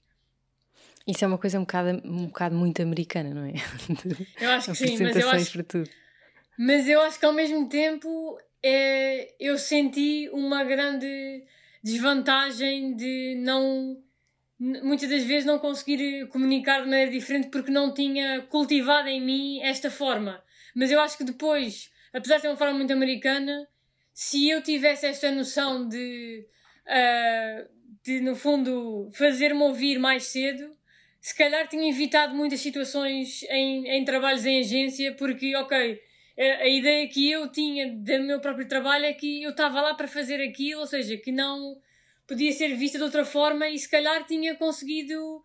Isso 1.07 1.25
é 1.25 1.29
uma 1.29 1.39
coisa 1.39 1.59
um 1.59 1.63
bocado, 1.63 2.01
um 2.05 2.27
bocado 2.27 2.55
muito 2.55 2.81
americana, 2.83 3.35
não 3.35 3.45
é? 3.45 3.55
Eu 4.41 4.51
acho 4.51 4.73
que 4.73 4.77
sim, 4.77 5.03
mas 5.03 5.17
eu 5.17 5.31
acho, 5.31 5.53
para 5.53 5.65
tudo. 5.65 5.91
mas 6.59 6.89
eu 6.89 7.01
acho 7.01 7.19
que 7.19 7.27
ao 7.27 7.33
mesmo 7.33 7.69
tempo 7.69 8.39
é, 8.63 9.35
eu 9.41 9.59
senti 9.59 10.29
uma 10.33 10.63
grande 10.65 11.45
desvantagem 11.83 12.95
de 12.95 13.35
não 13.43 14.03
muitas 14.61 15.09
das 15.09 15.25
vezes 15.25 15.47
não 15.47 15.59
conseguir 15.59 16.29
comunicar 16.29 16.81
de 16.83 16.89
maneira 16.91 17.11
diferente 17.11 17.49
porque 17.49 17.73
não 17.73 17.95
tinha 17.95 18.43
cultivado 18.43 19.09
em 19.09 19.21
mim 19.21 19.61
esta 19.63 19.91
forma. 19.91 20.43
Mas 20.75 20.91
eu 20.91 21.01
acho 21.01 21.17
que 21.17 21.25
depois, 21.25 21.91
apesar 22.13 22.37
de 22.37 22.43
ser 22.43 22.49
uma 22.49 22.57
forma 22.59 22.75
muito 22.75 22.93
americana, 22.93 23.67
se 24.13 24.51
eu 24.51 24.63
tivesse 24.63 25.07
esta 25.07 25.31
noção 25.31 25.89
de, 25.89 26.47
uh, 26.87 27.69
de 28.05 28.21
no 28.21 28.37
fundo, 28.37 29.09
fazer-me 29.15 29.63
ouvir 29.63 29.99
mais 29.99 30.25
cedo, 30.25 30.71
se 31.21 31.35
calhar 31.35 31.67
tinha 31.67 31.89
evitado 31.89 32.35
muitas 32.35 32.61
situações 32.61 33.43
em, 33.45 33.89
em 33.89 34.05
trabalhos 34.05 34.45
em 34.45 34.61
agência, 34.61 35.15
porque, 35.15 35.57
ok, 35.57 36.01
a, 36.39 36.43
a 36.63 36.69
ideia 36.69 37.09
que 37.09 37.31
eu 37.31 37.51
tinha 37.51 37.91
do 37.91 38.23
meu 38.25 38.41
próprio 38.41 38.69
trabalho 38.69 39.07
é 39.07 39.13
que 39.15 39.43
eu 39.43 39.51
estava 39.51 39.81
lá 39.81 39.95
para 39.95 40.07
fazer 40.07 40.43
aquilo, 40.43 40.81
ou 40.81 40.87
seja, 40.87 41.17
que 41.17 41.33
não 41.33 41.77
podia 42.31 42.53
ser 42.53 42.77
vista 42.77 42.97
de 42.97 43.03
outra 43.03 43.25
forma 43.25 43.69
e 43.69 43.77
se 43.77 43.91
calhar 43.91 44.25
tinha 44.25 44.55
conseguido 44.55 45.43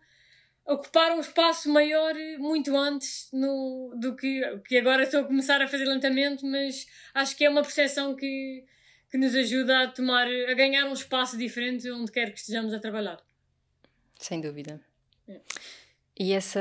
ocupar 0.64 1.10
um 1.16 1.20
espaço 1.20 1.68
maior 1.68 2.14
muito 2.38 2.76
antes 2.76 3.28
no, 3.32 3.92
do 4.00 4.14
que, 4.14 4.40
que 4.68 4.78
agora 4.78 5.02
estou 5.02 5.22
a 5.22 5.24
começar 5.24 5.60
a 5.60 5.66
fazer 5.66 5.84
lentamente, 5.84 6.46
mas 6.46 6.86
acho 7.12 7.36
que 7.36 7.44
é 7.44 7.50
uma 7.50 7.62
percepção 7.62 8.14
que, 8.14 8.64
que 9.10 9.18
nos 9.18 9.34
ajuda 9.34 9.82
a 9.82 9.88
tomar, 9.88 10.28
a 10.28 10.54
ganhar 10.54 10.86
um 10.86 10.92
espaço 10.92 11.36
diferente 11.36 11.90
onde 11.90 12.12
quer 12.12 12.32
que 12.32 12.38
estejamos 12.38 12.72
a 12.72 12.78
trabalhar. 12.78 13.20
Sem 14.20 14.40
dúvida. 14.40 14.80
É. 15.26 15.40
E 16.18 16.32
essa, 16.32 16.60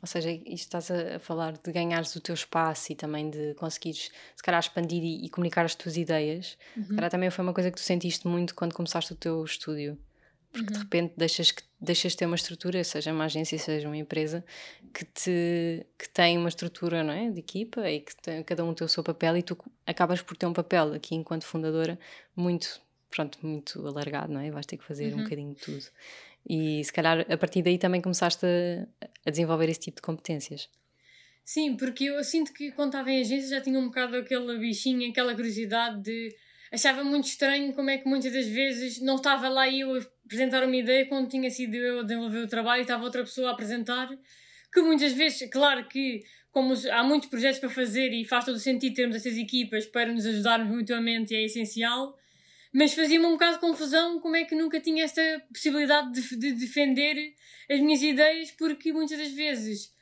ou 0.00 0.06
seja, 0.06 0.30
isto 0.30 0.54
estás 0.54 0.90
a 0.90 1.18
falar 1.18 1.52
de 1.52 1.70
ganhares 1.70 2.16
o 2.16 2.20
teu 2.20 2.34
espaço 2.34 2.90
e 2.90 2.94
também 2.94 3.28
de 3.28 3.52
conseguires, 3.54 4.10
se 4.34 4.42
calhar, 4.42 4.60
expandir 4.60 5.02
e, 5.02 5.26
e 5.26 5.28
comunicar 5.28 5.66
as 5.66 5.74
tuas 5.74 5.98
ideias. 5.98 6.56
Uhum. 6.74 6.84
Se 6.84 6.94
calhar 6.94 7.10
também 7.10 7.30
foi 7.30 7.44
uma 7.44 7.52
coisa 7.52 7.70
que 7.70 7.76
tu 7.76 7.82
sentiste 7.82 8.26
muito 8.26 8.54
quando 8.54 8.72
começaste 8.72 9.12
o 9.12 9.16
teu 9.16 9.44
estúdio. 9.44 9.98
Porque 10.50 10.68
uhum. 10.68 10.72
de 10.72 10.78
repente 10.78 11.14
deixas, 11.18 11.50
que, 11.50 11.62
deixas 11.78 12.12
de 12.12 12.18
ter 12.18 12.24
uma 12.26 12.36
estrutura, 12.36 12.82
seja 12.82 13.12
uma 13.12 13.24
agência, 13.24 13.58
seja 13.58 13.86
uma 13.86 13.96
empresa, 13.96 14.42
que, 14.94 15.04
te, 15.04 15.86
que 15.98 16.08
tem 16.08 16.38
uma 16.38 16.48
estrutura 16.48 17.04
não 17.04 17.12
é, 17.12 17.30
de 17.30 17.40
equipa 17.40 17.88
e 17.90 18.00
que 18.00 18.16
tem, 18.16 18.42
cada 18.42 18.64
um 18.64 18.72
tem 18.72 18.86
o 18.86 18.88
seu 18.88 19.04
papel 19.04 19.36
e 19.36 19.42
tu 19.42 19.58
acabas 19.86 20.22
por 20.22 20.34
ter 20.34 20.46
um 20.46 20.54
papel 20.54 20.94
aqui 20.94 21.14
enquanto 21.14 21.44
fundadora 21.44 21.98
muito, 22.34 22.80
pronto, 23.10 23.38
muito 23.46 23.86
alargado, 23.86 24.32
não 24.32 24.40
é? 24.40 24.50
Vais 24.50 24.64
ter 24.64 24.78
que 24.78 24.84
fazer 24.84 25.12
uhum. 25.12 25.20
um 25.20 25.22
bocadinho 25.24 25.54
de 25.54 25.60
tudo. 25.60 25.84
E 26.48 26.82
se 26.82 26.92
calhar 26.92 27.26
a 27.30 27.36
partir 27.36 27.62
daí 27.62 27.76
também 27.76 28.00
começaste 28.00 28.46
a, 28.46 29.08
a 29.26 29.30
desenvolver 29.30 29.68
esse 29.68 29.80
tipo 29.80 29.96
de 29.96 30.02
competências. 30.02 30.68
Sim, 31.44 31.76
porque 31.76 32.04
eu 32.04 32.22
sinto 32.24 32.52
que 32.52 32.72
quando 32.72 32.88
estava 32.90 33.10
em 33.10 33.20
agência 33.20 33.48
já 33.56 33.60
tinha 33.60 33.78
um 33.78 33.86
bocado 33.86 34.16
aquele 34.16 34.58
bichinho, 34.58 35.08
aquela 35.10 35.34
curiosidade 35.34 36.02
de. 36.02 36.36
Achava 36.70 37.02
muito 37.02 37.24
estranho 37.24 37.72
como 37.72 37.88
é 37.88 37.96
que 37.96 38.06
muitas 38.06 38.30
das 38.30 38.46
vezes 38.46 39.00
não 39.00 39.16
estava 39.16 39.48
lá 39.48 39.66
eu 39.66 39.94
a 39.94 39.98
apresentar 40.26 40.62
uma 40.62 40.76
ideia 40.76 41.06
quando 41.06 41.26
tinha 41.26 41.50
sido 41.50 41.74
eu 41.74 42.00
a 42.00 42.02
desenvolver 42.02 42.40
o 42.40 42.48
trabalho 42.48 42.80
e 42.80 42.82
estava 42.82 43.02
outra 43.02 43.22
pessoa 43.22 43.48
a 43.48 43.52
apresentar. 43.52 44.10
Que 44.70 44.82
muitas 44.82 45.12
vezes, 45.12 45.48
claro 45.50 45.88
que 45.88 46.22
como 46.50 46.74
há 46.92 47.02
muitos 47.02 47.28
projetos 47.28 47.60
para 47.60 47.70
fazer 47.70 48.12
e 48.12 48.24
faz 48.24 48.44
todo 48.44 48.56
o 48.56 48.58
sentido 48.58 48.94
termos 48.94 49.16
essas 49.16 49.36
equipas 49.36 49.86
para 49.86 50.12
nos 50.12 50.26
ajudarmos 50.26 50.74
mutuamente 50.76 51.32
e 51.32 51.36
é 51.36 51.44
essencial, 51.44 52.14
mas 52.72 52.92
fazia-me 52.94 53.26
um 53.26 53.32
bocado 53.32 53.54
de 53.54 53.60
confusão 53.60 54.20
como 54.20 54.36
é 54.36 54.44
que 54.44 54.54
nunca 54.54 54.80
tinha 54.80 55.04
esta 55.04 55.22
possibilidade 55.52 56.12
de, 56.12 56.36
de, 56.36 56.52
defender 56.52 57.34
as 57.70 57.80
minhas 57.80 58.02
ideias, 58.02 58.50
porque 58.50 58.92
muitas 58.92 59.18
das 59.18 59.30
vezes 59.30 59.92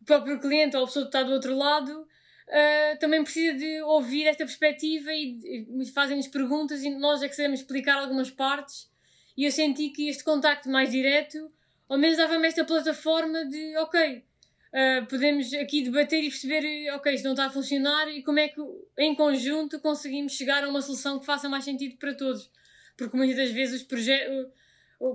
o 0.00 0.04
próprio 0.04 0.40
cliente 0.40 0.76
ou 0.76 0.84
a 0.84 0.86
pessoa 0.86 1.04
que 1.04 1.08
está 1.08 1.22
do 1.22 1.32
outro 1.32 1.56
lado 1.56 1.92
uh, 2.00 2.98
também 2.98 3.22
precisa 3.22 3.54
de 3.54 3.82
ouvir 3.82 4.26
esta 4.26 4.44
perspectiva 4.44 5.12
e, 5.12 5.66
e 5.80 5.86
fazem-nos 5.86 6.28
perguntas 6.28 6.82
e 6.82 6.90
nós 6.90 7.22
é 7.22 7.28
que 7.28 7.36
sabemos 7.36 7.60
explicar 7.60 7.98
algumas 7.98 8.30
partes. 8.30 8.88
E 9.36 9.44
eu 9.44 9.52
senti 9.52 9.90
que 9.90 10.08
este 10.08 10.24
contacto 10.24 10.68
mais 10.68 10.90
direto, 10.90 11.50
ao 11.88 11.96
menos 11.96 12.16
dava-me 12.16 12.48
esta 12.48 12.64
plataforma 12.64 13.44
de, 13.44 13.76
ok, 13.76 14.24
Uh, 14.72 15.06
podemos 15.06 15.52
aqui 15.54 15.82
debater 15.82 16.22
e 16.22 16.28
perceber, 16.28 16.92
ok, 16.92 17.14
isto 17.14 17.24
não 17.24 17.32
está 17.32 17.46
a 17.46 17.50
funcionar 17.50 18.08
e 18.08 18.22
como 18.22 18.38
é 18.38 18.48
que 18.48 18.60
em 18.98 19.14
conjunto 19.14 19.80
conseguimos 19.80 20.32
chegar 20.32 20.62
a 20.62 20.68
uma 20.68 20.82
solução 20.82 21.18
que 21.18 21.26
faça 21.26 21.48
mais 21.48 21.64
sentido 21.64 21.96
para 21.96 22.14
todos. 22.14 22.50
Porque 22.96 23.16
muitas 23.16 23.36
das 23.36 23.50
vezes 23.50 23.80
os 23.80 23.86
proje 23.86 24.12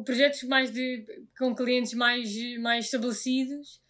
projetos 0.05 0.43
mais 0.43 0.71
de, 0.71 1.05
com 1.37 1.53
clientes 1.53 1.93
mais, 1.93 2.33
mais 2.59 2.85
estabelecidos, 2.85 3.81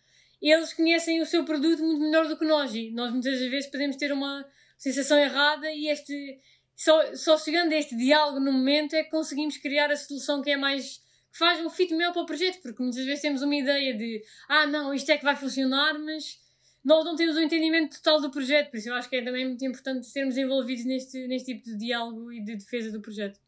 eles 0.42 0.74
conhecem 0.74 1.22
o 1.22 1.26
seu 1.26 1.46
produto 1.46 1.84
muito 1.84 2.02
melhor 2.02 2.28
do 2.28 2.38
que 2.38 2.46
nós 2.46 2.74
e 2.74 2.92
nós 2.92 3.12
muitas 3.12 3.40
vezes 3.40 3.70
podemos 3.70 3.96
ter 3.96 4.12
uma 4.12 4.46
sensação 4.78 5.18
errada 5.18 5.72
e 5.72 5.88
este 5.88 6.40
só, 6.76 7.16
só 7.16 7.38
chegando 7.38 7.72
a 7.72 7.78
este 7.78 7.96
diálogo 7.96 8.40
no 8.40 8.52
momento 8.52 8.96
é 8.96 9.04
que 9.04 9.12
conseguimos 9.12 9.58
criar 9.58 9.92
a 9.92 9.96
solução 9.96 10.42
que 10.42 10.50
é 10.50 10.58
mais 10.58 11.02
que 11.34 11.40
faz 11.40 11.60
um 11.66 11.70
fit 11.70 11.92
melhor 11.94 12.14
para 12.14 12.22
o 12.22 12.26
projeto, 12.26 12.62
porque 12.62 12.82
muitas 12.82 13.04
vezes 13.04 13.22
temos 13.22 13.42
uma 13.42 13.56
ideia 13.56 13.98
de 13.98 14.24
ah, 14.48 14.68
não, 14.68 14.94
isto 14.94 15.12
é 15.12 15.18
que 15.18 15.24
vai 15.26 15.36
funcionar, 15.36 15.98
mas 15.98 16.40
nós 16.86 17.04
não 17.04 17.16
temos 17.16 17.36
um 17.36 17.42
entendimento 17.42 17.98
total 17.98 18.22
do 18.22 18.30
projeto, 18.30 18.70
por 18.70 18.78
isso 18.78 18.90
eu 18.90 18.94
acho 18.94 19.10
que 19.10 19.16
é 19.16 19.24
também 19.24 19.48
muito 19.48 19.66
importante 19.66 20.06
sermos 20.06 20.38
envolvidos 20.38 20.86
neste, 20.86 21.28
neste 21.28 21.54
tipo 21.54 21.66
de 21.66 21.78
diálogo 21.78 22.32
e 22.32 22.44
de 22.44 22.56
defesa 22.56 22.92
do 22.92 23.02
projeto. 23.02 23.40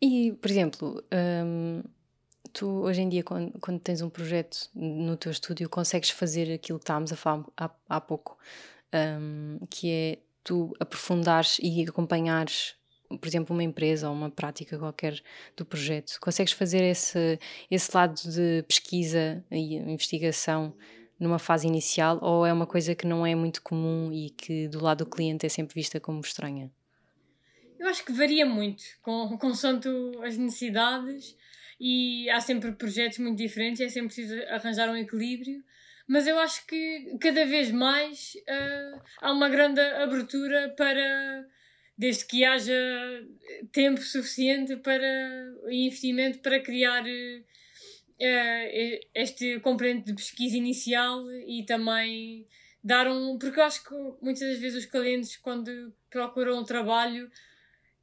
E, 0.00 0.32
por 0.32 0.50
exemplo, 0.50 1.04
hum, 1.44 1.82
tu 2.52 2.66
hoje 2.84 3.02
em 3.02 3.08
dia, 3.08 3.22
quando, 3.22 3.58
quando, 3.60 3.80
tens 3.80 4.00
um 4.00 4.08
projeto 4.08 4.70
no 4.74 5.16
teu 5.16 5.30
estúdio, 5.30 5.68
consegues 5.68 6.10
fazer 6.10 6.52
aquilo 6.52 6.78
que 6.78 6.84
estávamos 6.84 7.12
a 7.12 7.16
falar 7.16 7.44
há, 7.56 7.70
há 7.88 8.00
pouco, 8.00 8.38
um, 9.20 9.58
que 9.68 9.90
é 9.90 10.18
tu 10.42 10.74
aprofundares 10.80 11.58
e 11.60 11.84
acompanhares, 11.86 12.74
por 13.08 13.26
exemplo, 13.26 13.54
uma 13.54 13.62
empresa 13.62 14.08
ou 14.08 14.14
uma 14.14 14.30
prática 14.30 14.78
qualquer 14.78 15.20
do 15.56 15.64
projeto. 15.64 16.18
Consegues 16.20 16.52
fazer 16.52 16.82
esse, 16.82 17.38
esse 17.70 17.96
lado 17.96 18.14
de 18.14 18.64
pesquisa 18.66 19.44
e 19.50 19.76
investigação 19.76 20.74
numa 21.18 21.38
fase 21.38 21.66
inicial 21.66 22.18
ou 22.22 22.44
é 22.44 22.52
uma 22.52 22.66
coisa 22.66 22.94
que 22.94 23.06
não 23.06 23.26
é 23.26 23.34
muito 23.34 23.62
comum 23.62 24.12
e 24.12 24.30
que 24.30 24.68
do 24.68 24.82
lado 24.82 25.04
do 25.04 25.10
cliente 25.10 25.46
é 25.46 25.48
sempre 25.48 25.74
vista 25.74 25.98
como 25.98 26.20
estranha? 26.20 26.70
Eu 27.78 27.88
acho 27.88 28.04
que 28.04 28.12
varia 28.12 28.46
muito, 28.46 28.84
com, 29.02 29.36
com 29.38 29.48
as 29.48 30.36
necessidades 30.36 31.36
e 31.80 32.28
há 32.30 32.40
sempre 32.40 32.72
projetos 32.72 33.18
muito 33.18 33.38
diferentes, 33.38 33.80
é 33.80 33.88
sempre 33.88 34.14
preciso 34.14 34.34
arranjar 34.48 34.88
um 34.90 34.96
equilíbrio, 34.96 35.62
mas 36.08 36.26
eu 36.26 36.38
acho 36.38 36.66
que 36.66 37.16
cada 37.20 37.44
vez 37.44 37.70
mais 37.70 38.34
uh, 38.36 39.02
há 39.20 39.32
uma 39.32 39.48
grande 39.48 39.80
abertura 39.80 40.74
para, 40.76 41.46
desde 41.96 42.26
que 42.26 42.44
haja 42.44 42.74
tempo 43.72 44.00
suficiente 44.00 44.76
para 44.76 45.06
investimento 45.70 46.40
para 46.40 46.60
criar 46.60 47.04
uh, 47.04 47.44
este 49.14 49.60
componente 49.60 50.06
de 50.06 50.14
pesquisa 50.14 50.56
inicial 50.56 51.24
e 51.46 51.64
também 51.64 52.46
dar 52.82 53.08
um. 53.08 53.38
Porque 53.38 53.58
eu 53.58 53.64
acho 53.64 53.82
que 53.82 53.94
muitas 54.20 54.48
das 54.48 54.58
vezes 54.58 54.84
os 54.84 54.90
clientes, 54.90 55.36
quando 55.36 55.92
procuram 56.10 56.60
um 56.60 56.64
trabalho, 56.64 57.30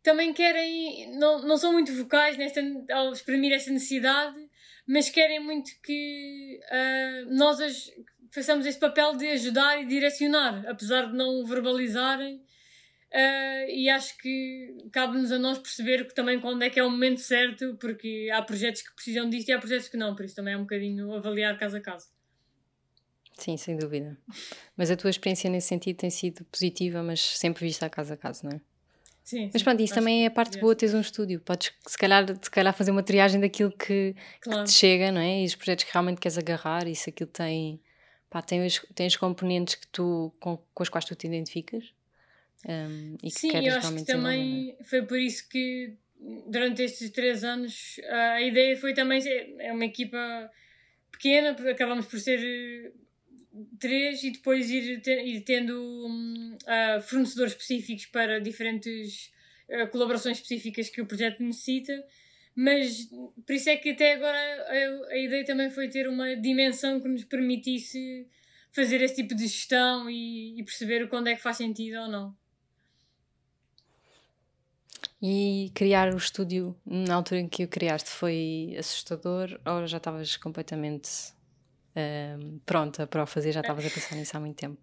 também 0.03 0.33
querem, 0.33 1.17
não, 1.17 1.41
não 1.41 1.57
são 1.57 1.71
muito 1.71 1.93
vocais 1.93 2.37
nesta, 2.37 2.61
ao 2.91 3.13
exprimir 3.13 3.53
esta 3.53 3.71
necessidade, 3.71 4.37
mas 4.85 5.09
querem 5.09 5.39
muito 5.39 5.71
que 5.81 6.59
uh, 6.65 7.33
nós 7.33 7.61
as, 7.61 7.89
façamos 8.31 8.65
esse 8.65 8.77
papel 8.77 9.15
de 9.15 9.27
ajudar 9.27 9.81
e 9.81 9.85
direcionar, 9.85 10.65
apesar 10.67 11.07
de 11.07 11.15
não 11.15 11.45
verbalizarem. 11.45 12.42
Uh, 13.13 13.69
e 13.69 13.89
acho 13.89 14.17
que 14.17 14.75
cabe-nos 14.91 15.31
a 15.31 15.37
nós 15.37 15.59
perceber 15.59 16.07
que 16.07 16.15
também 16.15 16.39
quando 16.39 16.63
é 16.63 16.69
que 16.69 16.79
é 16.79 16.83
o 16.83 16.89
momento 16.89 17.21
certo, 17.21 17.77
porque 17.79 18.27
há 18.33 18.41
projetos 18.41 18.81
que 18.81 18.91
precisam 18.95 19.29
disto 19.29 19.49
e 19.49 19.51
há 19.51 19.59
projetos 19.59 19.87
que 19.87 19.95
não, 19.95 20.15
por 20.15 20.25
isso 20.25 20.35
também 20.35 20.55
é 20.55 20.57
um 20.57 20.61
bocadinho 20.61 21.13
avaliar 21.13 21.55
caso 21.59 21.77
a 21.77 21.79
caso. 21.79 22.07
Sim, 23.37 23.55
sem 23.55 23.77
dúvida. 23.77 24.17
Mas 24.75 24.89
a 24.89 24.95
tua 24.95 25.11
experiência 25.11 25.47
nesse 25.47 25.67
sentido 25.67 25.97
tem 25.97 26.09
sido 26.09 26.43
positiva, 26.45 27.03
mas 27.03 27.21
sempre 27.21 27.65
vista 27.65 27.85
a 27.85 27.89
caso 27.89 28.13
a 28.13 28.17
caso, 28.17 28.45
não 28.45 28.53
é? 28.53 28.61
Sim, 29.23 29.49
Mas 29.53 29.63
pronto, 29.63 29.81
isso 29.81 29.93
também 29.93 30.23
é 30.23 30.27
a 30.27 30.31
parte 30.31 30.59
boa 30.59 30.73
de 30.73 30.79
teres 30.79 30.93
um 30.93 30.99
estúdio. 30.99 31.39
Podes, 31.39 31.71
se 31.87 31.97
calhar, 31.97 32.25
se 32.41 32.51
calhar 32.51 32.73
fazer 32.73 32.91
uma 32.91 33.03
triagem 33.03 33.39
daquilo 33.39 33.71
que, 33.71 34.15
claro. 34.41 34.63
que 34.63 34.69
te 34.69 34.73
chega, 34.73 35.11
não 35.11 35.21
é? 35.21 35.43
E 35.43 35.45
os 35.45 35.55
projetos 35.55 35.85
que 35.85 35.93
realmente 35.93 36.19
queres 36.19 36.37
agarrar, 36.37 36.87
e 36.87 36.95
se 36.95 37.09
aquilo 37.09 37.29
tem, 37.29 37.79
pá, 38.29 38.41
tem, 38.41 38.65
os, 38.65 38.85
tem 38.93 39.07
os 39.07 39.15
componentes 39.15 39.75
que 39.75 39.87
tu, 39.87 40.33
com, 40.41 40.57
com 40.73 40.83
os 40.83 40.89
quais 40.89 41.05
tu 41.05 41.15
te 41.15 41.25
identificas. 41.25 41.93
Um, 42.67 43.15
e 43.21 43.29
que 43.29 43.39
Sim, 43.39 43.67
eu 43.67 43.75
acho 43.75 43.93
que 43.95 44.05
também 44.05 44.77
é? 44.79 44.83
foi 44.83 45.01
por 45.03 45.19
isso 45.19 45.47
que 45.49 45.97
durante 46.47 46.81
estes 46.81 47.09
três 47.09 47.43
anos 47.43 47.99
a 48.09 48.41
ideia 48.41 48.77
foi 48.77 48.93
também 48.93 49.21
é 49.59 49.73
uma 49.73 49.83
equipa 49.83 50.17
pequena, 51.11 51.51
acabamos 51.69 52.05
por 52.05 52.19
ser 52.19 52.93
três 53.79 54.23
e 54.23 54.31
depois 54.31 54.69
ir, 54.69 55.01
ir 55.07 55.41
tendo 55.41 55.79
um, 55.79 56.57
uh, 56.63 57.01
fornecedores 57.01 57.53
específicos 57.53 58.05
para 58.07 58.39
diferentes 58.39 59.31
uh, 59.69 59.87
colaborações 59.89 60.37
específicas 60.37 60.89
que 60.89 61.01
o 61.01 61.05
projeto 61.05 61.43
necessita. 61.43 62.03
Mas 62.55 63.09
por 63.45 63.53
isso 63.53 63.69
é 63.69 63.77
que 63.77 63.91
até 63.91 64.13
agora 64.13 64.37
a, 64.37 65.13
a, 65.13 65.17
ideia 65.17 65.43
também 65.45 65.69
foi 65.69 65.87
ter 65.87 66.07
uma 66.07 66.35
dimensão 66.35 66.99
que 66.99 67.07
nos 67.07 67.23
permitisse 67.23 68.27
fazer 68.71 69.01
esse 69.01 69.15
tipo 69.15 69.35
de 69.35 69.47
gestão 69.47 70.09
e, 70.09 70.59
e 70.59 70.63
perceber 70.63 71.07
quando 71.07 71.27
é 71.27 71.35
que 71.35 71.41
faz 71.41 71.57
sentido 71.57 71.99
ou 72.01 72.07
não. 72.09 72.35
E 75.25 75.71
criar 75.73 76.13
o 76.13 76.17
estúdio 76.17 76.75
na 76.85 77.15
altura 77.15 77.39
em 77.39 77.47
que 77.47 77.63
o 77.63 77.67
criaste 77.69 78.09
foi 78.09 78.75
assustador 78.77 79.57
ou 79.65 79.87
já 79.87 79.95
estavas 79.95 80.35
completamente 80.35 81.09
pronta 82.65 83.07
para 83.07 83.23
o 83.23 83.25
fazer, 83.25 83.53
já 83.53 83.61
estavas 83.61 83.85
a 83.85 83.89
pensar 83.89 84.15
nisso 84.15 84.35
há 84.35 84.39
muito 84.41 84.57
tempo? 84.57 84.81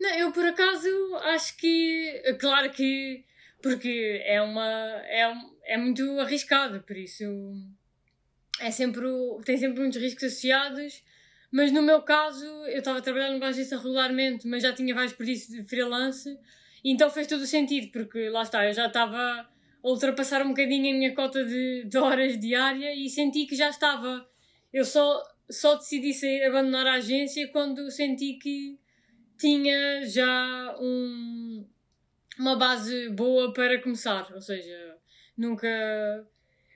Não, 0.00 0.10
eu 0.10 0.30
por 0.30 0.44
acaso 0.44 0.88
acho 1.24 1.56
que, 1.56 2.36
claro 2.38 2.70
que, 2.70 3.24
porque 3.60 4.22
é 4.24 4.40
uma, 4.40 4.68
é, 5.04 5.34
é 5.64 5.76
muito 5.76 6.20
arriscado, 6.20 6.82
por 6.82 6.96
isso 6.96 7.24
é 8.60 8.70
sempre, 8.70 9.06
tem 9.44 9.58
sempre 9.58 9.80
muitos 9.80 10.00
riscos 10.00 10.24
associados, 10.24 11.02
mas 11.50 11.72
no 11.72 11.82
meu 11.82 12.02
caso 12.02 12.46
eu 12.66 12.78
estava 12.78 13.00
a 13.00 13.02
trabalhar 13.02 13.30
numa 13.30 13.48
agência 13.48 13.76
regularmente, 13.76 14.46
mas 14.46 14.62
já 14.62 14.72
tinha 14.72 14.94
vários 14.94 15.12
períodos 15.12 15.48
de 15.48 15.64
freelance, 15.64 16.38
então 16.84 17.10
fez 17.10 17.26
todo 17.26 17.42
o 17.42 17.46
sentido, 17.46 17.90
porque 17.92 18.28
lá 18.28 18.42
está, 18.42 18.66
eu 18.66 18.72
já 18.72 18.86
estava 18.86 19.18
a 19.82 19.88
ultrapassar 19.88 20.42
um 20.42 20.48
bocadinho 20.48 20.94
a 20.94 20.98
minha 20.98 21.14
cota 21.14 21.44
de, 21.44 21.84
de 21.84 21.98
horas 21.98 22.38
diária 22.38 22.94
e 22.94 23.08
senti 23.08 23.46
que 23.46 23.54
já 23.54 23.68
estava. 23.70 24.26
Eu 24.72 24.84
só 24.84 25.22
só 25.50 25.74
decidi 25.74 26.14
sair, 26.14 26.44
abandonar 26.44 26.86
a 26.86 26.94
agência 26.94 27.48
quando 27.48 27.90
senti 27.90 28.34
que 28.34 28.78
tinha 29.36 30.06
já 30.06 30.76
um, 30.80 31.66
uma 32.38 32.56
base 32.56 33.08
boa 33.10 33.52
para 33.52 33.82
começar. 33.82 34.32
Ou 34.32 34.40
seja, 34.40 34.96
nunca. 35.36 35.68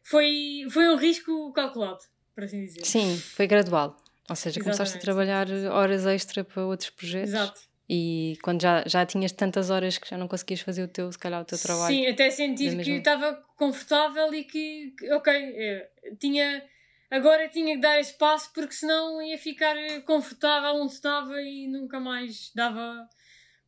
Foi, 0.03 0.67
foi 0.71 0.89
um 0.89 0.97
risco 0.97 1.53
calculado, 1.53 2.01
por 2.35 2.45
assim 2.45 2.65
dizer. 2.65 2.85
Sim, 2.85 3.17
foi 3.17 3.47
gradual. 3.47 3.97
Ou 4.29 4.37
seja, 4.37 4.59
Exatamente. 4.59 4.65
começaste 4.65 4.99
a 4.99 5.01
trabalhar 5.01 5.47
horas 5.71 6.07
extra 6.07 6.43
para 6.43 6.65
outros 6.65 6.91
projetos. 6.91 7.31
Exato. 7.31 7.61
E 7.89 8.39
quando 8.43 8.62
já, 8.62 8.82
já 8.87 9.05
tinhas 9.05 9.32
tantas 9.32 9.68
horas 9.68 9.99
que 9.99 10.09
já 10.09 10.16
não 10.16 10.26
conseguias 10.26 10.61
fazer 10.61 10.82
o 10.82 10.89
teu, 10.89 11.12
se 11.12 11.18
calhar, 11.18 11.43
o 11.43 11.45
teu 11.45 11.59
trabalho. 11.59 11.95
Sim, 11.95 12.07
até 12.07 12.30
sentir 12.30 12.82
que 12.82 12.93
estava 12.93 13.35
confortável 13.57 14.32
e 14.32 14.45
que, 14.45 14.95
ok, 15.12 15.32
é, 15.32 15.91
tinha 16.18 16.64
agora 17.11 17.49
tinha 17.49 17.74
que 17.74 17.80
dar 17.80 18.01
espaço 18.01 18.51
porque 18.55 18.72
senão 18.72 19.22
ia 19.22 19.39
ficar 19.39 19.76
confortável 20.07 20.80
onde 20.80 20.95
estava 20.95 21.41
e 21.43 21.68
nunca 21.68 22.01
mais 22.01 22.51
dava 22.55 23.09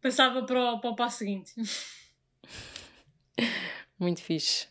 passava 0.00 0.44
para 0.44 0.74
o, 0.74 0.80
para 0.80 0.90
o 0.90 0.96
passo 0.96 1.18
seguinte. 1.18 1.52
Muito 3.98 4.22
fixe. 4.22 4.66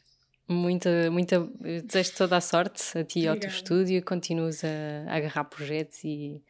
Muita, 0.47 1.09
muita, 1.09 1.39
desejo 1.83 2.13
toda 2.15 2.37
a 2.37 2.41
sorte 2.41 2.95
a 2.95 3.03
ti 3.03 3.21
e 3.21 3.27
ao 3.27 3.35
teu 3.35 3.49
estúdio, 3.49 4.03
continuas 4.05 4.63
a, 4.63 5.11
a 5.11 5.15
agarrar 5.15 5.45
projetos 5.45 6.03
e, 6.03 6.43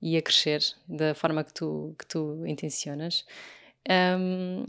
e 0.00 0.16
a 0.16 0.22
crescer 0.22 0.62
da 0.88 1.14
forma 1.14 1.44
que 1.44 1.52
tu, 1.52 1.94
que 1.98 2.06
tu 2.06 2.44
intencionas. 2.46 3.24
Um, 4.18 4.64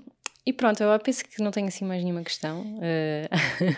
e 0.45 0.51
pronto, 0.51 0.81
eu 0.81 0.99
penso 0.99 1.23
que 1.23 1.41
não 1.41 1.51
tenho 1.51 1.67
assim 1.67 1.85
mais 1.85 2.03
nenhuma 2.03 2.23
questão. 2.23 2.61
Uh, 2.61 3.75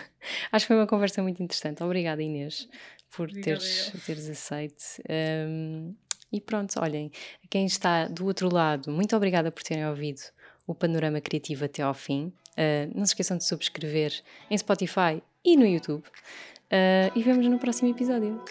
acho 0.50 0.64
que 0.64 0.68
foi 0.68 0.76
uma 0.76 0.86
conversa 0.86 1.22
muito 1.22 1.42
interessante. 1.42 1.82
Obrigada, 1.82 2.22
Inês 2.22 2.68
por 3.14 3.30
teres, 3.30 3.92
teres 4.04 4.28
aceito. 4.28 4.84
Um, 5.08 5.94
e 6.32 6.40
pronto, 6.40 6.80
olhem, 6.80 7.10
quem 7.48 7.64
está 7.64 8.08
do 8.08 8.26
outro 8.26 8.52
lado, 8.52 8.90
muito 8.90 9.14
obrigada 9.16 9.52
por 9.52 9.62
terem 9.62 9.86
ouvido 9.86 10.20
o 10.66 10.74
Panorama 10.74 11.20
Criativo 11.20 11.64
até 11.64 11.82
ao 11.82 11.94
fim. 11.94 12.32
Uh, 12.52 12.90
não 12.94 13.04
se 13.06 13.12
esqueçam 13.12 13.36
de 13.36 13.44
subscrever 13.44 14.12
em 14.50 14.58
Spotify 14.58 15.22
e 15.44 15.56
no 15.56 15.66
YouTube. 15.66 16.04
Uh, 16.04 17.12
e 17.14 17.22
vemos 17.22 17.46
no 17.46 17.58
próximo 17.58 17.90
episódio. 17.90 18.42